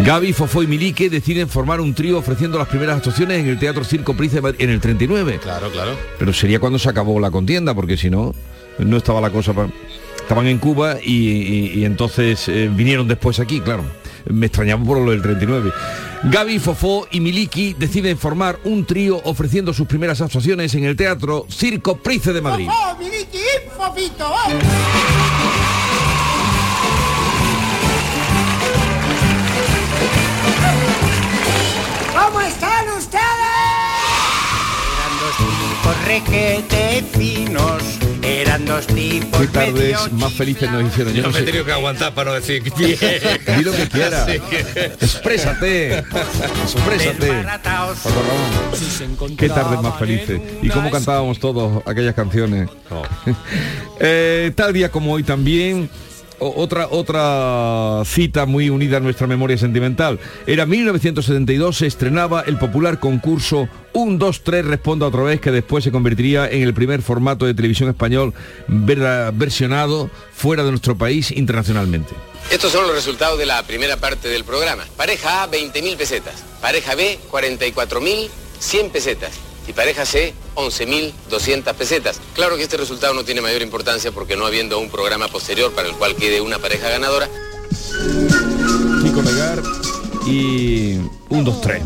Gaby, 0.00 0.32
Fofó 0.34 0.62
y 0.62 0.66
Milique 0.66 1.08
deciden 1.08 1.48
formar 1.48 1.80
un 1.80 1.94
trío 1.94 2.18
ofreciendo 2.18 2.58
las 2.58 2.68
primeras 2.68 2.98
actuaciones 2.98 3.38
en 3.38 3.46
el 3.48 3.58
Teatro 3.58 3.82
Circo 3.82 4.12
Madrid 4.12 4.30
en 4.58 4.68
el 4.70 4.78
39. 4.80 5.38
Claro, 5.42 5.70
claro. 5.70 5.96
Pero 6.18 6.32
sería 6.34 6.60
cuando 6.60 6.78
se 6.78 6.88
acabó 6.90 7.18
la 7.18 7.30
contienda, 7.30 7.74
porque 7.74 7.96
si 7.96 8.10
no, 8.10 8.34
no 8.78 8.96
estaba 8.98 9.20
la 9.20 9.30
cosa... 9.30 9.54
pa- 9.54 9.68
Estaban 10.20 10.46
en 10.48 10.58
Cuba 10.58 10.96
y, 11.02 11.12
y- 11.14 11.72
y 11.78 11.84
entonces 11.84 12.48
eh, 12.48 12.68
vinieron 12.70 13.06
después 13.06 13.38
aquí, 13.38 13.60
claro. 13.60 13.84
Me 14.30 14.46
extrañaba 14.46 14.84
por 14.84 14.98
lo 14.98 15.10
del 15.10 15.22
39. 15.22 15.72
Gaby, 16.24 16.58
Fofó 16.58 17.06
y 17.10 17.20
Miliki 17.20 17.74
deciden 17.74 18.18
formar 18.18 18.58
un 18.64 18.84
trío 18.84 19.20
ofreciendo 19.24 19.72
sus 19.72 19.86
primeras 19.86 20.20
actuaciones 20.20 20.74
en 20.74 20.84
el 20.84 20.96
Teatro 20.96 21.46
Circo 21.48 21.96
Price 21.98 22.32
de 22.32 22.40
Madrid. 22.40 22.68
¡Oh, 22.70 22.96
Miliki, 22.98 23.38
Fofito! 23.76 24.32
¿Cómo 32.12 32.40
están 32.40 32.88
ustedes? 32.96 33.22
Eran 34.96 35.18
dos 35.20 35.36
tipos 35.36 36.04
requete 36.06 37.04
finos, 37.12 37.82
eran 38.26 38.64
dos 38.64 38.86
tipos 38.86 39.40
Qué 39.40 39.46
tardes 39.46 40.12
más 40.12 40.32
felices 40.32 40.70
nos 40.70 40.84
hicieron. 40.84 41.14
Yo 41.14 41.22
Yo 41.22 41.28
no 41.28 41.32
me 41.32 41.40
he 41.40 41.42
tenido 41.42 41.64
que 41.64 41.72
aguantar 41.72 42.14
para 42.14 42.30
no 42.30 42.36
decir 42.36 42.62
bien. 42.76 42.98
Di 42.98 43.64
lo 43.64 43.72
que 43.72 43.88
quiera. 43.88 44.26
Exprésate. 44.32 45.98
Exprésate. 45.98 47.44
Paco 48.02 48.22
Ramón. 48.22 49.36
Qué 49.36 49.48
tardes 49.48 49.80
más 49.80 49.98
felices. 49.98 50.40
Y 50.62 50.68
cómo 50.68 50.90
cantábamos 50.90 51.38
todos 51.38 51.82
aquellas 51.86 52.14
canciones. 52.14 52.68
Eh, 53.98 54.52
tal 54.54 54.74
día 54.74 54.90
como 54.90 55.14
hoy 55.14 55.22
también. 55.22 55.88
Otra, 56.38 56.88
otra 56.90 58.02
cita 58.04 58.44
muy 58.44 58.68
unida 58.68 58.98
a 58.98 59.00
nuestra 59.00 59.26
memoria 59.26 59.56
sentimental. 59.56 60.18
Era 60.46 60.66
1972, 60.66 61.78
se 61.78 61.86
estrenaba 61.86 62.42
el 62.42 62.58
popular 62.58 63.00
concurso 63.00 63.68
1, 63.94 64.18
2, 64.18 64.42
3, 64.44 64.64
responda 64.66 65.06
otra 65.06 65.22
vez, 65.22 65.40
que 65.40 65.50
después 65.50 65.82
se 65.82 65.90
convertiría 65.90 66.46
en 66.50 66.62
el 66.62 66.74
primer 66.74 67.00
formato 67.00 67.46
de 67.46 67.54
televisión 67.54 67.88
español 67.88 68.34
ver- 68.68 69.32
versionado 69.32 70.10
fuera 70.32 70.62
de 70.62 70.70
nuestro 70.70 70.96
país 70.98 71.30
internacionalmente. 71.30 72.12
Estos 72.50 72.70
son 72.70 72.86
los 72.86 72.94
resultados 72.94 73.38
de 73.38 73.46
la 73.46 73.62
primera 73.62 73.96
parte 73.96 74.28
del 74.28 74.44
programa. 74.44 74.84
Pareja 74.96 75.42
A, 75.44 75.50
20.000 75.50 75.96
pesetas. 75.96 76.44
Pareja 76.60 76.94
B, 76.94 77.18
44.100 77.32 78.90
pesetas. 78.90 79.32
Y 79.66 79.72
pareja 79.72 80.04
C, 80.06 80.32
11.200 80.54 81.74
pesetas. 81.74 82.20
Claro 82.34 82.56
que 82.56 82.62
este 82.62 82.76
resultado 82.76 83.14
no 83.14 83.24
tiene 83.24 83.40
mayor 83.40 83.62
importancia 83.62 84.12
porque 84.12 84.36
no 84.36 84.46
habiendo 84.46 84.78
un 84.78 84.90
programa 84.90 85.28
posterior 85.28 85.72
para 85.72 85.88
el 85.88 85.94
cual 85.94 86.14
quede 86.14 86.40
una 86.40 86.58
pareja 86.58 86.88
ganadora, 86.88 87.28
Kiko 89.02 89.22
Legar 89.22 89.62
y 90.26 90.98
1, 91.28 91.42
2, 91.42 91.60
3. 91.60 91.82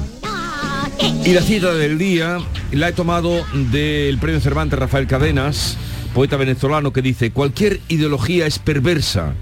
Y 1.24 1.32
la 1.32 1.42
cita 1.42 1.72
del 1.74 1.98
día 1.98 2.38
la 2.72 2.88
he 2.88 2.92
tomado 2.92 3.44
del 3.70 4.18
premio 4.18 4.40
Cervantes 4.40 4.78
Rafael 4.78 5.06
Cadenas, 5.06 5.76
poeta 6.14 6.36
venezolano, 6.36 6.92
que 6.92 7.02
dice, 7.02 7.30
cualquier 7.30 7.80
ideología 7.88 8.46
es 8.46 8.58
perversa, 8.58 9.34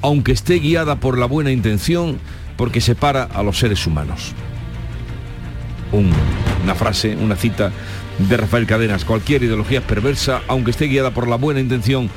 aunque 0.00 0.32
esté 0.32 0.58
guiada 0.58 1.00
por 1.00 1.18
la 1.18 1.26
buena 1.26 1.50
intención, 1.50 2.18
porque 2.56 2.80
separa 2.80 3.24
a 3.24 3.42
los 3.42 3.58
seres 3.58 3.86
humanos. 3.86 4.32
Un- 5.94 6.12
una 6.62 6.74
frase, 6.74 7.14
una 7.16 7.36
cita 7.36 7.70
de 8.18 8.36
Rafael 8.36 8.66
Cadenas, 8.66 9.04
cualquier 9.04 9.42
ideología 9.42 9.78
es 9.80 9.84
perversa, 9.84 10.40
aunque 10.48 10.70
esté 10.70 10.86
guiada 10.86 11.10
por 11.12 11.28
la 11.28 11.36
buena 11.36 11.60
intención, 11.60 12.10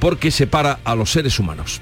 porque 0.00 0.30
separa 0.30 0.80
a 0.84 0.94
los 0.94 1.10
seres 1.10 1.38
humanos. 1.38 1.80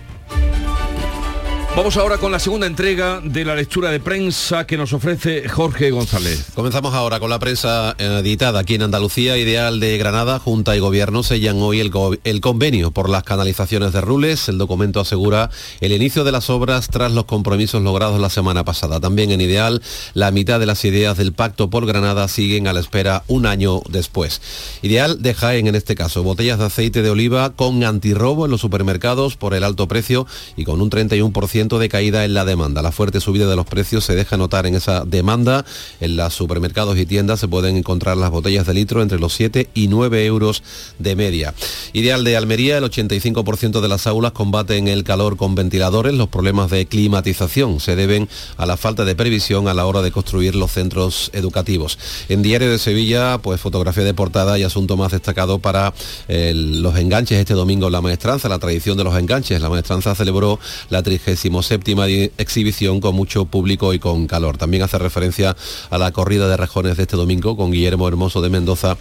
Vamos 1.76 1.96
ahora 1.96 2.18
con 2.18 2.32
la 2.32 2.40
segunda 2.40 2.66
entrega 2.66 3.20
de 3.22 3.44
la 3.44 3.54
lectura 3.54 3.90
de 3.90 4.00
prensa 4.00 4.66
que 4.66 4.76
nos 4.76 4.92
ofrece 4.92 5.48
Jorge 5.48 5.92
González. 5.92 6.46
Comenzamos 6.54 6.94
ahora 6.94 7.20
con 7.20 7.30
la 7.30 7.38
prensa 7.38 7.94
editada 7.96 8.58
aquí 8.58 8.74
en 8.74 8.82
Andalucía. 8.82 9.38
Ideal 9.38 9.78
de 9.78 9.96
Granada, 9.96 10.40
Junta 10.40 10.76
y 10.76 10.80
Gobierno 10.80 11.22
sellan 11.22 11.62
hoy 11.62 11.78
el, 11.78 11.92
el 12.24 12.40
convenio 12.40 12.90
por 12.90 13.08
las 13.08 13.22
canalizaciones 13.22 13.92
de 13.92 14.00
Rules. 14.00 14.48
El 14.48 14.58
documento 14.58 14.98
asegura 14.98 15.48
el 15.80 15.92
inicio 15.92 16.24
de 16.24 16.32
las 16.32 16.50
obras 16.50 16.88
tras 16.88 17.12
los 17.12 17.24
compromisos 17.24 17.80
logrados 17.82 18.20
la 18.20 18.30
semana 18.30 18.64
pasada. 18.64 18.98
También 18.98 19.30
en 19.30 19.40
Ideal, 19.40 19.80
la 20.12 20.32
mitad 20.32 20.58
de 20.58 20.66
las 20.66 20.84
ideas 20.84 21.16
del 21.16 21.32
pacto 21.32 21.70
por 21.70 21.86
Granada 21.86 22.26
siguen 22.26 22.66
a 22.66 22.72
la 22.72 22.80
espera 22.80 23.22
un 23.28 23.46
año 23.46 23.80
después. 23.88 24.42
Ideal 24.82 25.22
de 25.22 25.34
Jaén 25.34 25.68
en 25.68 25.76
este 25.76 25.94
caso, 25.94 26.24
botellas 26.24 26.58
de 26.58 26.64
aceite 26.66 27.00
de 27.00 27.10
oliva 27.10 27.50
con 27.50 27.84
antirrobo 27.84 28.44
en 28.44 28.50
los 28.50 28.60
supermercados 28.60 29.36
por 29.36 29.54
el 29.54 29.62
alto 29.62 29.86
precio 29.86 30.26
y 30.56 30.64
con 30.64 30.82
un 30.82 30.90
31% 30.90 31.59
de 31.68 31.88
caída 31.90 32.24
en 32.24 32.32
la 32.32 32.46
demanda. 32.46 32.80
La 32.80 32.90
fuerte 32.90 33.20
subida 33.20 33.46
de 33.46 33.54
los 33.54 33.66
precios 33.66 34.04
se 34.04 34.14
deja 34.14 34.38
notar 34.38 34.66
en 34.66 34.74
esa 34.74 35.04
demanda. 35.04 35.66
En 36.00 36.16
los 36.16 36.32
supermercados 36.32 36.96
y 36.98 37.04
tiendas 37.04 37.38
se 37.38 37.48
pueden 37.48 37.76
encontrar 37.76 38.16
las 38.16 38.30
botellas 38.30 38.66
de 38.66 38.74
litro 38.74 39.02
entre 39.02 39.18
los 39.18 39.34
7 39.34 39.68
y 39.74 39.88
9 39.88 40.24
euros 40.24 40.62
de 40.98 41.16
media. 41.16 41.54
Ideal 41.92 42.24
de 42.24 42.36
Almería, 42.36 42.78
el 42.78 42.84
85% 42.84 43.80
de 43.80 43.88
las 43.88 44.06
aulas 44.06 44.32
combaten 44.32 44.88
el 44.88 45.04
calor 45.04 45.36
con 45.36 45.54
ventiladores. 45.54 46.14
Los 46.14 46.28
problemas 46.28 46.70
de 46.70 46.86
climatización 46.86 47.78
se 47.78 47.94
deben 47.94 48.28
a 48.56 48.64
la 48.64 48.78
falta 48.78 49.04
de 49.04 49.14
previsión 49.14 49.68
a 49.68 49.74
la 49.74 49.84
hora 49.84 50.00
de 50.00 50.12
construir 50.12 50.54
los 50.54 50.72
centros 50.72 51.30
educativos. 51.34 51.98
En 52.30 52.40
Diario 52.40 52.70
de 52.70 52.78
Sevilla, 52.78 53.38
pues 53.38 53.60
fotografía 53.60 54.04
de 54.04 54.14
portada 54.14 54.58
y 54.58 54.62
asunto 54.62 54.96
más 54.96 55.12
destacado 55.12 55.58
para 55.58 55.92
eh, 56.28 56.52
los 56.54 56.96
enganches 56.96 57.38
este 57.38 57.54
domingo 57.54 57.90
la 57.90 58.00
maestranza, 58.00 58.48
la 58.48 58.58
tradición 58.58 58.96
de 58.96 59.04
los 59.04 59.16
enganches. 59.16 59.60
La 59.60 59.68
maestranza 59.68 60.14
celebró 60.14 60.58
la 60.88 61.02
37 61.50 62.32
exhibición 62.38 63.00
con 63.00 63.14
mucho 63.14 63.44
público 63.44 63.92
y 63.92 63.98
con 63.98 64.26
calor. 64.26 64.56
También 64.56 64.82
hace 64.82 64.98
referencia 64.98 65.56
a 65.90 65.98
la 65.98 66.12
corrida 66.12 66.48
de 66.48 66.56
rejones 66.56 66.96
de 66.96 67.02
este 67.02 67.16
domingo 67.16 67.56
con 67.56 67.70
Guillermo 67.70 68.08
Hermoso 68.08 68.40
de 68.40 68.50
Mendoza 68.50 68.96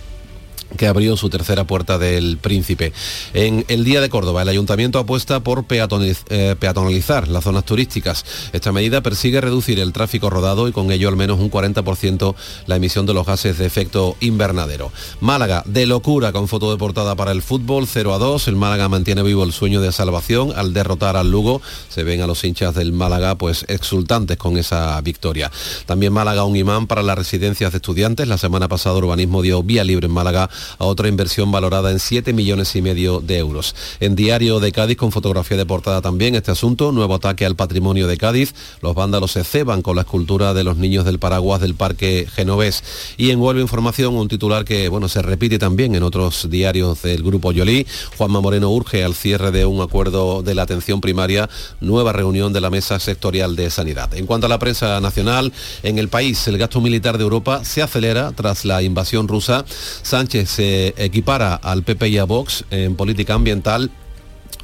que 0.77 0.87
abrió 0.87 1.17
su 1.17 1.29
tercera 1.29 1.65
puerta 1.65 1.97
del 1.97 2.37
Príncipe. 2.37 2.93
En 3.33 3.65
el 3.67 3.83
Día 3.83 4.01
de 4.01 4.09
Córdoba, 4.09 4.41
el 4.41 4.49
Ayuntamiento 4.49 4.99
apuesta 4.99 5.39
por 5.41 5.65
eh, 5.69 6.55
peatonalizar 6.59 7.27
las 7.27 7.43
zonas 7.43 7.65
turísticas. 7.65 8.25
Esta 8.53 8.71
medida 8.71 9.01
persigue 9.01 9.41
reducir 9.41 9.79
el 9.79 9.93
tráfico 9.93 10.29
rodado 10.29 10.67
y 10.67 10.71
con 10.71 10.91
ello 10.91 11.09
al 11.09 11.15
menos 11.15 11.39
un 11.39 11.51
40% 11.51 12.35
la 12.67 12.75
emisión 12.75 13.05
de 13.05 13.13
los 13.13 13.25
gases 13.25 13.57
de 13.57 13.65
efecto 13.65 14.15
invernadero. 14.19 14.91
Málaga, 15.21 15.63
de 15.65 15.85
locura 15.85 16.31
con 16.31 16.47
foto 16.47 16.71
de 16.71 16.77
portada 16.77 17.15
para 17.15 17.31
el 17.31 17.41
fútbol, 17.41 17.87
0 17.87 18.13
a 18.13 18.17
2. 18.17 18.47
El 18.47 18.55
Málaga 18.55 18.89
mantiene 18.89 19.23
vivo 19.23 19.43
el 19.43 19.53
sueño 19.53 19.81
de 19.81 19.91
salvación 19.91 20.53
al 20.55 20.73
derrotar 20.73 21.17
al 21.17 21.31
Lugo. 21.31 21.61
Se 21.89 22.03
ven 22.03 22.21
a 22.21 22.27
los 22.27 22.43
hinchas 22.43 22.75
del 22.75 22.93
Málaga 22.93 23.35
pues 23.35 23.65
exultantes 23.67 24.37
con 24.37 24.57
esa 24.57 24.99
victoria. 25.01 25.51
También 25.85 26.13
Málaga 26.13 26.43
un 26.45 26.55
imán 26.55 26.87
para 26.87 27.03
las 27.03 27.17
residencias 27.17 27.71
de 27.71 27.77
estudiantes. 27.77 28.27
La 28.27 28.37
semana 28.37 28.67
pasada 28.67 28.95
Urbanismo 28.95 29.41
dio 29.41 29.63
vía 29.63 29.83
libre 29.83 30.07
en 30.07 30.13
Málaga 30.13 30.49
a 30.77 30.85
otra 30.85 31.07
inversión 31.07 31.51
valorada 31.51 31.91
en 31.91 31.99
7 31.99 32.33
millones 32.33 32.75
y 32.75 32.81
medio 32.81 33.19
de 33.19 33.37
euros. 33.37 33.75
En 33.99 34.15
Diario 34.15 34.59
de 34.59 34.71
Cádiz, 34.71 34.97
con 34.97 35.11
fotografía 35.11 35.57
de 35.57 35.65
portada 35.65 36.01
también 36.01 36.35
este 36.35 36.51
asunto, 36.51 36.91
nuevo 36.91 37.15
ataque 37.15 37.45
al 37.45 37.55
patrimonio 37.55 38.07
de 38.07 38.17
Cádiz. 38.17 38.53
Los 38.81 38.95
vándalos 38.95 39.31
se 39.31 39.43
ceban 39.43 39.81
con 39.81 39.95
la 39.95 40.03
escultura 40.03 40.53
de 40.53 40.63
los 40.63 40.77
niños 40.77 41.05
del 41.05 41.19
Paraguas 41.19 41.61
del 41.61 41.75
Parque 41.75 42.27
Genovés. 42.33 42.83
Y 43.17 43.31
en 43.31 43.39
Huelva 43.39 43.61
Información, 43.61 44.15
un 44.15 44.27
titular 44.27 44.65
que 44.65 44.89
bueno, 44.89 45.07
se 45.07 45.21
repite 45.21 45.59
también 45.59 45.95
en 45.95 46.03
otros 46.03 46.49
diarios 46.49 47.01
del 47.01 47.23
Grupo 47.23 47.51
Yolí. 47.51 47.85
Juanma 48.17 48.41
Moreno 48.41 48.69
urge 48.69 49.03
al 49.03 49.15
cierre 49.15 49.51
de 49.51 49.65
un 49.65 49.81
acuerdo 49.81 50.43
de 50.43 50.55
la 50.55 50.63
atención 50.63 51.01
primaria, 51.01 51.49
nueva 51.81 52.13
reunión 52.13 52.53
de 52.53 52.61
la 52.61 52.69
Mesa 52.69 52.99
Sectorial 52.99 53.55
de 53.55 53.69
Sanidad. 53.69 54.13
En 54.13 54.25
cuanto 54.25 54.45
a 54.45 54.49
la 54.49 54.59
prensa 54.59 54.99
nacional, 54.99 55.53
en 55.83 55.99
el 55.99 56.09
país 56.09 56.47
el 56.47 56.57
gasto 56.57 56.81
militar 56.81 57.17
de 57.17 57.23
Europa 57.23 57.63
se 57.63 57.81
acelera 57.81 58.31
tras 58.31 58.65
la 58.65 58.81
invasión 58.81 59.27
rusa. 59.27 59.65
Sánchez 60.01 60.48
se 60.49 60.95
equipara 60.97 61.53
al 61.55 61.83
PP 61.83 62.09
y 62.09 62.17
a 62.17 62.23
Vox 62.23 62.65
en 62.71 62.95
política 62.95 63.35
ambiental 63.35 63.91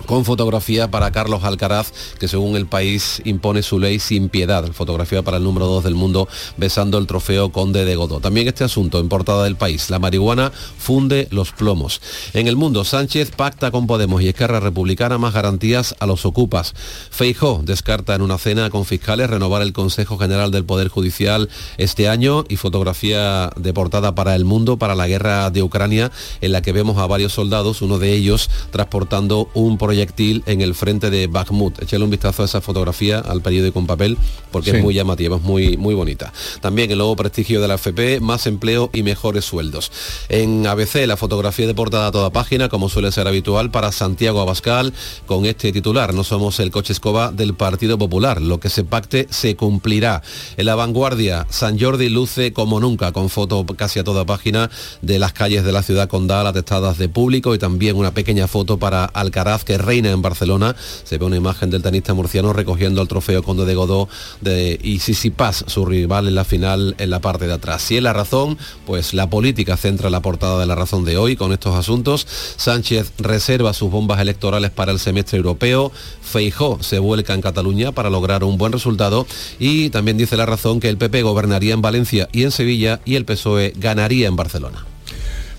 con 0.06 0.26
fotografía 0.26 0.92
para 0.92 1.12
Carlos 1.12 1.44
Alcaraz, 1.44 1.92
que 2.20 2.28
según 2.28 2.56
el 2.56 2.68
país 2.68 3.22
impone 3.26 3.64
su 3.64 3.80
ley 3.80 4.00
sin 4.00 4.30
piedad. 4.30 4.72
Fotografía 4.72 5.24
para 5.24 5.38
el 5.38 5.44
número 5.44 5.66
2 5.68 5.84
del 5.84 5.96
mundo 5.96 6.28
besando 6.58 6.98
el 6.98 7.08
trofeo 7.08 7.52
Conde 7.52 7.86
de 7.86 7.96
Godó. 7.96 8.20
También 8.20 8.48
este 8.48 8.64
asunto 8.64 9.00
en 9.00 9.10
portada 9.10 9.44
del 9.44 9.56
país. 9.56 9.90
La 9.90 10.00
marihuana 10.00 10.52
funde 10.52 11.28
los 11.32 11.52
plomos. 11.52 12.02
En 12.34 12.48
el 12.48 12.56
mundo, 12.56 12.84
Sánchez 12.84 13.32
pacta 13.32 13.72
con 13.72 13.88
Podemos 13.88 14.22
y 14.22 14.28
Esquerra 14.28 14.60
Republicana 14.60 15.18
más 15.18 15.34
garantías 15.34 15.96
a 16.00 16.06
los 16.06 16.26
ocupas. 16.26 16.74
Feijó 17.10 17.62
descarta 17.64 18.16
en 18.16 18.22
una 18.22 18.38
cena 18.38 18.70
con 18.70 18.86
fiscales 18.86 19.30
renovar 19.30 19.62
el 19.62 19.74
Consejo 19.74 20.18
General 20.18 20.52
del 20.52 20.66
Poder 20.66 20.90
Judicial 20.90 21.50
este 21.78 22.08
año 22.08 22.44
y 22.48 22.58
fotografía 22.58 23.50
de 23.56 23.74
portada 23.74 24.16
para 24.16 24.36
el 24.36 24.46
mundo 24.46 24.78
para 24.78 24.96
la 24.96 25.08
guerra 25.08 25.50
de 25.50 25.64
Ucrania 25.64 26.12
en 26.42 26.52
la 26.52 26.62
que 26.62 26.72
vemos 26.72 26.98
a 26.98 27.08
varios 27.08 27.34
soldados, 27.34 27.82
uno 27.82 28.00
de 28.00 28.14
ellos 28.14 28.50
transportando 28.72 29.50
un 29.54 29.78
proyectil 29.86 30.42
en 30.48 30.62
el 30.62 30.74
frente 30.74 31.12
de 31.12 31.28
Bakhmut. 31.28 31.80
Échale 31.84 32.04
un 32.04 32.10
vistazo 32.10 32.42
a 32.42 32.46
esa 32.46 32.60
fotografía 32.60 33.20
al 33.20 33.42
periódico 33.42 33.78
en 33.80 33.86
papel 33.86 34.18
porque 34.52 34.72
Sí. 34.72 34.78
es 34.78 34.84
muy 34.84 34.96
llamativa, 34.96 35.36
es 35.36 35.44
muy, 35.44 35.78
muy 35.78 35.94
bonita. 35.94 36.34
También 36.60 36.90
el 36.90 36.98
nuevo 36.98 37.16
prestigio 37.16 37.62
de 37.62 37.68
la 37.68 37.76
FP, 37.76 38.20
más 38.20 38.48
empleo 38.48 38.90
y 38.94 39.04
mejores 39.04 39.46
sueldos. 39.46 39.92
En 40.28 40.66
ABC 40.66 41.06
la 41.06 41.18
fotografía 41.18 41.68
de 41.68 41.76
portada 41.76 42.08
a 42.08 42.12
toda 42.12 42.32
página, 42.32 42.68
como 42.68 42.90
suele 42.90 43.12
ser 43.12 43.28
habitual 43.28 43.70
para 43.70 43.92
Santiago 43.92 44.42
Abascal, 44.42 44.92
con 45.28 45.46
este 45.46 45.72
titular, 45.72 46.14
no 46.16 46.24
somos 46.24 46.60
el 46.60 46.72
coche 46.72 46.94
escoba 46.94 47.32
del 47.32 47.54
Partido 47.54 48.00
Popular, 48.00 48.42
lo 48.42 48.60
que 48.60 48.70
se 48.70 48.84
pacte 48.84 49.28
se 49.30 49.56
cumplirá. 49.56 50.24
En 50.58 50.66
la 50.66 50.74
vanguardia, 50.76 51.46
San 51.50 51.80
Jordi 51.80 52.10
luce 52.10 52.54
como 52.54 52.80
nunca, 52.80 53.12
con 53.12 53.30
foto 53.30 53.64
casi 53.78 54.00
a 54.00 54.04
toda 54.04 54.26
página 54.26 54.72
de 55.04 55.20
las 55.20 55.34
calles 55.34 55.64
de 55.64 55.72
la 55.72 55.84
ciudad 55.84 56.10
condal 56.10 56.48
atestadas 56.48 56.98
de 56.98 57.08
público 57.10 57.54
y 57.54 57.60
también 57.60 57.96
una 57.98 58.14
pequeña 58.14 58.48
foto 58.48 58.78
para 58.80 59.06
Alcaraz 59.06 59.64
que 59.64 59.75
reina 59.78 60.12
en 60.12 60.22
Barcelona. 60.22 60.76
Se 61.04 61.18
ve 61.18 61.26
una 61.26 61.36
imagen 61.36 61.70
del 61.70 61.82
tenista 61.82 62.14
murciano 62.14 62.54
recogiendo 62.54 63.02
el 63.02 63.08
trofeo 63.08 63.44
Conde 63.44 63.66
de 63.66 63.76
Godó 63.76 64.10
de 64.42 64.80
y 64.82 65.00
Paz, 65.32 65.66
su 65.68 65.86
rival 65.86 66.28
en 66.28 66.36
la 66.36 66.44
final 66.44 66.96
en 66.98 67.10
la 67.10 67.20
parte 67.20 67.48
de 67.48 67.54
atrás. 67.54 67.82
Si 67.82 67.98
es 67.98 68.04
la 68.04 68.14
razón, 68.14 68.58
pues 68.86 69.14
la 69.14 69.30
política 69.30 69.78
centra 69.78 70.10
la 70.10 70.22
portada 70.22 70.60
de 70.60 70.66
la 70.66 70.76
razón 70.76 71.06
de 71.06 71.18
hoy 71.18 71.36
con 71.36 71.54
estos 71.54 71.76
asuntos. 71.76 72.28
Sánchez 72.58 73.14
reserva 73.18 73.74
sus 73.74 73.92
bombas 73.92 74.20
electorales 74.20 74.72
para 74.72 74.92
el 74.92 75.00
semestre 75.00 75.38
europeo. 75.38 75.92
Feijó 76.22 76.80
se 76.82 77.00
vuelca 77.00 77.34
en 77.34 77.42
Cataluña 77.42 77.92
para 77.92 78.10
lograr 78.10 78.44
un 78.44 78.58
buen 78.58 78.72
resultado 78.72 79.26
y 79.60 79.90
también 79.90 80.18
dice 80.18 80.38
la 80.38 80.46
razón 80.46 80.80
que 80.80 80.90
el 80.90 80.98
PP 80.98 81.24
gobernaría 81.24 81.74
en 81.74 81.82
Valencia 81.82 82.30
y 82.32 82.44
en 82.44 82.52
Sevilla 82.52 83.02
y 83.06 83.16
el 83.16 83.26
PSOE 83.26 83.74
ganaría 83.76 84.28
en 84.28 84.36
Barcelona. 84.36 84.95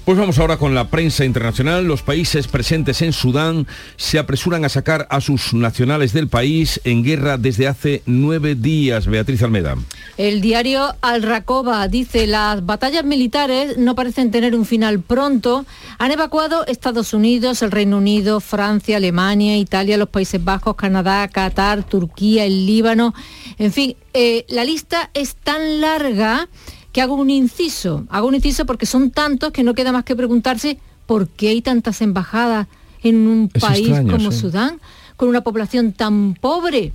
Pues 0.06 0.18
vamos 0.18 0.38
ahora 0.38 0.56
con 0.56 0.72
la 0.72 0.88
prensa 0.88 1.24
internacional. 1.24 1.84
Los 1.84 2.02
países 2.02 2.46
presentes 2.46 3.02
en 3.02 3.12
Sudán 3.12 3.66
se 3.96 4.20
apresuran 4.20 4.64
a 4.64 4.68
sacar 4.68 5.08
a 5.10 5.20
sus 5.20 5.52
nacionales 5.52 6.12
del 6.12 6.28
país 6.28 6.80
en 6.84 7.02
guerra 7.02 7.38
desde 7.38 7.66
hace 7.66 8.04
nueve 8.06 8.54
días. 8.54 9.08
Beatriz 9.08 9.42
Almeda. 9.42 9.74
El 10.16 10.40
diario 10.40 10.94
Al 11.00 11.24
Rakoba 11.24 11.88
dice 11.88 12.28
las 12.28 12.64
batallas 12.64 13.04
militares 13.04 13.78
no 13.78 13.96
parecen 13.96 14.30
tener 14.30 14.54
un 14.54 14.64
final 14.64 15.00
pronto. 15.00 15.66
Han 15.98 16.12
evacuado 16.12 16.64
Estados 16.68 17.12
Unidos, 17.12 17.62
el 17.62 17.72
Reino 17.72 17.98
Unido, 17.98 18.38
Francia, 18.38 18.98
Alemania, 18.98 19.58
Italia, 19.58 19.96
los 19.96 20.10
Países 20.10 20.42
Bajos, 20.42 20.76
Canadá, 20.76 21.26
Qatar, 21.26 21.82
Turquía, 21.82 22.44
el 22.44 22.64
Líbano. 22.64 23.12
En 23.58 23.72
fin, 23.72 23.96
eh, 24.14 24.44
la 24.50 24.64
lista 24.64 25.10
es 25.14 25.34
tan 25.34 25.80
larga 25.80 26.48
que 26.96 27.02
hago 27.02 27.14
un 27.16 27.28
inciso. 27.28 28.06
Hago 28.08 28.26
un 28.26 28.36
inciso 28.36 28.64
porque 28.64 28.86
son 28.86 29.10
tantos 29.10 29.52
que 29.52 29.62
no 29.62 29.74
queda 29.74 29.92
más 29.92 30.02
que 30.04 30.16
preguntarse 30.16 30.78
por 31.04 31.28
qué 31.28 31.48
hay 31.50 31.60
tantas 31.60 32.00
embajadas 32.00 32.68
en 33.02 33.28
un 33.28 33.50
Es 33.52 33.60
país 33.60 33.88
extraño, 33.88 34.12
como 34.16 34.32
sí. 34.32 34.38
Sudán, 34.38 34.80
con 35.18 35.28
una 35.28 35.42
población 35.42 35.92
tan 35.92 36.32
pobre. 36.40 36.94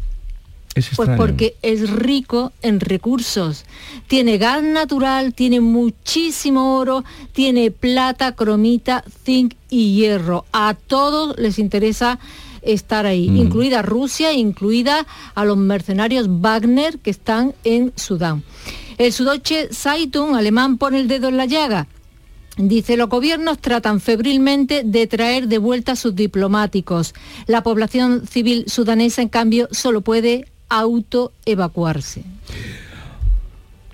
Es 0.73 0.89
Pues 0.95 1.07
porque 1.17 1.55
es 1.61 1.87
rico 1.91 2.51
en 2.63 2.79
recursos. 2.79 3.65
Tiene 4.07 4.39
gas 4.39 4.63
natural, 4.63 5.35
tiene 5.35 5.59
muchísimo 5.59 6.79
oro, 6.79 7.03
tiene 7.31 7.69
plata, 7.69 8.31
cromita, 8.31 9.03
zinc 9.23 9.53
y 9.69 9.93
hierro. 9.97 10.45
A 10.51 10.73
todos 10.87 11.37
les 11.37 11.59
interesa 11.59 12.17
estar 12.63 13.05
ahí, 13.05 13.29
Mm. 13.29 13.37
incluida 13.37 13.83
Rusia, 13.83 14.33
incluida 14.33 15.05
a 15.35 15.45
los 15.45 15.57
mercenarios 15.57 16.25
Wagner 16.27 16.97
que 16.97 17.11
están 17.11 17.53
en 17.63 17.93
Sudán. 17.95 18.41
El 19.01 19.13
Süddeutsche 19.13 19.69
Zeitung 19.73 20.35
alemán 20.35 20.77
pone 20.77 20.99
el 20.99 21.07
dedo 21.07 21.29
en 21.29 21.35
la 21.35 21.47
llaga. 21.47 21.87
Dice, 22.55 22.97
los 22.97 23.09
gobiernos 23.09 23.57
tratan 23.57 23.99
febrilmente 23.99 24.83
de 24.85 25.07
traer 25.07 25.47
de 25.47 25.57
vuelta 25.57 25.93
a 25.93 25.95
sus 25.95 26.15
diplomáticos. 26.15 27.15
La 27.47 27.63
población 27.63 28.27
civil 28.27 28.65
sudanesa, 28.67 29.23
en 29.23 29.29
cambio, 29.29 29.67
solo 29.71 30.01
puede 30.01 30.45
autoevacuarse. 30.69 32.23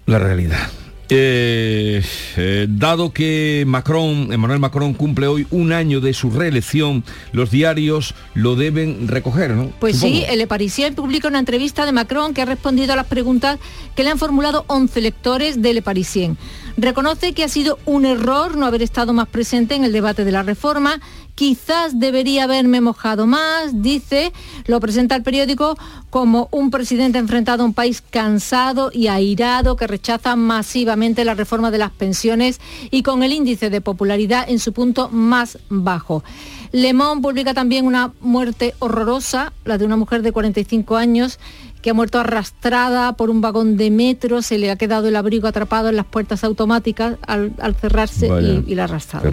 La 0.07 0.19
realidad. 0.19 0.67
Eh, 1.09 2.03
eh, 2.35 2.67
dado 2.69 3.13
que 3.13 3.63
Macron, 3.65 4.33
Emmanuel 4.33 4.59
Macron 4.59 4.93
cumple 4.93 5.27
hoy 5.27 5.47
un 5.51 5.71
año 5.71 6.01
de 6.01 6.13
su 6.13 6.29
reelección, 6.31 7.05
los 7.31 7.49
diarios 7.49 8.13
lo 8.33 8.55
deben 8.55 9.07
recoger, 9.07 9.51
¿no? 9.51 9.71
Pues 9.79 9.99
sí, 9.99 10.25
el 10.27 10.39
Le 10.39 10.47
Parisien 10.47 10.95
publica 10.95 11.29
una 11.29 11.39
entrevista 11.39 11.85
de 11.85 11.93
Macron 11.93 12.33
que 12.33 12.41
ha 12.41 12.45
respondido 12.45 12.91
a 12.91 12.97
las 12.97 13.07
preguntas 13.07 13.57
que 13.95 14.03
le 14.03 14.09
han 14.09 14.19
formulado 14.19 14.65
11 14.67 14.99
lectores 14.99 15.61
de 15.61 15.73
Le 15.73 15.81
Parisien. 15.81 16.37
Reconoce 16.75 17.33
que 17.33 17.43
ha 17.43 17.49
sido 17.49 17.79
un 17.85 18.05
error 18.05 18.57
no 18.57 18.65
haber 18.65 18.81
estado 18.81 19.13
más 19.13 19.29
presente 19.29 19.75
en 19.75 19.85
el 19.85 19.93
debate 19.93 20.25
de 20.25 20.31
la 20.31 20.43
reforma 20.43 20.99
quizás 21.37 21.99
debería 21.99 22.45
haberme 22.45 22.81
mojado 22.81 23.27
más, 23.27 23.83
dice, 23.83 24.33
lo 24.65 24.79
presenta 24.79 25.15
el 25.15 25.21
periódico 25.21 25.77
como 26.09 26.49
un 26.49 26.71
presidente 26.71 27.19
enfrentado 27.19 27.61
a 27.61 27.65
un 27.67 27.75
país 27.75 28.01
cansado 28.01 28.89
y 28.91 29.05
airado 29.05 29.75
que 29.75 29.85
rechaza 29.85 30.35
masivamente 30.35 31.23
la 31.25 31.35
reforma 31.35 31.69
de 31.69 31.77
las 31.77 31.91
pensiones 31.91 32.59
y 32.89 33.03
con 33.03 33.21
el 33.21 33.33
índice 33.33 33.69
de 33.69 33.81
popularidad 33.81 34.49
en 34.49 34.57
su 34.57 34.73
punto 34.73 35.09
más 35.09 35.59
bajo. 35.69 36.23
Le 36.71 36.93
Monde 36.93 37.21
publica 37.21 37.53
también 37.53 37.85
una 37.85 38.13
muerte 38.19 38.73
horrorosa, 38.79 39.53
la 39.63 39.77
de 39.77 39.85
una 39.85 39.95
mujer 39.95 40.23
de 40.23 40.31
45 40.31 40.97
años 40.97 41.37
que 41.83 41.91
ha 41.91 41.93
muerto 41.93 42.19
arrastrada 42.19 43.13
por 43.13 43.29
un 43.29 43.41
vagón 43.41 43.77
de 43.77 43.91
metro, 43.91 44.41
se 44.41 44.57
le 44.57 44.71
ha 44.71 44.75
quedado 44.75 45.07
el 45.07 45.15
abrigo 45.15 45.47
atrapado 45.47 45.89
en 45.89 45.97
las 45.97 46.07
puertas 46.07 46.43
automáticas 46.43 47.17
al, 47.27 47.53
cerrarse 47.79 48.27
y, 48.65 48.73
la 48.73 48.81
ha 48.81 48.85
arrastrado. 48.85 49.29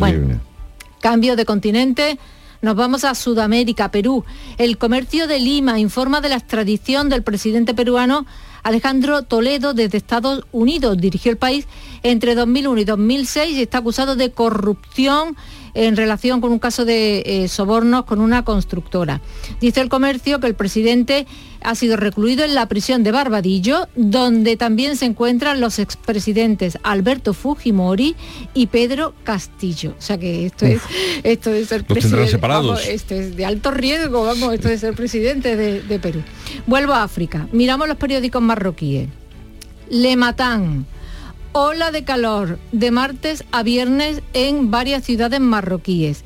Cambio 1.04 1.36
de 1.36 1.44
continente. 1.44 2.18
Nos 2.62 2.76
vamos 2.76 3.04
a 3.04 3.14
Sudamérica, 3.14 3.90
Perú. 3.90 4.24
El 4.56 4.78
comercio 4.78 5.26
de 5.26 5.38
Lima 5.38 5.78
informa 5.78 6.22
de 6.22 6.30
la 6.30 6.36
extradición 6.36 7.10
del 7.10 7.22
presidente 7.22 7.74
peruano 7.74 8.24
Alejandro 8.62 9.20
Toledo 9.20 9.74
desde 9.74 9.98
Estados 9.98 10.46
Unidos. 10.50 10.96
Dirigió 10.96 11.30
el 11.30 11.36
país 11.36 11.66
entre 12.02 12.34
2001 12.34 12.80
y 12.80 12.84
2006 12.86 13.58
y 13.58 13.60
está 13.60 13.76
acusado 13.76 14.16
de 14.16 14.30
corrupción 14.32 15.36
en 15.74 15.96
relación 15.96 16.40
con 16.40 16.52
un 16.52 16.58
caso 16.58 16.84
de 16.84 17.22
eh, 17.26 17.48
sobornos 17.48 18.04
con 18.04 18.20
una 18.20 18.44
constructora. 18.44 19.20
Dice 19.60 19.80
el 19.80 19.88
comercio 19.88 20.40
que 20.40 20.46
el 20.46 20.54
presidente 20.54 21.26
ha 21.62 21.74
sido 21.74 21.96
recluido 21.96 22.44
en 22.44 22.54
la 22.54 22.66
prisión 22.66 23.02
de 23.02 23.10
Barbadillo, 23.10 23.88
donde 23.96 24.56
también 24.56 24.96
se 24.96 25.06
encuentran 25.06 25.60
los 25.60 25.78
expresidentes 25.78 26.78
Alberto 26.82 27.34
Fujimori 27.34 28.14
y 28.52 28.66
Pedro 28.66 29.14
Castillo. 29.24 29.94
O 29.98 30.02
sea 30.02 30.18
que 30.18 30.46
esto 30.46 30.66
es 30.66 30.82
esto 31.22 31.50
de 31.50 31.64
ser 31.64 31.84
presidente. 31.84 32.38
esto 32.88 33.14
es 33.14 33.36
de 33.36 33.44
alto 33.44 33.70
riesgo, 33.70 34.24
vamos, 34.24 34.54
esto 34.54 34.68
de 34.68 34.78
ser 34.78 34.94
presidente 34.94 35.56
de, 35.56 35.82
de 35.82 35.98
Perú. 35.98 36.22
Vuelvo 36.66 36.92
a 36.92 37.02
África. 37.02 37.48
Miramos 37.52 37.88
los 37.88 37.96
periódicos 37.96 38.42
marroquíes. 38.42 39.08
Le 39.90 40.16
Matan 40.16 40.86
ola 41.54 41.90
de 41.92 42.04
calor 42.04 42.58
de 42.72 42.90
martes 42.90 43.44
a 43.52 43.62
viernes 43.62 44.20
en 44.32 44.72
varias 44.72 45.04
ciudades 45.04 45.40
marroquíes. 45.40 46.24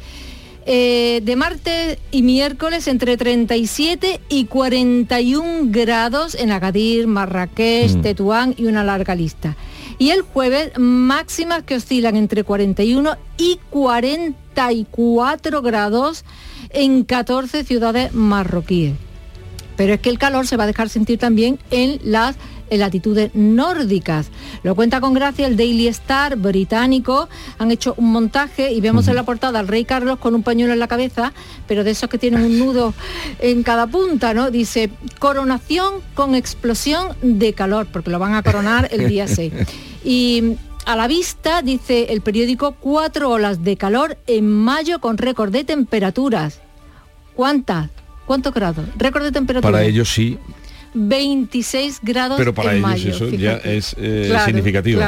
Eh, 0.64 1.20
de 1.22 1.36
martes 1.36 1.98
y 2.10 2.22
miércoles 2.22 2.88
entre 2.88 3.16
37 3.16 4.20
y 4.28 4.46
41 4.46 5.70
grados 5.70 6.34
en 6.34 6.50
Agadir, 6.50 7.06
Marrakech, 7.06 7.96
mm. 7.96 8.00
Tetuán 8.02 8.54
y 8.56 8.64
una 8.66 8.84
larga 8.84 9.14
lista. 9.14 9.56
Y 9.98 10.10
el 10.10 10.22
jueves 10.22 10.72
máximas 10.78 11.62
que 11.62 11.76
oscilan 11.76 12.16
entre 12.16 12.42
41 12.42 13.16
y 13.36 13.60
44 13.70 15.62
grados 15.62 16.24
en 16.70 17.04
14 17.04 17.64
ciudades 17.64 18.14
marroquíes. 18.14 18.94
Pero 19.76 19.94
es 19.94 20.00
que 20.00 20.10
el 20.10 20.18
calor 20.18 20.46
se 20.46 20.56
va 20.56 20.64
a 20.64 20.68
dejar 20.68 20.88
sentir 20.88 21.18
también 21.18 21.58
en 21.70 22.00
las 22.02 22.36
en 22.70 22.80
latitudes 22.80 23.30
nórdicas. 23.34 24.30
Lo 24.62 24.74
cuenta 24.74 25.00
con 25.00 25.14
gracia 25.14 25.46
el 25.46 25.56
Daily 25.56 25.88
Star 25.88 26.36
británico. 26.36 27.28
Han 27.58 27.70
hecho 27.70 27.94
un 27.96 28.12
montaje 28.12 28.72
y 28.72 28.80
vemos 28.80 29.08
en 29.08 29.14
la 29.14 29.24
portada 29.24 29.58
al 29.58 29.68
rey 29.68 29.84
Carlos 29.84 30.18
con 30.18 30.34
un 30.34 30.42
pañuelo 30.42 30.72
en 30.72 30.78
la 30.78 30.88
cabeza, 30.88 31.32
pero 31.66 31.84
de 31.84 31.90
esos 31.92 32.08
que 32.08 32.18
tienen 32.18 32.42
un 32.42 32.58
nudo 32.58 32.94
en 33.40 33.62
cada 33.62 33.86
punta, 33.86 34.34
¿no? 34.34 34.50
Dice, 34.50 34.90
coronación 35.18 35.94
con 36.14 36.34
explosión 36.34 37.16
de 37.22 37.52
calor, 37.52 37.86
porque 37.92 38.10
lo 38.10 38.18
van 38.18 38.34
a 38.34 38.42
coronar 38.42 38.88
el 38.90 39.08
día 39.08 39.26
6. 39.28 39.52
Y 40.04 40.56
a 40.86 40.96
la 40.96 41.06
vista, 41.06 41.60
dice 41.62 42.06
el 42.10 42.22
periódico, 42.22 42.72
cuatro 42.72 43.30
olas 43.30 43.62
de 43.62 43.76
calor 43.76 44.16
en 44.26 44.50
mayo 44.50 45.00
con 45.00 45.18
récord 45.18 45.52
de 45.52 45.64
temperaturas. 45.64 46.60
¿Cuántas? 47.34 47.90
¿Cuántos 48.24 48.54
grados? 48.54 48.86
Récord 48.96 49.22
de 49.24 49.32
temperatura. 49.32 49.70
Para 49.70 49.84
ellos 49.84 50.08
sí, 50.08 50.38
26 50.98 52.00
grados 52.02 52.36
Pero 52.38 52.54
para 52.54 52.74
ellos 52.74 53.16
eso 53.16 53.28
ya 53.30 53.56
es 53.56 53.94
eh, 53.98 54.36
significativo. 54.44 55.00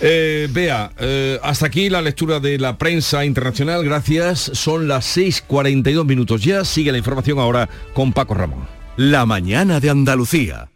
Eh, 0.00 0.48
vea, 0.52 0.92
eh, 0.98 1.40
hasta 1.42 1.66
aquí 1.66 1.90
la 1.90 2.00
lectura 2.00 2.38
de 2.38 2.58
la 2.58 2.78
prensa 2.78 3.24
internacional. 3.24 3.84
Gracias. 3.84 4.50
Son 4.54 4.86
las 4.86 5.16
6.42 5.16 6.04
minutos 6.04 6.44
ya. 6.44 6.64
Sigue 6.64 6.92
la 6.92 6.98
información 6.98 7.38
ahora 7.38 7.68
con 7.94 8.12
Paco 8.12 8.34
Ramón. 8.34 8.68
La 8.96 9.26
mañana 9.26 9.80
de 9.80 9.90
Andalucía. 9.90 10.70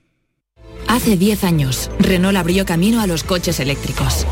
Hace 0.89 1.17
10 1.17 1.45
años, 1.45 1.91
Renault 2.01 2.37
abrió 2.37 2.67
camino 2.67 3.01
a 3.01 3.07
los 3.07 3.25
coches 3.25 3.61
eléctricos. 3.61 4.27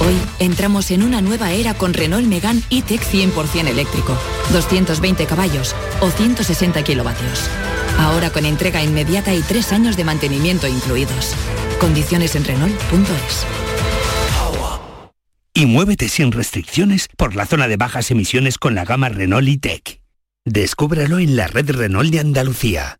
Hoy 0.00 0.16
entramos 0.38 0.90
en 0.90 1.02
una 1.02 1.20
nueva 1.20 1.52
era 1.52 1.74
con 1.74 1.92
Renault 1.92 2.26
Megane 2.26 2.62
E-Tech 2.70 3.02
100% 3.02 3.68
eléctrico, 3.68 4.16
220 4.52 5.26
caballos 5.26 5.76
o 6.00 6.10
160 6.10 6.82
kilovatios. 6.82 7.50
Ahora 7.98 8.30
con 8.30 8.46
entrega 8.46 8.82
inmediata 8.82 9.34
y 9.34 9.42
tres 9.42 9.72
años 9.72 9.98
de 9.98 10.04
mantenimiento 10.04 10.66
incluidos. 10.66 11.34
Condiciones 11.78 12.34
en 12.34 12.44
Renault.es. 12.44 13.46
Y 15.52 15.66
muévete 15.66 16.08
sin 16.08 16.32
restricciones 16.32 17.08
por 17.16 17.34
la 17.34 17.44
zona 17.44 17.68
de 17.68 17.76
bajas 17.76 18.10
emisiones 18.10 18.56
con 18.56 18.74
la 18.74 18.86
gama 18.86 19.10
Renault 19.10 19.48
E-Tech. 19.48 20.00
Descúbrelo 20.46 21.18
en 21.18 21.36
la 21.36 21.48
red 21.48 21.70
Renault 21.70 22.10
de 22.10 22.20
Andalucía. 22.20 22.99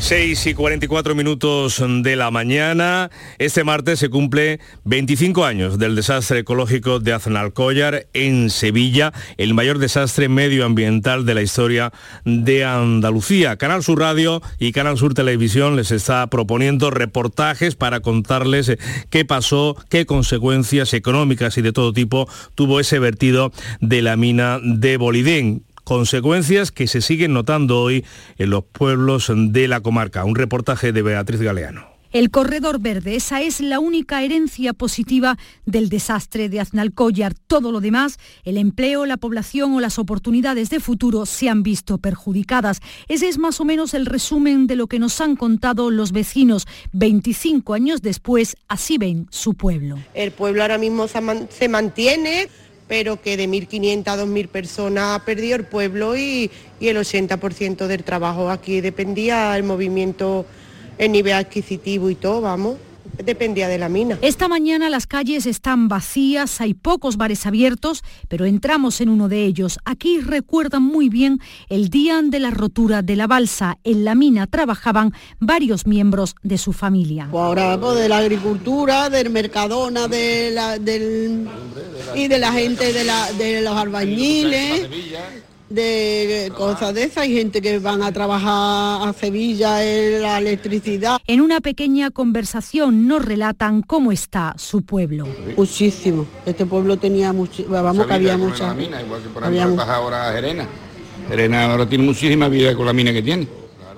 6 0.00 0.46
y 0.46 0.54
44 0.54 1.14
minutos 1.14 1.82
de 2.02 2.16
la 2.16 2.30
mañana. 2.30 3.10
Este 3.38 3.64
martes 3.64 3.98
se 3.98 4.08
cumple 4.08 4.60
25 4.84 5.44
años 5.44 5.78
del 5.78 5.96
desastre 5.96 6.40
ecológico 6.40 7.00
de 7.00 7.12
Aznalcóllar 7.12 8.06
en 8.12 8.50
Sevilla, 8.50 9.12
el 9.36 9.54
mayor 9.54 9.78
desastre 9.78 10.28
medioambiental 10.28 11.26
de 11.26 11.34
la 11.34 11.42
historia 11.42 11.92
de 12.24 12.64
Andalucía. 12.64 13.56
Canal 13.56 13.82
Sur 13.82 13.98
Radio 13.98 14.42
y 14.58 14.72
Canal 14.72 14.96
Sur 14.96 15.14
Televisión 15.14 15.76
les 15.76 15.90
está 15.90 16.26
proponiendo 16.28 16.90
reportajes 16.90 17.74
para 17.74 18.00
contarles 18.00 18.68
eh, 18.68 18.78
qué 19.10 19.24
pasó, 19.24 19.76
qué 19.88 20.06
consecuencias 20.06 20.94
económicas 20.94 21.58
y 21.58 21.62
de 21.62 21.72
todo 21.72 21.92
tipo 21.92 22.28
tuvo 22.54 22.78
ese 22.78 22.98
vertido 22.98 23.50
de 23.80 24.02
la 24.02 24.16
mina 24.16 24.60
de 24.62 24.96
Bolidén 24.98 25.64
consecuencias 25.86 26.72
que 26.72 26.88
se 26.88 27.00
siguen 27.00 27.32
notando 27.32 27.80
hoy 27.80 28.04
en 28.38 28.50
los 28.50 28.64
pueblos 28.64 29.30
de 29.32 29.68
la 29.68 29.80
comarca. 29.80 30.24
Un 30.24 30.34
reportaje 30.34 30.90
de 30.92 31.00
Beatriz 31.00 31.40
Galeano. 31.40 31.86
El 32.10 32.30
corredor 32.30 32.80
verde, 32.80 33.14
esa 33.14 33.40
es 33.42 33.60
la 33.60 33.78
única 33.78 34.22
herencia 34.22 34.72
positiva 34.72 35.36
del 35.64 35.88
desastre 35.88 36.48
de 36.48 36.58
Aznalcóllar. 36.58 37.34
Todo 37.34 37.70
lo 37.70 37.80
demás, 37.80 38.18
el 38.44 38.56
empleo, 38.56 39.06
la 39.06 39.16
población 39.16 39.74
o 39.74 39.80
las 39.80 39.98
oportunidades 39.98 40.70
de 40.70 40.80
futuro 40.80 41.24
se 41.24 41.48
han 41.48 41.62
visto 41.62 41.98
perjudicadas. 41.98 42.80
Ese 43.06 43.28
es 43.28 43.38
más 43.38 43.60
o 43.60 43.64
menos 43.64 43.94
el 43.94 44.06
resumen 44.06 44.66
de 44.66 44.74
lo 44.74 44.88
que 44.88 44.98
nos 44.98 45.20
han 45.20 45.36
contado 45.36 45.92
los 45.92 46.10
vecinos. 46.10 46.66
25 46.94 47.74
años 47.74 48.02
después, 48.02 48.56
así 48.66 48.98
ven 48.98 49.28
su 49.30 49.54
pueblo. 49.54 49.98
El 50.14 50.32
pueblo 50.32 50.62
ahora 50.62 50.78
mismo 50.78 51.06
se 51.06 51.68
mantiene 51.68 52.48
pero 52.88 53.20
que 53.20 53.36
de 53.36 53.48
1.500 53.48 54.06
a 54.06 54.24
2.000 54.24 54.48
personas 54.48 55.20
ha 55.20 55.24
perdido 55.24 55.56
el 55.56 55.64
pueblo 55.64 56.16
y, 56.16 56.50
el 56.80 56.96
80% 56.96 57.86
del 57.86 58.04
trabajo 58.04 58.50
aquí 58.50 58.80
dependía 58.80 59.52
del 59.52 59.64
movimiento, 59.64 60.46
el 60.98 61.12
nivel 61.12 61.34
adquisitivo 61.34 62.10
y 62.10 62.14
todo, 62.14 62.42
vamos. 62.42 62.76
Dependía 63.24 63.68
de 63.68 63.78
la 63.78 63.88
mina. 63.88 64.18
Esta 64.22 64.48
mañana 64.48 64.90
las 64.90 65.06
calles 65.06 65.46
están 65.46 65.88
vacías, 65.88 66.60
hay 66.60 66.74
pocos 66.74 67.16
bares 67.16 67.46
abiertos, 67.46 68.02
pero 68.28 68.44
entramos 68.44 69.00
en 69.00 69.08
uno 69.08 69.28
de 69.28 69.44
ellos. 69.44 69.78
Aquí 69.84 70.20
recuerdan 70.20 70.82
muy 70.82 71.08
bien 71.08 71.40
el 71.68 71.88
día 71.88 72.20
de 72.22 72.40
la 72.40 72.50
rotura 72.50 73.02
de 73.02 73.16
la 73.16 73.26
balsa. 73.26 73.78
En 73.84 74.04
la 74.04 74.14
mina 74.14 74.46
trabajaban 74.46 75.12
varios 75.38 75.86
miembros 75.86 76.34
de 76.42 76.58
su 76.58 76.72
familia. 76.72 77.28
Pues 77.30 77.42
ahora 77.42 77.78
pues, 77.80 77.98
de 77.98 78.08
la 78.08 78.18
agricultura, 78.18 79.10
del 79.10 79.30
Mercadona, 79.30 80.08
de 80.08 80.50
la, 80.52 80.78
del, 80.78 81.48
y 82.14 82.28
de 82.28 82.38
la 82.38 82.52
gente 82.52 82.92
de, 82.92 83.04
la, 83.04 83.32
de 83.32 83.62
los 83.62 83.76
albañiles 83.76 84.88
de 85.68 86.52
cosas 86.56 86.94
de 86.94 87.04
esas. 87.04 87.18
Hay 87.18 87.34
gente 87.34 87.60
que 87.60 87.78
van 87.78 88.02
a 88.02 88.12
trabajar 88.12 89.08
a 89.08 89.12
Sevilla 89.12 89.84
en 89.84 90.22
la 90.22 90.38
electricidad. 90.38 91.18
En 91.26 91.40
una 91.40 91.60
pequeña 91.60 92.10
conversación 92.10 93.08
nos 93.08 93.24
relatan 93.24 93.82
cómo 93.82 94.12
está 94.12 94.54
su 94.58 94.82
pueblo. 94.82 95.26
Muchísimo. 95.56 96.26
Este 96.44 96.66
pueblo 96.66 96.96
tenía 96.96 97.32
mucho, 97.32 97.64
vamos 97.68 98.06
que 98.06 98.12
había 98.12 98.36
mucha. 98.36 98.74
Mina, 98.74 99.02
igual 99.02 99.22
que 99.22 99.28
por 99.28 99.44
ejemplo 99.44 99.82
ahora 99.82 100.32
Jerena. 100.32 100.66
Jerena 101.28 101.72
ahora 101.72 101.88
tiene 101.88 102.04
muchísima 102.04 102.48
vida 102.48 102.74
con 102.76 102.86
la 102.86 102.92
mina 102.92 103.12
que 103.12 103.22
tiene. 103.22 103.48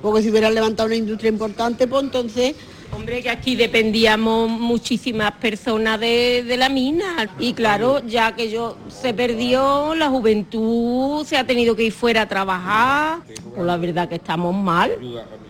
Porque 0.00 0.22
si 0.22 0.30
hubieran 0.30 0.54
levantado 0.54 0.86
una 0.86 0.96
industria 0.96 1.28
importante, 1.28 1.86
pues 1.88 2.04
entonces 2.04 2.54
Hombre, 2.92 3.22
que 3.22 3.30
aquí 3.30 3.54
dependíamos 3.54 4.48
muchísimas 4.50 5.32
personas 5.32 6.00
de, 6.00 6.42
de, 6.46 6.56
la 6.56 6.68
mina 6.68 7.28
y 7.38 7.52
claro, 7.52 8.04
ya 8.06 8.34
que 8.34 8.50
yo 8.50 8.76
se 8.88 9.12
perdió, 9.14 9.94
la 9.94 10.08
juventud 10.08 11.24
se 11.24 11.36
ha 11.36 11.46
tenido 11.46 11.76
que 11.76 11.84
ir 11.84 11.92
fuera 11.92 12.22
a 12.22 12.28
trabajar, 12.28 13.20
pues 13.54 13.66
la 13.66 13.76
verdad 13.76 14.08
que 14.08 14.16
estamos 14.16 14.54
mal. 14.54 14.92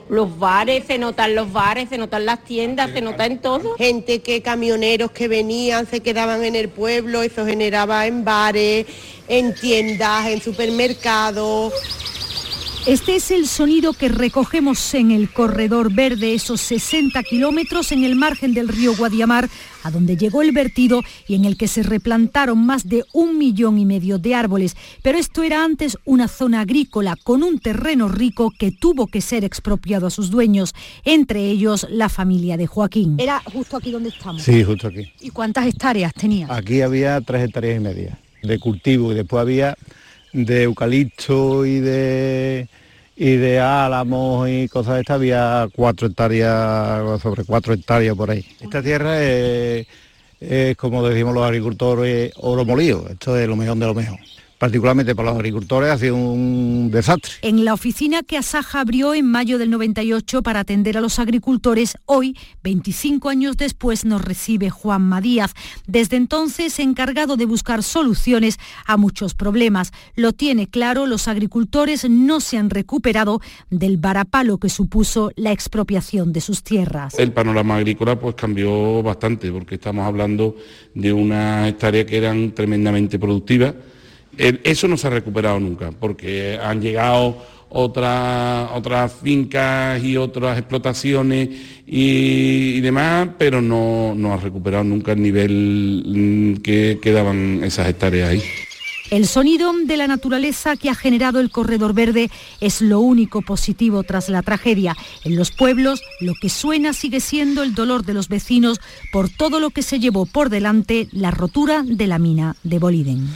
Los 0.09 0.39
bares, 0.39 0.85
se 0.87 0.99
notan 0.99 1.35
los 1.35 1.53
bares, 1.53 1.91
se 1.91 1.99
notan 1.99 2.27
las 2.27 2.43
tiendas, 2.43 2.91
se 2.91 3.01
nota 3.01 3.27
en 3.27 3.39
todo. 3.39 3.77
Gente 3.77 4.21
que 4.21 4.43
camioneros 4.43 5.11
que 5.11 5.29
venían, 5.29 5.87
se 5.87 6.01
quedaban 6.01 6.45
en 6.45 6.57
el 6.57 6.69
pueblo, 6.69 7.23
eso 7.23 7.47
generaba 7.47 8.07
en 8.07 8.25
bares, 8.25 8.87
en 9.29 9.55
tiendas, 9.55 10.27
en 10.27 10.41
supermercados. 10.41 11.73
Este 12.87 13.17
es 13.17 13.31
el 13.31 13.47
sonido 13.47 13.93
que 13.93 14.09
recogemos 14.09 14.95
en 14.95 15.11
el 15.11 15.31
corredor 15.31 15.93
verde, 15.93 16.35
esos 16.35 16.61
60 16.63 17.23
kilómetros 17.23 17.93
en 17.93 18.05
el 18.05 18.15
margen 18.15 18.55
del 18.55 18.69
río 18.69 18.97
Guadiamar, 18.97 19.49
a 19.83 19.91
donde 19.91 20.17
llegó 20.17 20.41
el 20.41 20.53
vertido 20.53 21.03
y 21.27 21.35
en 21.35 21.45
el 21.45 21.59
que 21.59 21.69
se 21.69 21.83
replantaron 21.83 22.65
más 22.65 22.89
de 22.89 23.05
un 23.13 23.37
millón 23.37 23.79
y 23.79 23.85
medio 23.85 24.19
de 24.19 24.35
árboles. 24.35 24.75
Pero 25.03 25.19
esto 25.19 25.43
era 25.43 25.65
antes 25.65 25.99
una 26.07 26.29
zona 26.29 26.61
agrícola 26.61 27.17
con 27.23 27.43
un 27.43 27.59
terreno 27.59 28.09
rico 28.09 28.53
que 28.59 28.71
tuvo 28.71 29.07
que 29.07 29.21
ser 29.21 29.45
expropiado 29.45 30.07
a 30.07 30.11
sus 30.11 30.31
dueños, 30.31 30.75
entre 31.05 31.45
ellos 31.45 31.87
la 31.91 32.09
familia 32.09 32.57
de 32.57 32.67
Joaquín. 32.67 33.17
Era 33.19 33.43
justo 33.45 33.77
aquí 33.77 33.91
donde 33.91 34.09
estamos. 34.09 34.43
Sí, 34.43 34.65
justo 34.65 34.89
aquí. 34.89 35.13
¿Y 35.21 35.31
cuántas 35.31 35.67
hectáreas 35.67 36.15
tenía? 36.15 36.47
Aquí 36.51 36.81
había 36.81 37.21
tres 37.21 37.45
hectáreas 37.45 37.77
y 37.77 37.81
media 37.81 38.19
de 38.43 38.59
cultivo 38.59 39.13
y 39.13 39.17
después 39.17 39.43
había 39.43 39.77
de 40.33 40.63
eucalipto 40.65 41.65
y 41.67 41.81
de 41.81 42.69
y 43.17 43.37
de 43.37 43.59
álamos 43.59 44.49
y 44.49 44.69
cosas 44.69 44.95
de 44.95 45.01
estas 45.01 45.17
había 45.17 45.69
cuatro 45.75 46.07
hectáreas, 46.07 47.21
sobre 47.21 47.43
cuatro 47.45 47.75
hectáreas 47.75 48.15
por 48.15 48.31
ahí. 48.31 48.47
Esta 48.61 48.81
tierra 48.81 49.21
es, 49.21 49.89
es 50.41 50.77
como 50.77 51.07
decimos 51.07 51.35
los 51.35 51.45
agricultores, 51.45 52.33
oro 52.37 52.65
molido, 52.65 53.09
esto 53.09 53.37
es 53.37 53.49
lo 53.49 53.57
mejor 53.57 53.77
de 53.77 53.87
lo 53.87 53.95
mejor 53.95 54.19
particularmente 54.59 55.15
para 55.15 55.31
los 55.31 55.39
agricultores, 55.39 55.91
ha 55.91 55.99
sido 55.99 56.17
un 56.17 56.91
desastre. 56.91 57.33
En 57.43 57.65
la 57.65 57.75
oficina 57.75 58.23
que 58.23 58.37
Asaja 58.37 58.81
abrió 58.81 59.15
en 59.15 59.27
mayo 59.27 59.57
del 59.57 59.71
98 59.71 60.43
para 60.43 60.61
atender 60.61 60.99
a 60.99 61.01
los 61.01 61.19
agricultores, 61.21 61.97
hoy, 62.07 62.37
25 62.65 63.29
años 63.29 63.57
después, 63.57 64.05
nos 64.05 64.21
recibe 64.21 64.69
Juan 64.69 65.03
Madíaz, 65.03 65.55
desde 65.87 66.17
entonces 66.17 66.79
encargado 66.81 67.37
de 67.37 67.47
buscar 67.47 67.85
soluciones 67.85 68.59
a 68.85 68.97
muchos 68.97 69.35
problemas. 69.35 69.93
Lo 70.17 70.33
tiene 70.33 70.69
claro, 70.69 71.07
los 71.07 71.29
agricultores 71.29 72.09
no 72.11 72.41
se 72.41 72.59
han 72.59 72.71
recuperado 72.71 73.41
del 73.71 73.97
varapalo 73.97 74.59
que 74.59 74.69
supuso 74.69 75.31
la 75.37 75.53
expropiación 75.53 76.33
de 76.33 76.41
sus 76.41 76.65
tierras. 76.65 77.19
El 77.19 77.33
panorama 77.33 77.77
agrícola 77.77 78.19
pues 78.19 78.35
cambió 78.35 79.03
bastante 79.03 79.53
porque 79.53 79.77
estamos 79.77 80.05
hablando 80.05 80.57
de 80.95 81.13
unas 81.13 81.69
hectáreas 81.69 82.07
que 82.07 82.17
eran 82.17 82.53
tremendamente 82.53 83.19
productivas 83.19 83.75
eso 84.39 84.89
no 84.89 84.97
se 84.97 85.07
ha 85.07 85.11
recuperado 85.11 85.59
nunca, 85.61 85.91
porque 85.93 86.59
han 86.63 86.81
llegado 86.81 87.37
otras 87.71 88.71
otras 88.75 89.13
fincas 89.13 90.03
y 90.03 90.17
otras 90.17 90.59
explotaciones 90.59 91.49
y, 91.87 92.81
demás, 92.81 93.29
pero 93.39 93.61
no, 93.61 94.15
no 94.15 94.33
ha 94.33 94.37
recuperado 94.39 94.85
nunca 94.85 95.13
el 95.13 95.23
nivel 95.23 96.05
mm, 96.07 96.63
que, 96.63 96.99
que 97.01 97.13
daban 97.13 97.63
esas 97.65 97.89
hectáreas 97.89 98.31
ahí. 98.31 98.43
El 99.11 99.27
sonido 99.27 99.73
de 99.73 99.97
la 99.97 100.07
naturaleza 100.07 100.77
que 100.77 100.91
ha 100.91 100.95
generado 100.95 101.41
el 101.41 101.51
corredor 101.51 101.95
verde 101.95 102.31
es 102.61 102.83
lo 102.83 103.01
único 103.01 103.41
positivo 103.41 104.03
tras 104.03 104.29
la 104.29 104.43
tragedia. 104.43 104.95
En 105.25 105.35
los 105.35 105.51
pueblos 105.51 106.03
lo 106.21 106.35
que 106.35 106.51
suena 106.51 106.93
sigue 106.93 107.21
siendo 107.21 107.63
el 107.63 107.75
dolor 107.75 108.05
de 108.05 108.13
los 108.13 108.29
vecinos 108.29 108.81
por 109.11 109.31
todo 109.31 109.61
lo 109.61 109.71
que 109.71 109.83
se 109.83 109.99
llevó 109.99 110.27
por 110.27 110.51
delante 110.51 111.09
la 111.11 111.31
rotura 111.31 111.83
de 111.83 112.07
la 112.07 112.19
mina 112.19 112.57
de 112.65 112.79
Boliden. 112.79 113.29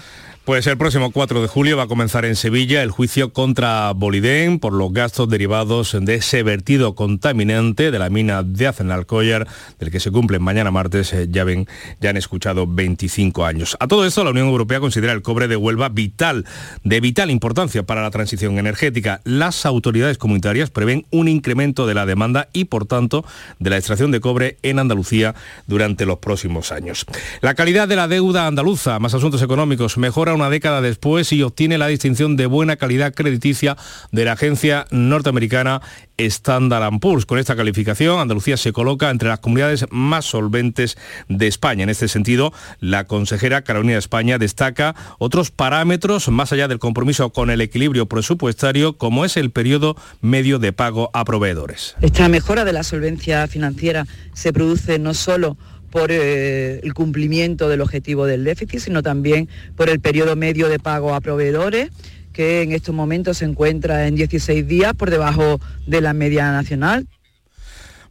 Pues 0.44 0.66
el 0.66 0.76
próximo 0.76 1.12
4 1.12 1.40
de 1.40 1.46
julio 1.46 1.76
va 1.76 1.84
a 1.84 1.86
comenzar 1.86 2.24
en 2.24 2.34
Sevilla 2.34 2.82
el 2.82 2.90
juicio 2.90 3.32
contra 3.32 3.92
Boliden 3.92 4.58
por 4.58 4.72
los 4.72 4.92
gastos 4.92 5.28
derivados 5.28 5.96
de 6.00 6.16
ese 6.16 6.42
vertido 6.42 6.96
contaminante 6.96 7.92
de 7.92 7.98
la 8.00 8.10
mina 8.10 8.42
de 8.42 8.66
Acenalcollar, 8.66 9.46
del 9.78 9.92
que 9.92 10.00
se 10.00 10.10
cumplen 10.10 10.42
mañana 10.42 10.72
martes, 10.72 11.12
eh, 11.12 11.28
ya 11.30 11.44
ven, 11.44 11.68
ya 12.00 12.10
han 12.10 12.16
escuchado 12.16 12.66
25 12.66 13.44
años. 13.44 13.76
A 13.78 13.86
todo 13.86 14.04
esto, 14.04 14.24
la 14.24 14.30
Unión 14.30 14.48
Europea 14.48 14.80
considera 14.80 15.12
el 15.12 15.22
cobre 15.22 15.46
de 15.46 15.54
Huelva 15.54 15.90
vital, 15.90 16.44
de 16.82 16.98
vital 16.98 17.30
importancia 17.30 17.84
para 17.84 18.02
la 18.02 18.10
transición 18.10 18.58
energética. 18.58 19.20
Las 19.22 19.64
autoridades 19.64 20.18
comunitarias 20.18 20.70
prevén 20.70 21.06
un 21.12 21.28
incremento 21.28 21.86
de 21.86 21.94
la 21.94 22.04
demanda 22.04 22.48
y, 22.52 22.64
por 22.64 22.86
tanto, 22.86 23.24
de 23.60 23.70
la 23.70 23.76
extracción 23.76 24.10
de 24.10 24.18
cobre 24.18 24.58
en 24.64 24.80
Andalucía 24.80 25.36
durante 25.68 26.04
los 26.04 26.18
próximos 26.18 26.72
años. 26.72 27.06
La 27.42 27.54
calidad 27.54 27.86
de 27.86 27.94
la 27.94 28.08
deuda 28.08 28.48
andaluza, 28.48 28.98
más 28.98 29.14
asuntos 29.14 29.40
económicos, 29.40 29.98
mejora 29.98 30.31
una 30.34 30.50
década 30.50 30.80
después 30.80 31.32
y 31.32 31.42
obtiene 31.42 31.78
la 31.78 31.86
distinción 31.86 32.36
de 32.36 32.46
buena 32.46 32.76
calidad 32.76 33.14
crediticia 33.14 33.76
de 34.10 34.24
la 34.24 34.32
agencia 34.32 34.86
norteamericana 34.90 35.82
Standard 36.18 37.00
Poor's. 37.00 37.26
Con 37.26 37.38
esta 37.38 37.56
calificación, 37.56 38.20
Andalucía 38.20 38.56
se 38.56 38.72
coloca 38.72 39.10
entre 39.10 39.28
las 39.28 39.40
comunidades 39.40 39.86
más 39.90 40.24
solventes 40.24 40.96
de 41.28 41.46
España. 41.46 41.82
En 41.82 41.90
este 41.90 42.08
sentido, 42.08 42.52
la 42.80 43.04
consejera 43.04 43.62
Carolina 43.62 43.94
de 43.94 43.98
España 43.98 44.38
destaca 44.38 44.94
otros 45.18 45.50
parámetros 45.50 46.28
más 46.28 46.52
allá 46.52 46.68
del 46.68 46.78
compromiso 46.78 47.30
con 47.30 47.50
el 47.50 47.60
equilibrio 47.60 48.06
presupuestario, 48.06 48.96
como 48.96 49.24
es 49.24 49.36
el 49.36 49.50
periodo 49.50 49.96
medio 50.20 50.58
de 50.58 50.72
pago 50.72 51.10
a 51.12 51.24
proveedores. 51.24 51.96
Esta 52.00 52.28
mejora 52.28 52.64
de 52.64 52.72
la 52.72 52.82
solvencia 52.82 53.46
financiera 53.48 54.06
se 54.34 54.52
produce 54.52 54.98
no 54.98 55.14
solo 55.14 55.56
por 55.92 56.10
eh, 56.10 56.80
el 56.82 56.94
cumplimiento 56.94 57.68
del 57.68 57.82
objetivo 57.82 58.24
del 58.26 58.42
déficit, 58.42 58.80
sino 58.80 59.02
también 59.02 59.48
por 59.76 59.90
el 59.90 60.00
periodo 60.00 60.34
medio 60.34 60.68
de 60.68 60.80
pago 60.80 61.14
a 61.14 61.20
proveedores 61.20 61.90
que 62.32 62.62
en 62.62 62.72
estos 62.72 62.94
momentos 62.94 63.38
se 63.38 63.44
encuentra 63.44 64.08
en 64.08 64.16
16 64.16 64.66
días 64.66 64.94
por 64.94 65.10
debajo 65.10 65.60
de 65.86 66.00
la 66.00 66.14
media 66.14 66.50
nacional. 66.50 67.06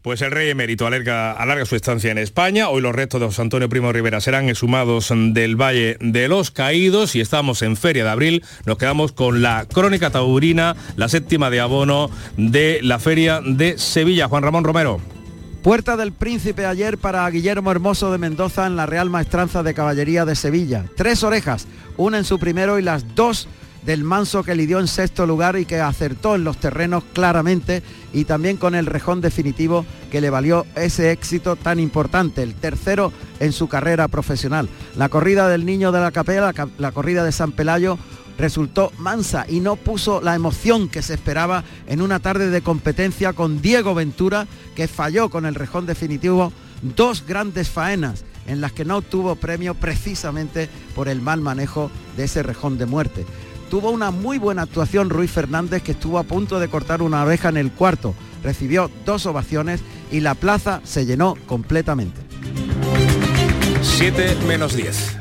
Pues 0.04 0.22
el 0.22 0.32
rey 0.32 0.50
emérito 0.50 0.88
alarga, 0.88 1.32
alarga, 1.32 1.66
su 1.66 1.76
estancia 1.76 2.12
en 2.12 2.18
España. 2.18 2.70
Hoy 2.70 2.82
los 2.82 2.94
restos 2.94 3.20
de 3.20 3.28
José 3.28 3.42
Antonio 3.42 3.70
Primo 3.70 3.92
Rivera 3.92 4.20
serán 4.20 4.50
exhumados 4.50 5.12
del 5.12 5.56
Valle 5.56 5.98
de 6.00 6.28
los 6.28 6.50
Caídos 6.50 7.16
y 7.16 7.22
estamos 7.22 7.62
en 7.62 7.78
Feria 7.78 8.04
de 8.04 8.10
Abril. 8.10 8.44
Nos 8.66 8.78
quedamos 8.78 9.12
con 9.12 9.42
la 9.42 9.66
crónica 9.72 10.10
taurina, 10.10 10.76
la 10.96 11.08
séptima 11.08 11.50
de 11.50 11.60
abono 11.60 12.10
de 12.38 12.80
la 12.82 13.00
Feria 13.00 13.42
de 13.46 13.78
Sevilla. 13.78 14.28
Juan 14.28 14.44
Ramón 14.44 14.64
Romero. 14.64 15.21
Puerta 15.64 15.96
del 15.96 16.12
Príncipe 16.12 16.66
ayer 16.66 16.98
para 16.98 17.30
Guillermo 17.30 17.70
Hermoso 17.70 18.12
de 18.12 18.18
Mendoza 18.18 18.66
en 18.66 18.76
la 18.76 18.88
Real 18.88 19.12
Maestranza 19.12 19.62
de 19.62 19.76
Caballería 19.76 20.26
de 20.26 20.36
Sevilla. 20.36 20.86
Tres 20.98 21.24
orejas, 21.24 21.68
una 21.98 22.18
en 22.18 22.26
su 22.26 22.40
primero 22.40 22.80
y 22.80 22.82
las 22.82 23.14
dos 23.14 23.48
del 23.86 24.04
Manso 24.04 24.44
que 24.44 24.56
lidió 24.56 24.80
en 24.80 24.88
sexto 24.88 25.28
lugar 25.28 25.58
y 25.58 25.66
que 25.66 25.80
acertó 25.80 26.34
en 26.34 26.44
los 26.44 26.58
terrenos 26.58 27.04
claramente 27.14 27.84
y 28.12 28.26
también 28.26 28.58
con 28.58 28.74
el 28.74 28.88
rejón 28.88 29.22
definitivo 29.22 29.86
que 30.12 30.20
le 30.20 30.32
valió 30.32 30.66
ese 30.76 31.12
éxito 31.12 31.56
tan 31.56 31.80
importante, 31.80 32.42
el 32.42 32.56
tercero 32.56 33.14
en 33.40 33.52
su 33.52 33.68
carrera 33.68 34.08
profesional. 34.08 34.68
La 34.98 35.10
corrida 35.10 35.48
del 35.48 35.66
Niño 35.66 35.92
de 35.92 36.02
la 36.02 36.12
Capela, 36.12 36.54
la 36.80 36.92
corrida 36.92 37.24
de 37.24 37.32
San 37.32 37.52
Pelayo, 37.52 38.00
resultó 38.42 38.92
mansa 38.98 39.46
y 39.48 39.60
no 39.60 39.76
puso 39.76 40.20
la 40.20 40.34
emoción 40.34 40.90
que 40.90 41.04
se 41.04 41.14
esperaba 41.14 41.64
en 41.86 42.02
una 42.02 42.20
tarde 42.20 42.50
de 42.50 42.64
competencia 42.64 43.34
con 43.34 43.62
Diego 43.62 43.94
Ventura, 43.94 44.48
que 44.76 44.88
falló 44.88 45.30
con 45.30 45.46
el 45.46 45.54
rejón 45.54 45.86
definitivo 45.86 46.52
dos 46.82 47.24
grandes 47.28 47.70
faenas 47.70 48.26
en 48.48 48.60
las 48.60 48.72
que 48.72 48.84
no 48.84 48.98
obtuvo 48.98 49.36
premio 49.36 49.76
precisamente 49.76 50.70
por 50.96 51.08
el 51.08 51.22
mal 51.22 51.40
manejo 51.40 51.92
de 52.18 52.24
ese 52.24 52.42
rejón 52.42 52.80
de 52.80 52.88
muerte. 52.88 53.28
Tuvo 53.70 53.92
una 53.92 54.10
muy 54.10 54.40
buena 54.40 54.64
actuación 54.64 55.12
Ruiz 55.12 55.30
Fernández 55.30 55.84
que 55.84 55.92
estuvo 55.92 56.18
a 56.18 56.24
punto 56.24 56.60
de 56.60 56.68
cortar 56.68 57.04
una 57.04 57.24
oreja 57.24 57.50
en 57.50 57.58
el 57.58 57.72
cuarto. 57.72 58.16
Recibió 58.44 58.90
dos 59.06 59.28
ovaciones 59.28 59.82
y 60.12 60.22
la 60.22 60.34
plaza 60.34 60.82
se 60.84 61.06
llenó 61.06 61.36
completamente. 61.46 62.20
7 63.84 64.36
menos 64.48 64.76
10. 64.76 65.21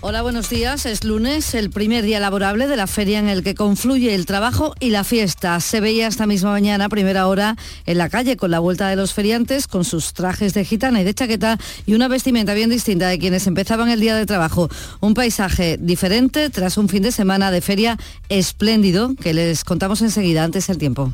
Hola, 0.00 0.22
buenos 0.22 0.48
días. 0.48 0.86
Es 0.86 1.02
lunes, 1.02 1.56
el 1.56 1.70
primer 1.70 2.04
día 2.04 2.20
laborable 2.20 2.68
de 2.68 2.76
la 2.76 2.86
feria 2.86 3.18
en 3.18 3.28
el 3.28 3.42
que 3.42 3.56
confluye 3.56 4.14
el 4.14 4.26
trabajo 4.26 4.74
y 4.78 4.90
la 4.90 5.02
fiesta. 5.02 5.58
Se 5.58 5.80
veía 5.80 6.06
esta 6.06 6.24
misma 6.24 6.52
mañana, 6.52 6.88
primera 6.88 7.26
hora, 7.26 7.56
en 7.84 7.98
la 7.98 8.08
calle 8.08 8.36
con 8.36 8.52
la 8.52 8.60
vuelta 8.60 8.88
de 8.88 8.94
los 8.94 9.12
feriantes, 9.12 9.66
con 9.66 9.84
sus 9.84 10.12
trajes 10.12 10.54
de 10.54 10.64
gitana 10.64 11.00
y 11.00 11.04
de 11.04 11.14
chaqueta 11.14 11.58
y 11.84 11.94
una 11.94 12.06
vestimenta 12.06 12.54
bien 12.54 12.70
distinta 12.70 13.08
de 13.08 13.18
quienes 13.18 13.48
empezaban 13.48 13.88
el 13.88 13.98
día 13.98 14.14
de 14.14 14.24
trabajo. 14.24 14.68
Un 15.00 15.14
paisaje 15.14 15.78
diferente 15.80 16.48
tras 16.48 16.78
un 16.78 16.88
fin 16.88 17.02
de 17.02 17.10
semana 17.10 17.50
de 17.50 17.60
feria 17.60 17.98
espléndido 18.28 19.16
que 19.20 19.34
les 19.34 19.64
contamos 19.64 20.00
enseguida, 20.00 20.44
antes 20.44 20.68
el 20.68 20.78
tiempo. 20.78 21.12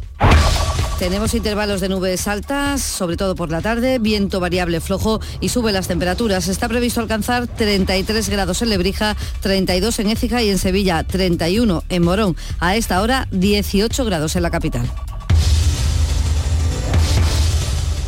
Tenemos 0.98 1.34
intervalos 1.34 1.80
de 1.80 1.88
nubes 1.88 2.28
altas, 2.28 2.80
sobre 2.80 3.16
todo 3.16 3.34
por 3.34 3.50
la 3.50 3.60
tarde, 3.60 3.98
viento 3.98 4.38
variable 4.38 4.80
flojo 4.80 5.20
y 5.40 5.48
sube 5.48 5.72
las 5.72 5.88
temperaturas. 5.88 6.46
Está 6.46 6.68
previsto 6.68 7.00
alcanzar 7.00 7.48
33 7.48 8.28
grados 8.28 8.62
en 8.62 8.70
Lebrija, 8.70 9.16
32 9.40 9.98
en 9.98 10.10
Écija 10.10 10.42
y 10.42 10.50
en 10.50 10.58
Sevilla, 10.58 11.02
31 11.02 11.82
en 11.88 12.02
Morón. 12.02 12.36
A 12.60 12.76
esta 12.76 13.02
hora, 13.02 13.26
18 13.32 14.04
grados 14.04 14.36
en 14.36 14.42
la 14.42 14.50
capital. 14.50 14.88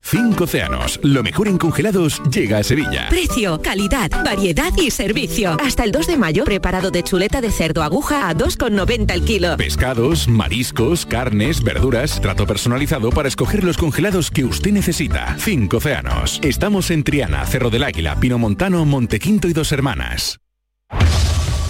Cinco 0.00 0.44
océanos, 0.44 0.98
lo 1.02 1.22
mejor 1.22 1.48
en 1.48 1.58
congelados 1.58 2.22
llega 2.30 2.58
a 2.58 2.62
Sevilla. 2.62 3.08
Precio, 3.10 3.60
calidad, 3.60 4.10
variedad 4.24 4.72
y 4.76 4.90
servicio. 4.90 5.56
Hasta 5.62 5.84
el 5.84 5.92
2 5.92 6.06
de 6.06 6.16
mayo, 6.16 6.44
preparado 6.44 6.90
de 6.90 7.02
chuleta 7.02 7.40
de 7.40 7.50
cerdo 7.50 7.82
aguja 7.82 8.28
a 8.28 8.34
2,90 8.34 9.12
el 9.12 9.24
kilo. 9.24 9.56
Pescados, 9.56 10.26
mariscos, 10.28 11.04
carnes, 11.04 11.62
verduras, 11.62 12.20
trato 12.20 12.46
personalizado 12.46 13.10
para 13.10 13.28
escoger 13.28 13.64
los 13.64 13.76
congelados 13.76 14.30
que 14.30 14.44
usted 14.44 14.72
necesita. 14.72 15.36
Cinco 15.38 15.76
océanos. 15.76 16.40
Estamos 16.42 16.90
en 16.90 17.04
Triana, 17.04 17.44
Cerro 17.44 17.68
del 17.68 17.84
Águila, 17.84 18.18
Pino 18.18 18.38
Montano, 18.38 18.84
Montequinto 18.86 19.48
y 19.48 19.52
Dos 19.52 19.72
Hermanas. 19.72 20.40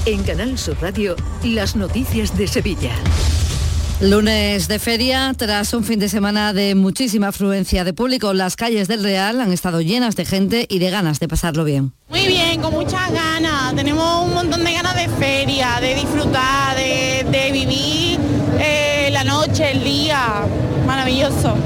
En 0.07 0.23
Canal 0.23 0.57
Sur 0.59 0.77
Radio, 0.81 1.17
las 1.43 1.77
noticias 1.77 2.37
de 2.39 2.47
Sevilla. 2.47 2.93
Lunes 4.01 4.69
de 4.69 4.79
feria, 4.79 5.35
tras 5.37 5.75
un 5.75 5.83
fin 5.83 5.99
de 5.99 6.09
semana 6.09 6.53
de 6.53 6.77
muchísima 6.77 7.29
afluencia 7.29 7.83
de 7.83 7.93
público, 7.93 8.33
las 8.33 8.55
calles 8.55 8.87
del 8.87 9.03
Real 9.03 9.41
han 9.41 9.53
estado 9.53 9.81
llenas 9.81 10.15
de 10.15 10.25
gente 10.25 10.67
y 10.69 10.79
de 10.79 10.89
ganas 10.91 11.19
de 11.19 11.27
pasarlo 11.27 11.65
bien. 11.65 11.93
Muy 12.09 12.29
bien, 12.29 12.63
con 12.63 12.73
muchas 12.75 13.13
ganas. 13.13 13.75
Tenemos 13.75 14.25
un 14.25 14.35
montón 14.35 14.63
de 14.63 14.73
ganas 14.73 14.95
de 14.95 15.09
feria, 15.09 15.79
de 15.81 15.97
disfrutar, 15.97 16.77
de, 16.77 17.27
de 17.29 17.51
vivir 17.51 18.21
eh, 18.61 19.09
la 19.11 19.25
noche, 19.25 19.73
el 19.73 19.83
día. 19.83 20.43
Maravilloso. 20.87 21.57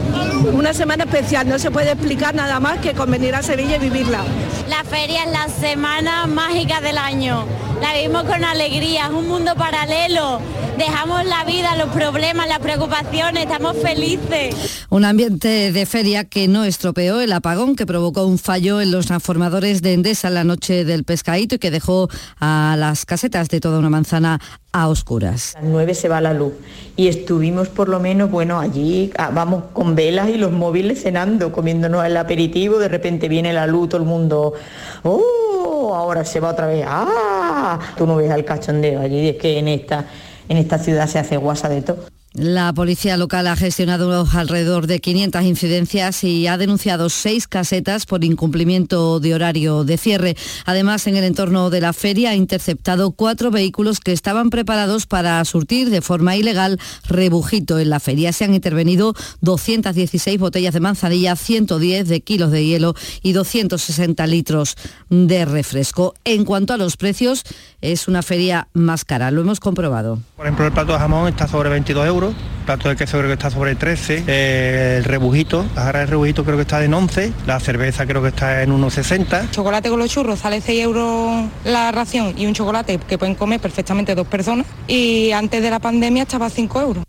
Una 0.55 0.73
semana 0.73 1.05
especial, 1.05 1.47
no 1.47 1.59
se 1.59 1.71
puede 1.71 1.93
explicar 1.93 2.35
nada 2.35 2.59
más 2.61 2.79
que 2.79 2.95
con 2.95 3.11
venir 3.11 3.35
a 3.35 3.43
Sevilla 3.43 3.77
y 3.77 3.81
vivirla. 3.81 4.23
La 4.71 4.83
feria 4.85 5.25
es 5.25 5.33
la 5.33 5.49
semana 5.49 6.27
mágica 6.27 6.81
del 6.81 6.97
año. 6.97 7.45
La 7.83 7.95
vivimos 7.95 8.23
con 8.23 8.45
alegría, 8.45 9.07
es 9.07 9.11
un 9.11 9.27
mundo 9.27 9.57
paralelo. 9.57 10.41
Dejamos 10.79 11.25
la 11.27 11.43
vida, 11.43 11.75
los 11.75 11.89
problemas, 11.89 12.47
las 12.47 12.61
preocupaciones, 12.61 13.43
estamos 13.43 13.77
felices. 13.77 14.87
Un 14.89 15.05
ambiente 15.05 15.73
de 15.73 15.85
feria 15.85 16.23
que 16.23 16.47
no 16.47 16.63
estropeó 16.63 17.21
el 17.21 17.33
apagón 17.33 17.75
que 17.75 17.85
provocó 17.85 18.25
un 18.25 18.39
fallo 18.39 18.81
en 18.81 18.93
los 18.93 19.07
transformadores 19.07 19.83
de 19.83 19.95
Endesa 19.95 20.31
la 20.31 20.45
noche 20.45 20.85
del 20.85 21.03
pescadito 21.03 21.57
y 21.57 21.59
que 21.59 21.73
dejó 21.73 22.09
a 22.39 22.77
las 22.79 23.05
casetas 23.05 23.49
de 23.49 23.59
toda 23.59 23.81
una 23.81 23.91
manzana 23.91 24.41
a 24.73 24.89
oscuras. 24.89 25.55
A 25.57 25.61
las 25.61 25.71
9 25.71 25.95
se 25.95 26.09
va 26.09 26.21
la 26.21 26.33
luz 26.33 26.55
y 26.97 27.09
estuvimos 27.09 27.69
por 27.69 27.89
lo 27.89 28.01
menos, 28.01 28.31
bueno, 28.31 28.59
allí 28.59 29.13
ah, 29.19 29.31
vamos 29.33 29.65
con 29.73 29.95
velas 29.95 30.31
y 30.31 30.39
los 30.39 30.51
móviles 30.51 31.03
cenando, 31.03 31.53
comiéndonos 31.53 32.05
el 32.05 32.17
aperitivo, 32.17 32.79
de 32.79 32.89
repente 32.89 33.29
viene 33.29 33.53
la 33.53 33.67
luz, 33.67 33.91
todo 33.91 34.01
el 34.01 34.07
mundo, 34.07 34.55
¡oh! 35.03 35.95
Ahora 35.95 36.25
se 36.25 36.41
va 36.41 36.51
otra 36.51 36.67
vez, 36.67 36.85
¡ah! 36.89 37.79
Tú 37.97 38.07
no 38.07 38.17
ves 38.17 38.31
al 38.31 38.45
cachondeo 38.45 39.01
allí, 39.01 39.29
es 39.29 39.37
que 39.37 39.59
en 39.59 39.69
esta, 39.69 40.07
en 40.49 40.57
esta 40.57 40.79
ciudad 40.79 41.07
se 41.07 41.19
hace 41.19 41.37
guasa 41.37 41.69
de 41.69 41.83
todo. 41.83 42.12
La 42.35 42.73
policía 42.73 43.19
local 43.19 43.47
ha 43.47 43.57
gestionado 43.57 44.27
alrededor 44.33 44.87
de 44.87 45.01
500 45.01 45.43
incidencias 45.43 46.25
y 46.25 46.47
ha 46.47 46.57
denunciado 46.57 47.11
seis 47.11 47.47
casetas 47.47 48.07
por 48.07 48.25
incumplimiento 48.25 49.21
de 49.21 49.35
horario 49.35 49.85
de 49.85 49.99
cierre. 49.99 50.37
Además, 50.65 51.07
en 51.07 51.17
el 51.17 51.25
entorno 51.25 51.69
de 51.69 51.83
la 51.83 51.93
feria 51.93 52.31
ha 52.31 52.35
interceptado 52.35 53.13
cuatro 53.13 53.51
vehículos 53.51 54.01
que 54.01 54.13
estaban 54.13 54.49
preparados 54.49 55.07
para 55.07 55.45
surtir 55.45 55.91
de 55.91 56.01
forma 56.01 56.35
ilegal 56.35 56.81
rebujito 57.07 57.79
en 57.79 57.91
la 57.91 58.01
feria. 58.01 58.33
Se 58.33 58.45
han 58.45 58.55
intervenido 58.55 59.15
216 59.43 60.39
botellas 60.39 60.73
de 60.73 60.81
manzanilla, 60.81 61.37
110 61.37 62.09
de 62.09 62.21
kilos 62.23 62.51
de 62.51 62.65
hielo 62.65 62.95
y 63.23 63.33
260 63.33 64.27
litros 64.27 64.77
de 65.11 65.45
refresco. 65.45 66.15
En 66.25 66.47
cuanto 66.47 66.73
a 66.73 66.79
los 66.79 66.97
precios, 66.97 67.45
es 67.83 68.09
una 68.09 68.23
feria 68.23 68.69
más 68.73 69.05
cara, 69.05 69.31
lo 69.31 69.43
hemos 69.43 69.61
comprobado. 69.61 70.19
Por 70.37 70.47
ejemplo, 70.47 70.67
el 70.67 70.73
plato 70.73 70.93
de 70.93 70.99
jamón 70.99 71.29
está 71.29 71.47
sobre 71.47 71.69
22 71.69 72.07
euros, 72.07 72.22
el 72.29 72.65
plato 72.67 72.89
de 72.89 72.97
queso 72.97 73.19
creo 73.19 73.29
que 73.29 73.35
está 73.35 73.51
sobre 73.51 73.75
13, 73.75 74.25
eh, 74.27 74.95
el 74.99 75.05
rebujito, 75.05 75.67
la 75.75 75.83
jarra 75.83 76.01
de 76.01 76.07
rebujito 76.07 76.45
creo 76.45 76.57
que 76.57 76.63
está 76.63 76.85
en 76.85 76.95
11, 76.95 77.33
la 77.47 77.59
cerveza 77.59 78.07
creo 78.07 78.23
que 78.23 78.29
está 78.29 78.63
en 78.63 78.71
1,60. 78.71 79.51
Chocolate 79.51 79.91
con 79.91 79.99
los 79.99 80.09
churros 80.09 80.39
sale 80.39 80.61
6 80.61 80.81
euros 80.83 81.51
la 81.65 81.91
ración 81.91 82.35
y 82.37 82.47
un 82.47 82.55
chocolate 82.55 82.99
que 82.99 83.19
pueden 83.19 83.35
comer 83.35 83.61
perfectamente 83.61 84.15
dos 84.15 84.27
personas 84.27 84.67
y 84.87 85.33
antes 85.33 85.61
de 85.61 85.71
la 85.71 85.81
pandemia 85.81 86.23
estaba 86.23 86.47
a 86.47 86.51
5 86.51 86.81
euros. 86.81 87.05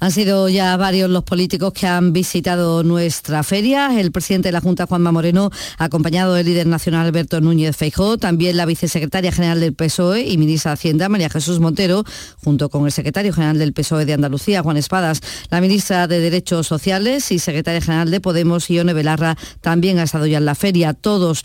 Han 0.00 0.10
sido 0.10 0.48
ya 0.48 0.76
varios 0.76 1.08
los 1.10 1.24
políticos 1.24 1.72
que 1.72 1.86
han 1.86 2.12
visitado 2.12 2.82
nuestra 2.82 3.42
feria. 3.42 3.98
El 3.98 4.12
presidente 4.12 4.48
de 4.48 4.52
la 4.52 4.60
Junta, 4.60 4.86
Juanma 4.86 5.12
Moreno, 5.12 5.50
acompañado 5.78 6.34
del 6.34 6.46
líder 6.46 6.66
nacional 6.66 7.06
Alberto 7.06 7.40
Núñez 7.40 7.76
Feijó, 7.76 8.18
también 8.18 8.56
la 8.56 8.66
vicesecretaria 8.66 9.32
general 9.32 9.60
del 9.60 9.74
PSOE 9.74 10.22
y 10.28 10.36
ministra 10.38 10.72
de 10.72 10.74
Hacienda, 10.74 11.08
María 11.08 11.30
Jesús 11.30 11.60
Montero, 11.60 12.04
junto 12.42 12.68
con 12.68 12.84
el 12.86 12.92
secretario 12.92 13.32
general 13.32 13.58
del 13.58 13.72
PSOE 13.72 14.04
de 14.04 14.12
Andalucía, 14.12 14.53
Juan 14.62 14.76
Espadas, 14.76 15.20
la 15.50 15.60
ministra 15.60 16.06
de 16.06 16.20
Derechos 16.20 16.66
Sociales 16.66 17.30
y 17.30 17.38
secretaria 17.38 17.80
general 17.80 18.10
de 18.10 18.20
Podemos, 18.20 18.68
Ione 18.70 18.92
Belarra, 18.92 19.36
también 19.60 19.98
ha 19.98 20.04
estado 20.04 20.26
ya 20.26 20.38
en 20.38 20.44
la 20.44 20.54
feria. 20.54 20.94
Todos 20.94 21.42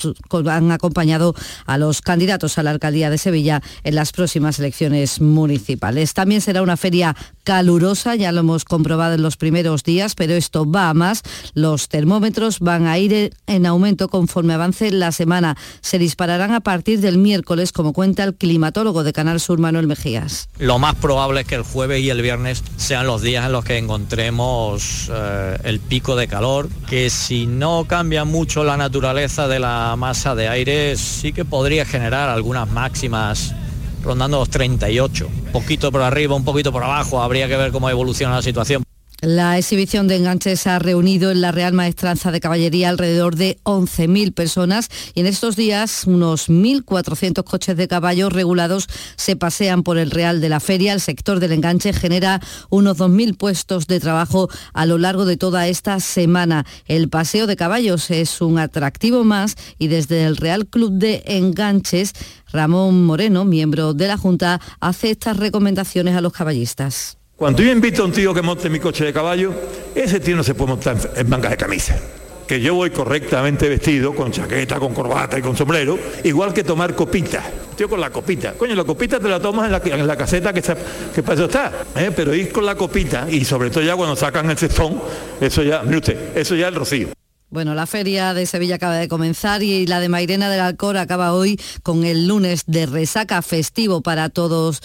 han 0.48 0.72
acompañado 0.72 1.36
a 1.66 1.78
los 1.78 2.02
candidatos 2.02 2.58
a 2.58 2.64
la 2.64 2.72
alcaldía 2.72 3.10
de 3.10 3.18
Sevilla 3.18 3.62
en 3.84 3.96
las 3.96 4.12
próximas 4.12 4.60
elecciones 4.60 5.22
municipales. 5.22 6.14
También 6.14 6.42
será 6.42 6.62
una 6.62 6.78
feria 6.78 7.16
calurosa, 7.44 8.16
ya 8.16 8.32
lo 8.32 8.42
hemos 8.42 8.66
comprobado 8.66 9.16
en 9.16 9.22
los 9.22 9.38
primeros 9.38 9.84
días, 9.84 10.16
pero 10.16 10.34
esto 10.34 10.70
va 10.70 10.90
a 10.90 10.94
más. 10.94 11.24
Los 11.54 11.90
termómetros 11.90 12.60
van 12.60 12.86
a 12.88 12.98
ir 12.98 13.34
en 13.48 13.66
aumento 13.66 14.08
conforme 14.08 14.54
avance 14.54 14.92
la 14.92 15.12
semana. 15.12 15.58
Se 15.82 15.98
dispararán 15.98 16.54
a 16.54 16.60
partir 16.60 17.00
del 17.00 17.18
miércoles, 17.18 17.72
como 17.72 17.94
cuenta 17.94 18.24
el 18.24 18.36
climatólogo 18.36 19.04
de 19.04 19.14
Canal 19.14 19.40
Sur, 19.40 19.60
Manuel 19.60 19.88
Mejías. 19.88 20.50
Lo 20.60 20.80
más 20.80 20.96
probable 20.96 21.42
es 21.42 21.48
que 21.48 21.56
el 21.56 21.64
jueves 21.64 22.02
y 22.02 22.10
el 22.10 22.22
viernes 22.22 22.64
sean 23.00 23.08
los 23.08 23.22
días 23.22 23.46
en 23.46 23.54
los 23.54 23.64
que 23.64 23.78
encontremos 23.78 25.10
eh, 25.10 25.58
el 25.64 25.80
pico 25.80 26.18
de 26.18 26.28
calor, 26.28 26.68
que 26.90 27.10
si 27.10 27.48
no 27.48 27.86
cambia 27.88 28.26
mucho 28.26 28.66
la 28.66 28.76
naturaleza 28.76 29.48
de 29.48 29.58
la 29.58 29.96
masa 29.98 30.36
de 30.36 30.50
aire, 30.50 30.98
sí 30.98 31.32
que 31.32 31.46
podría 31.46 31.86
generar 31.86 32.28
algunas 32.28 32.70
máximas 32.70 33.56
rondando 34.04 34.40
los 34.40 34.50
38. 34.50 35.28
Un 35.28 35.52
poquito 35.54 35.94
por 35.94 36.02
arriba, 36.02 36.36
un 36.36 36.44
poquito 36.44 36.74
por 36.74 36.84
abajo, 36.84 37.24
habría 37.24 37.48
que 37.48 37.56
ver 37.56 37.72
cómo 37.72 37.90
evoluciona 37.90 38.36
la 38.36 38.42
situación. 38.42 38.84
La 39.22 39.58
exhibición 39.58 40.08
de 40.08 40.16
enganches 40.16 40.66
ha 40.66 40.80
reunido 40.80 41.30
en 41.30 41.42
la 41.42 41.52
Real 41.52 41.74
Maestranza 41.74 42.32
de 42.32 42.40
Caballería 42.40 42.88
alrededor 42.88 43.36
de 43.36 43.58
11.000 43.66 44.34
personas 44.34 44.90
y 45.14 45.20
en 45.20 45.26
estos 45.26 45.58
días 45.58 46.06
unos 46.06 46.48
1.400 46.48 47.44
coches 47.44 47.76
de 47.76 47.90
caballos 47.90 48.32
regulados 48.32 48.88
se 49.18 49.36
pasean 49.36 49.84
por 49.84 49.98
el 49.98 50.12
Real 50.12 50.40
de 50.40 50.48
la 50.48 50.62
Feria. 50.62 50.94
El 50.94 51.02
sector 51.02 51.42
del 51.42 51.52
enganche 51.52 51.92
genera 51.92 52.40
unos 52.70 52.98
2.000 52.98 53.36
puestos 53.36 53.88
de 53.88 54.00
trabajo 54.00 54.48
a 54.72 54.86
lo 54.86 54.98
largo 54.98 55.26
de 55.26 55.36
toda 55.36 55.68
esta 55.68 56.00
semana. 56.00 56.66
El 56.86 57.10
paseo 57.10 57.46
de 57.46 57.58
caballos 57.58 58.12
es 58.12 58.40
un 58.40 58.58
atractivo 58.58 59.26
más 59.26 59.58
y 59.78 59.90
desde 59.90 60.24
el 60.24 60.38
Real 60.38 60.66
Club 60.66 60.94
de 60.94 61.24
Enganches, 61.26 62.14
Ramón 62.54 63.06
Moreno, 63.06 63.44
miembro 63.44 63.94
de 63.94 64.08
la 64.08 64.18
Junta, 64.18 64.62
hace 64.80 65.12
estas 65.12 65.36
recomendaciones 65.36 66.16
a 66.16 66.22
los 66.22 66.32
caballistas 66.32 67.19
Cuando 67.40 67.64
yo 67.64 67.72
invito 67.72 68.02
a 68.02 68.06
un 68.06 68.12
tío 68.12 68.34
que 68.34 68.42
monte 68.42 68.70
mi 68.70 68.82
coche 68.82 69.06
de 69.06 69.14
caballo, 69.14 69.54
ese 69.96 70.20
tío 70.20 70.36
no 70.36 70.44
se 70.44 70.56
puede 70.56 70.72
montar 70.72 70.98
en, 70.98 71.22
en 71.22 71.30
manga 71.30 71.50
de 71.50 71.56
camisa. 71.56 71.98
Que 72.46 72.60
yo 72.60 72.76
voy 72.76 72.90
correctamente 72.90 73.70
vestido, 73.70 74.14
con 74.14 74.30
chaqueta, 74.30 74.78
con 74.78 74.94
corbata 74.94 75.40
y 75.40 75.42
con 75.42 75.56
sombrero, 75.56 75.98
igual 76.26 76.54
que 76.54 76.66
tomar 76.66 76.94
copita. 76.96 77.42
Tío 77.78 77.88
con 77.88 78.02
la 78.02 78.10
copita. 78.10 78.56
Coño, 78.56 78.76
la 78.76 78.84
copita 78.84 79.22
te 79.22 79.30
la 79.30 79.40
tomas 79.40 79.68
en 79.68 79.72
la, 79.72 79.82
en 79.86 80.06
la 80.06 80.18
caseta 80.18 80.52
que, 80.52 80.60
está, 80.60 80.76
que 81.16 81.24
para 81.24 81.36
eso 81.36 81.46
está. 81.46 81.72
¿eh? 81.96 82.12
Pero 82.14 82.36
ir 82.36 82.52
con 82.52 82.66
la 82.66 82.76
copita, 82.76 83.26
y 83.32 83.46
sobre 83.46 83.70
todo 83.70 83.86
ya 83.86 83.96
cuando 83.96 84.18
sacan 84.18 84.50
el 84.50 84.58
cestón, 84.58 85.02
eso 85.40 85.64
ya, 85.64 85.82
mire 85.84 86.00
usted, 86.00 86.38
eso 86.38 86.56
ya 86.56 86.68
es 86.68 86.74
el 86.74 86.76
rocío. 86.76 87.08
Bueno, 87.52 87.74
la 87.74 87.88
feria 87.88 88.36
de 88.36 88.46
Sevilla 88.46 88.76
acaba 88.76 88.98
de 88.98 89.08
comenzar 89.08 89.64
y 89.64 89.88
la 89.88 90.00
de 90.00 90.08
Mairena 90.08 90.52
del 90.52 90.60
Alcor 90.60 90.98
acaba 90.98 91.34
hoy 91.34 91.60
con 91.82 92.04
el 92.04 92.28
lunes 92.28 92.64
de 92.68 92.86
resaca 92.86 93.42
festivo 93.42 94.02
para 94.02 94.30
todos 94.30 94.82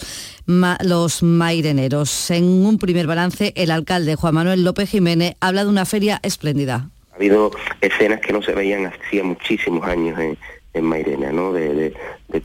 los 0.47 1.21
maireneros. 1.21 2.31
En 2.31 2.45
un 2.45 2.79
primer 2.79 3.05
balance, 3.05 3.53
el 3.55 3.69
alcalde 3.69 4.15
Juan 4.15 4.33
Manuel 4.33 4.63
López 4.63 4.89
Jiménez 4.89 5.35
habla 5.41 5.63
de 5.63 5.69
una 5.69 5.85
feria 5.85 6.19
espléndida. 6.23 6.89
Ha 7.13 7.15
habido 7.17 7.51
escenas 7.81 8.19
que 8.21 8.33
no 8.33 8.41
se 8.41 8.53
veían 8.53 8.87
hacía 8.87 9.23
muchísimos 9.23 9.87
años 9.87 10.17
en, 10.19 10.35
en 10.73 10.85
Mairena, 10.85 11.31
¿no? 11.31 11.53
De, 11.53 11.93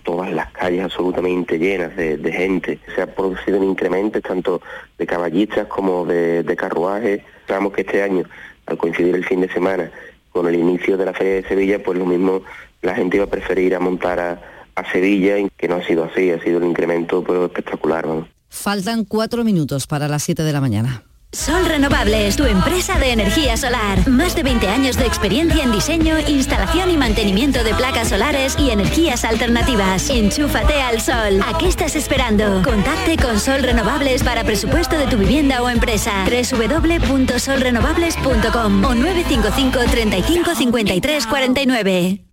todas 0.04 0.32
las 0.32 0.52
calles 0.52 0.84
absolutamente 0.84 1.58
llenas 1.58 1.96
de, 1.96 2.16
de, 2.16 2.32
gente. 2.32 2.78
Se 2.94 3.02
ha 3.02 3.06
producido 3.06 3.58
un 3.58 3.70
incremento 3.70 4.20
tanto 4.20 4.62
de 4.98 5.06
caballistas 5.06 5.66
como 5.66 6.04
de, 6.04 6.54
carruajes. 6.56 7.22
Esperamos 7.40 7.72
que 7.72 7.80
este 7.80 8.02
año, 8.02 8.24
al 8.66 8.78
coincidir 8.78 9.16
el 9.16 9.24
fin 9.24 9.40
de 9.40 9.48
semana 9.48 9.90
con 10.30 10.46
el 10.46 10.54
inicio 10.54 10.96
de 10.96 11.04
la 11.04 11.12
Feria 11.12 11.34
de 11.34 11.48
Sevilla, 11.48 11.82
pues 11.82 11.98
lo 11.98 12.06
mismo 12.06 12.42
la 12.82 12.94
gente 12.94 13.16
iba 13.16 13.24
a 13.26 13.30
preferir 13.30 13.74
a 13.74 13.80
montar 13.80 14.20
a, 14.20 14.40
a 14.74 14.92
Sevilla, 14.92 15.36
que 15.56 15.68
no 15.68 15.76
ha 15.76 15.84
sido 15.84 16.04
así, 16.04 16.30
ha 16.30 16.42
sido 16.42 16.58
un 16.58 16.64
incremento 16.64 17.22
pero 17.22 17.46
espectacular. 17.46 18.06
¿no? 18.06 18.28
Faltan 18.48 19.04
cuatro 19.04 19.44
minutos 19.44 19.86
para 19.86 20.08
las 20.08 20.22
7 20.22 20.42
de 20.42 20.52
la 20.52 20.60
mañana. 20.60 21.04
Sol 21.32 21.64
Renovables, 21.64 22.34
tu 22.34 22.44
empresa 22.44 22.98
de 22.98 23.12
energía 23.12 23.56
solar. 23.56 24.08
Más 24.08 24.34
de 24.34 24.42
20 24.42 24.66
años 24.66 24.96
de 24.96 25.06
experiencia 25.06 25.62
en 25.62 25.70
diseño, 25.70 26.18
instalación 26.18 26.90
y 26.90 26.96
mantenimiento 26.96 27.62
de 27.62 27.72
placas 27.72 28.08
solares 28.08 28.56
y 28.58 28.70
energías 28.70 29.24
alternativas. 29.24 30.10
Enchúfate 30.10 30.82
al 30.82 31.00
sol. 31.00 31.40
¿A 31.46 31.56
qué 31.56 31.68
estás 31.68 31.94
esperando? 31.94 32.62
Contacte 32.64 33.16
con 33.16 33.38
Sol 33.38 33.62
Renovables 33.62 34.24
para 34.24 34.42
presupuesto 34.42 34.98
de 34.98 35.06
tu 35.06 35.18
vivienda 35.18 35.62
o 35.62 35.70
empresa. 35.70 36.24
www.solrenovables.com 36.24 38.84
o 38.84 38.94
955 38.94 39.78
35 39.88 40.54
53 40.56 41.26
49. 41.28 42.24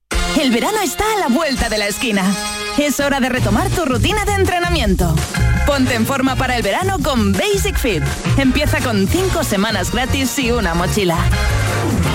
El 0.42 0.52
verano 0.52 0.80
está 0.84 1.04
a 1.16 1.20
la 1.20 1.28
vuelta 1.28 1.70
de 1.70 1.78
la 1.78 1.86
esquina. 1.86 2.24
Es 2.80 3.00
hora 3.00 3.20
de 3.20 3.30
retomar 3.30 3.70
tu 3.70 3.86
rutina 3.86 4.26
de 4.26 4.34
entrenamiento. 4.34 5.14
Ponte 5.68 5.96
en 5.96 6.06
forma 6.06 6.38
para 6.38 6.56
el 6.56 6.64
verano 6.64 6.96
con 7.04 7.34
Basic 7.34 7.78
Fit. 7.78 8.02
Empieza 8.38 8.80
con 8.80 9.06
5 9.06 9.44
semanas 9.44 9.92
gratis 9.92 10.40
y 10.40 10.50
una 10.50 10.74
mochila. 10.74 11.18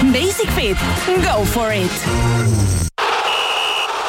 Basic 0.05 0.51
Fit. 0.53 0.77
Go 1.19 1.45
for 1.45 1.71
it. 1.73 1.91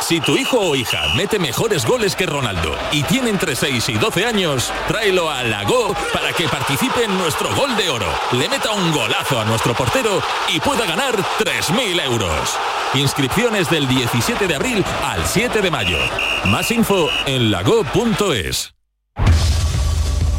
Si 0.01 0.21
tu 0.21 0.37
hijo 0.37 0.59
o 0.59 0.75
hija 0.75 1.13
mete 1.15 1.39
mejores 1.39 1.85
goles 1.85 2.15
que 2.15 2.25
Ronaldo 2.25 2.75
y 2.91 3.03
tiene 3.03 3.29
entre 3.29 3.55
6 3.55 3.89
y 3.89 3.93
12 3.93 4.25
años, 4.25 4.71
tráelo 4.87 5.29
a 5.29 5.43
Lago 5.43 5.93
para 6.13 6.31
que 6.33 6.47
participe 6.47 7.03
en 7.03 7.17
nuestro 7.17 7.53
gol 7.55 7.75
de 7.75 7.89
oro, 7.89 8.07
le 8.31 8.47
meta 8.47 8.71
un 8.71 8.91
golazo 8.91 9.39
a 9.39 9.45
nuestro 9.45 9.73
portero 9.73 10.21
y 10.53 10.59
pueda 10.61 10.85
ganar 10.85 11.15
3.000 11.39 12.01
euros. 12.05 12.57
Inscripciones 12.93 13.69
del 13.69 13.87
17 13.87 14.47
de 14.47 14.55
abril 14.55 14.85
al 15.03 15.25
7 15.25 15.61
de 15.61 15.71
mayo. 15.71 15.97
Más 16.45 16.71
info 16.71 17.09
en 17.25 17.51
lago.es. 17.51 18.73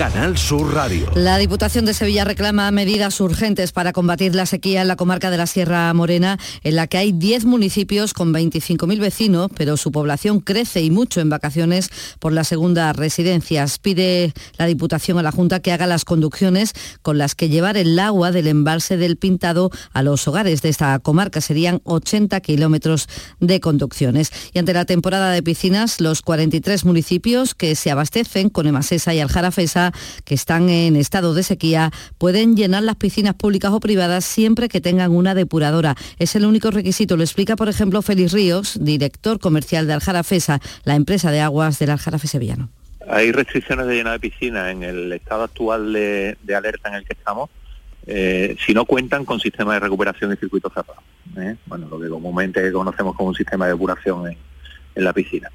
Canal 0.00 0.38
Sur 0.38 0.72
Radio. 0.72 1.10
La 1.14 1.36
Diputación 1.36 1.84
de 1.84 1.92
Sevilla 1.92 2.24
reclama 2.24 2.70
medidas 2.70 3.20
urgentes 3.20 3.70
para 3.72 3.92
combatir 3.92 4.34
la 4.34 4.46
sequía 4.46 4.80
en 4.80 4.88
la 4.88 4.96
comarca 4.96 5.30
de 5.30 5.36
la 5.36 5.46
Sierra 5.46 5.92
Morena, 5.92 6.38
en 6.64 6.76
la 6.76 6.86
que 6.86 6.96
hay 6.96 7.12
10 7.12 7.44
municipios 7.44 8.14
con 8.14 8.32
25.000 8.32 8.98
vecinos, 8.98 9.50
pero 9.54 9.76
su 9.76 9.92
población 9.92 10.40
crece 10.40 10.80
y 10.80 10.90
mucho 10.90 11.20
en 11.20 11.28
vacaciones 11.28 11.90
por 12.18 12.32
las 12.32 12.48
segundas 12.48 12.96
residencias. 12.96 13.78
Pide 13.78 14.32
la 14.56 14.64
Diputación 14.64 15.18
a 15.18 15.22
la 15.22 15.32
Junta 15.32 15.60
que 15.60 15.70
haga 15.70 15.86
las 15.86 16.06
conducciones 16.06 16.72
con 17.02 17.18
las 17.18 17.34
que 17.34 17.50
llevar 17.50 17.76
el 17.76 17.98
agua 17.98 18.32
del 18.32 18.46
embalse 18.46 18.96
del 18.96 19.18
Pintado 19.18 19.70
a 19.92 20.02
los 20.02 20.26
hogares 20.26 20.62
de 20.62 20.70
esta 20.70 20.98
comarca. 21.00 21.42
Serían 21.42 21.82
80 21.84 22.40
kilómetros 22.40 23.06
de 23.38 23.60
conducciones. 23.60 24.32
Y 24.54 24.60
ante 24.60 24.72
la 24.72 24.86
temporada 24.86 25.30
de 25.30 25.42
piscinas, 25.42 26.00
los 26.00 26.22
43 26.22 26.86
municipios 26.86 27.54
que 27.54 27.74
se 27.74 27.90
abastecen 27.90 28.48
con 28.48 28.66
Emasesa 28.66 29.12
y 29.12 29.20
Aljarafesa 29.20 29.89
que 30.24 30.34
están 30.34 30.68
en 30.68 30.96
estado 30.96 31.34
de 31.34 31.42
sequía 31.42 31.90
pueden 32.18 32.56
llenar 32.56 32.82
las 32.82 32.96
piscinas 32.96 33.34
públicas 33.34 33.72
o 33.72 33.80
privadas 33.80 34.24
siempre 34.24 34.68
que 34.68 34.80
tengan 34.80 35.10
una 35.10 35.34
depuradora. 35.34 35.96
Es 36.18 36.36
el 36.36 36.44
único 36.44 36.70
requisito. 36.70 37.16
Lo 37.16 37.22
explica, 37.22 37.56
por 37.56 37.68
ejemplo, 37.68 38.02
Félix 38.02 38.32
Ríos, 38.32 38.78
director 38.80 39.38
comercial 39.38 39.86
de 39.86 39.94
Aljarafesa, 39.94 40.60
la 40.84 40.94
empresa 40.94 41.30
de 41.30 41.40
aguas 41.40 41.78
del 41.78 41.90
Aljarafe 41.90 42.28
sevillano. 42.28 42.68
Hay 43.08 43.32
restricciones 43.32 43.86
de 43.86 43.94
llenado 43.94 44.14
de 44.14 44.20
piscinas 44.20 44.70
en 44.70 44.82
el 44.82 45.12
estado 45.12 45.44
actual 45.44 45.92
de, 45.92 46.36
de 46.42 46.54
alerta 46.54 46.90
en 46.90 46.96
el 46.96 47.04
que 47.04 47.14
estamos. 47.14 47.50
Eh, 48.06 48.56
si 48.64 48.72
no 48.74 48.84
cuentan 48.84 49.24
con 49.24 49.40
sistema 49.40 49.74
de 49.74 49.80
recuperación 49.80 50.32
y 50.32 50.36
circuito 50.36 50.70
cerrado. 50.70 51.00
¿eh? 51.36 51.56
Bueno, 51.66 51.88
lo 51.88 52.00
que 52.00 52.08
comúnmente 52.08 52.72
conocemos 52.72 53.14
como 53.16 53.28
un 53.30 53.34
sistema 53.34 53.66
de 53.66 53.72
depuración 53.72 54.26
en, 54.28 54.36
en 54.94 55.04
la 55.04 55.12
piscina. 55.12 55.50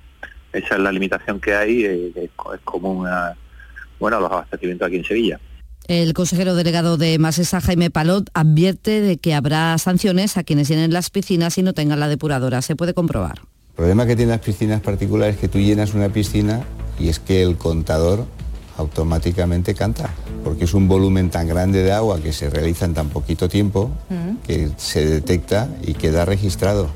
Esa 0.53 0.75
es 0.75 0.79
la 0.79 0.91
limitación 0.91 1.39
que 1.39 1.53
hay, 1.53 1.86
eh, 1.86 2.11
es, 2.15 2.23
es 2.23 2.61
común 2.63 3.07
a, 3.07 3.36
bueno, 3.99 4.17
a 4.17 4.19
los 4.19 4.31
abastecimientos 4.31 4.87
aquí 4.87 4.97
en 4.97 5.05
Sevilla. 5.05 5.39
El 5.87 6.13
consejero 6.13 6.55
delegado 6.55 6.97
de 6.97 7.19
Masesa, 7.19 7.61
Jaime 7.61 7.91
Palot, 7.91 8.29
advierte 8.33 9.01
de 9.01 9.17
que 9.17 9.35
habrá 9.35 9.77
sanciones 9.77 10.35
a 10.35 10.43
quienes 10.43 10.67
llenen 10.67 10.91
las 10.91 11.11
piscinas 11.11 11.57
y 11.59 11.63
no 11.63 11.73
tengan 11.73 11.99
la 11.99 12.07
depuradora. 12.07 12.63
Se 12.63 12.75
puede 12.75 12.95
comprobar. 12.95 13.39
El 13.69 13.75
problema 13.75 14.07
que 14.07 14.15
tienen 14.15 14.31
las 14.31 14.41
piscinas 14.41 14.81
particulares 14.81 15.35
es 15.35 15.41
que 15.41 15.47
tú 15.47 15.59
llenas 15.59 15.93
una 15.93 16.09
piscina 16.09 16.63
y 16.99 17.09
es 17.09 17.19
que 17.19 17.43
el 17.43 17.57
contador 17.57 18.25
automáticamente 18.77 19.75
canta, 19.75 20.09
porque 20.43 20.63
es 20.63 20.73
un 20.73 20.87
volumen 20.87 21.29
tan 21.29 21.47
grande 21.47 21.83
de 21.83 21.91
agua 21.91 22.19
que 22.19 22.33
se 22.33 22.49
realiza 22.49 22.85
en 22.85 22.93
tan 22.93 23.09
poquito 23.09 23.47
tiempo 23.47 23.91
que 24.45 24.71
se 24.77 25.05
detecta 25.05 25.69
y 25.83 25.93
queda 25.93 26.25
registrado 26.25 26.89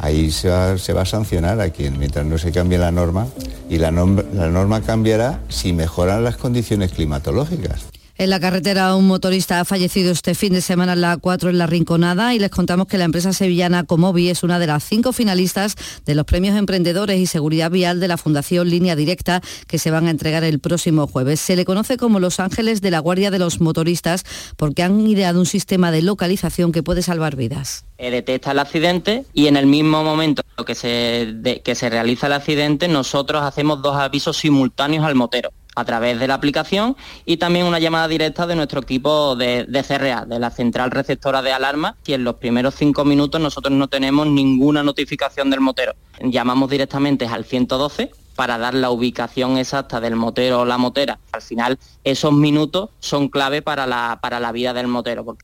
ahí 0.00 0.30
se 0.30 0.48
va, 0.48 0.72
a 0.72 1.04
sancionar 1.04 1.60
a 1.60 1.70
quien, 1.70 1.98
mientras 1.98 2.24
no 2.24 2.38
se 2.38 2.52
cambie 2.52 2.78
la 2.78 2.90
norma, 2.90 3.26
y 3.68 3.78
la 3.78 3.90
norma 3.90 4.80
cambiará 4.80 5.40
si 5.48 5.72
mejoran 5.72 6.24
las 6.24 6.36
condiciones 6.36 6.92
climatológicas. 6.92 7.99
En 8.20 8.28
la 8.28 8.38
carretera 8.38 8.94
un 8.96 9.06
motorista 9.06 9.60
ha 9.60 9.64
fallecido 9.64 10.12
este 10.12 10.34
fin 10.34 10.52
de 10.52 10.60
semana 10.60 10.92
en 10.92 11.00
la 11.00 11.16
4 11.16 11.48
en 11.48 11.56
la 11.56 11.66
Rinconada 11.66 12.34
y 12.34 12.38
les 12.38 12.50
contamos 12.50 12.86
que 12.86 12.98
la 12.98 13.04
empresa 13.04 13.32
sevillana 13.32 13.84
Comovi 13.84 14.28
es 14.28 14.42
una 14.42 14.58
de 14.58 14.66
las 14.66 14.84
cinco 14.84 15.14
finalistas 15.14 15.74
de 16.04 16.14
los 16.14 16.26
premios 16.26 16.54
Emprendedores 16.58 17.18
y 17.18 17.24
Seguridad 17.24 17.70
Vial 17.70 17.98
de 17.98 18.08
la 18.08 18.18
Fundación 18.18 18.68
Línea 18.68 18.94
Directa 18.94 19.40
que 19.66 19.78
se 19.78 19.90
van 19.90 20.06
a 20.06 20.10
entregar 20.10 20.44
el 20.44 20.60
próximo 20.60 21.06
jueves. 21.06 21.40
Se 21.40 21.56
le 21.56 21.64
conoce 21.64 21.96
como 21.96 22.20
Los 22.20 22.40
Ángeles 22.40 22.82
de 22.82 22.90
la 22.90 22.98
Guardia 22.98 23.30
de 23.30 23.38
los 23.38 23.58
Motoristas 23.62 24.26
porque 24.58 24.82
han 24.82 25.00
ideado 25.08 25.40
un 25.40 25.46
sistema 25.46 25.90
de 25.90 26.02
localización 26.02 26.72
que 26.72 26.82
puede 26.82 27.00
salvar 27.00 27.36
vidas. 27.36 27.86
Eh, 27.96 28.10
detecta 28.10 28.50
el 28.50 28.58
accidente 28.58 29.24
y 29.32 29.46
en 29.46 29.56
el 29.56 29.64
mismo 29.64 30.04
momento 30.04 30.42
que 30.66 30.74
se, 30.74 31.40
que 31.64 31.74
se 31.74 31.88
realiza 31.88 32.26
el 32.26 32.34
accidente 32.34 32.86
nosotros 32.86 33.42
hacemos 33.42 33.80
dos 33.80 33.96
avisos 33.96 34.36
simultáneos 34.36 35.06
al 35.06 35.14
motero 35.14 35.52
a 35.76 35.84
través 35.84 36.18
de 36.18 36.26
la 36.26 36.34
aplicación 36.34 36.96
y 37.24 37.36
también 37.36 37.66
una 37.66 37.78
llamada 37.78 38.08
directa 38.08 38.46
de 38.46 38.56
nuestro 38.56 38.80
equipo 38.80 39.36
de, 39.36 39.64
de, 39.64 39.84
CRA, 39.84 40.24
de 40.26 40.38
la 40.38 40.50
central 40.50 40.90
receptora 40.90 41.42
de 41.42 41.52
alarma, 41.52 41.96
y 42.04 42.12
en 42.12 42.24
los 42.24 42.36
primeros 42.36 42.74
cinco 42.74 43.04
minutos 43.04 43.40
nosotros 43.40 43.72
no 43.74 43.88
tenemos 43.88 44.26
ninguna 44.26 44.82
notificación 44.82 45.50
del 45.50 45.60
motero. 45.60 45.94
Llamamos 46.20 46.70
directamente 46.70 47.26
al 47.26 47.44
112 47.44 48.10
para 48.36 48.58
dar 48.58 48.74
la 48.74 48.90
ubicación 48.90 49.58
exacta 49.58 50.00
del 50.00 50.16
motero 50.16 50.60
o 50.60 50.64
la 50.64 50.78
motera. 50.78 51.18
Al 51.32 51.42
final 51.42 51.78
esos 52.04 52.32
minutos 52.32 52.90
son 52.98 53.28
clave 53.28 53.62
para 53.62 53.86
la, 53.86 54.18
para 54.22 54.40
la 54.40 54.52
vida 54.52 54.72
del 54.72 54.86
motero. 54.86 55.36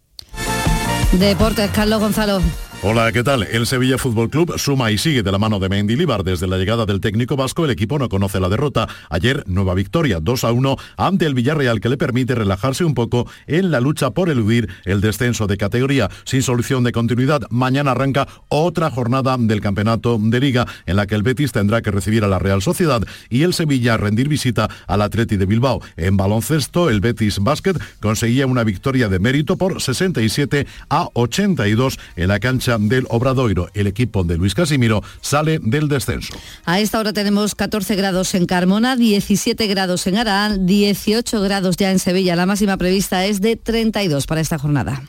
Deportes, 1.12 1.70
Carlos 1.72 2.00
Gonzalo. 2.00 2.40
Hola, 2.82 3.10
¿qué 3.10 3.24
tal? 3.24 3.42
El 3.42 3.66
Sevilla 3.66 3.96
Fútbol 3.96 4.28
Club 4.28 4.58
suma 4.58 4.90
y 4.90 4.98
sigue 4.98 5.22
de 5.22 5.32
la 5.32 5.38
mano 5.38 5.58
de 5.58 5.70
Mendilibar. 5.70 6.22
Desde 6.22 6.46
la 6.46 6.58
llegada 6.58 6.84
del 6.84 7.00
técnico 7.00 7.34
vasco, 7.34 7.64
el 7.64 7.70
equipo 7.70 7.98
no 7.98 8.10
conoce 8.10 8.38
la 8.38 8.50
derrota. 8.50 8.86
Ayer, 9.08 9.42
nueva 9.46 9.72
victoria, 9.72 10.20
2 10.20 10.44
a 10.44 10.52
1 10.52 10.76
ante 10.98 11.24
el 11.24 11.32
Villarreal, 11.34 11.80
que 11.80 11.88
le 11.88 11.96
permite 11.96 12.34
relajarse 12.34 12.84
un 12.84 12.94
poco 12.94 13.26
en 13.46 13.70
la 13.70 13.80
lucha 13.80 14.10
por 14.10 14.28
eludir 14.28 14.68
el 14.84 15.00
descenso 15.00 15.46
de 15.46 15.56
categoría. 15.56 16.10
Sin 16.24 16.42
solución 16.42 16.84
de 16.84 16.92
continuidad, 16.92 17.42
mañana 17.48 17.92
arranca 17.92 18.28
otra 18.50 18.90
jornada 18.90 19.36
del 19.38 19.62
campeonato 19.62 20.18
de 20.20 20.38
Liga, 20.38 20.66
en 20.84 20.96
la 20.96 21.06
que 21.06 21.14
el 21.14 21.22
Betis 21.22 21.52
tendrá 21.52 21.80
que 21.80 21.90
recibir 21.90 22.24
a 22.24 22.28
la 22.28 22.38
Real 22.38 22.60
Sociedad 22.60 23.02
y 23.30 23.42
el 23.42 23.54
Sevilla 23.54 23.96
rendir 23.96 24.28
visita 24.28 24.68
al 24.86 25.00
Atleti 25.00 25.38
de 25.38 25.46
Bilbao. 25.46 25.80
En 25.96 26.18
baloncesto, 26.18 26.90
el 26.90 27.00
Betis 27.00 27.38
Basket 27.40 27.78
conseguía 28.00 28.46
una 28.46 28.64
victoria 28.64 29.08
de 29.08 29.18
mérito 29.18 29.56
por 29.56 29.80
67 29.80 30.66
a 30.90 31.08
82 31.14 31.98
en 32.16 32.28
la 32.28 32.38
cancha 32.38 32.65
del 32.78 33.06
Obradoiro. 33.08 33.68
El 33.74 33.86
equipo 33.86 34.24
de 34.24 34.36
Luis 34.36 34.54
Casimiro 34.54 35.02
sale 35.20 35.58
del 35.62 35.88
descenso. 35.88 36.34
A 36.64 36.80
esta 36.80 36.98
hora 36.98 37.12
tenemos 37.12 37.54
14 37.54 37.96
grados 37.96 38.34
en 38.34 38.46
Carmona, 38.46 38.96
17 38.96 39.66
grados 39.66 40.06
en 40.06 40.18
Arán, 40.18 40.66
18 40.66 41.40
grados 41.40 41.76
ya 41.76 41.90
en 41.90 41.98
Sevilla. 41.98 42.36
La 42.36 42.46
máxima 42.46 42.76
prevista 42.76 43.24
es 43.24 43.40
de 43.40 43.56
32 43.56 44.26
para 44.26 44.40
esta 44.40 44.58
jornada. 44.58 45.02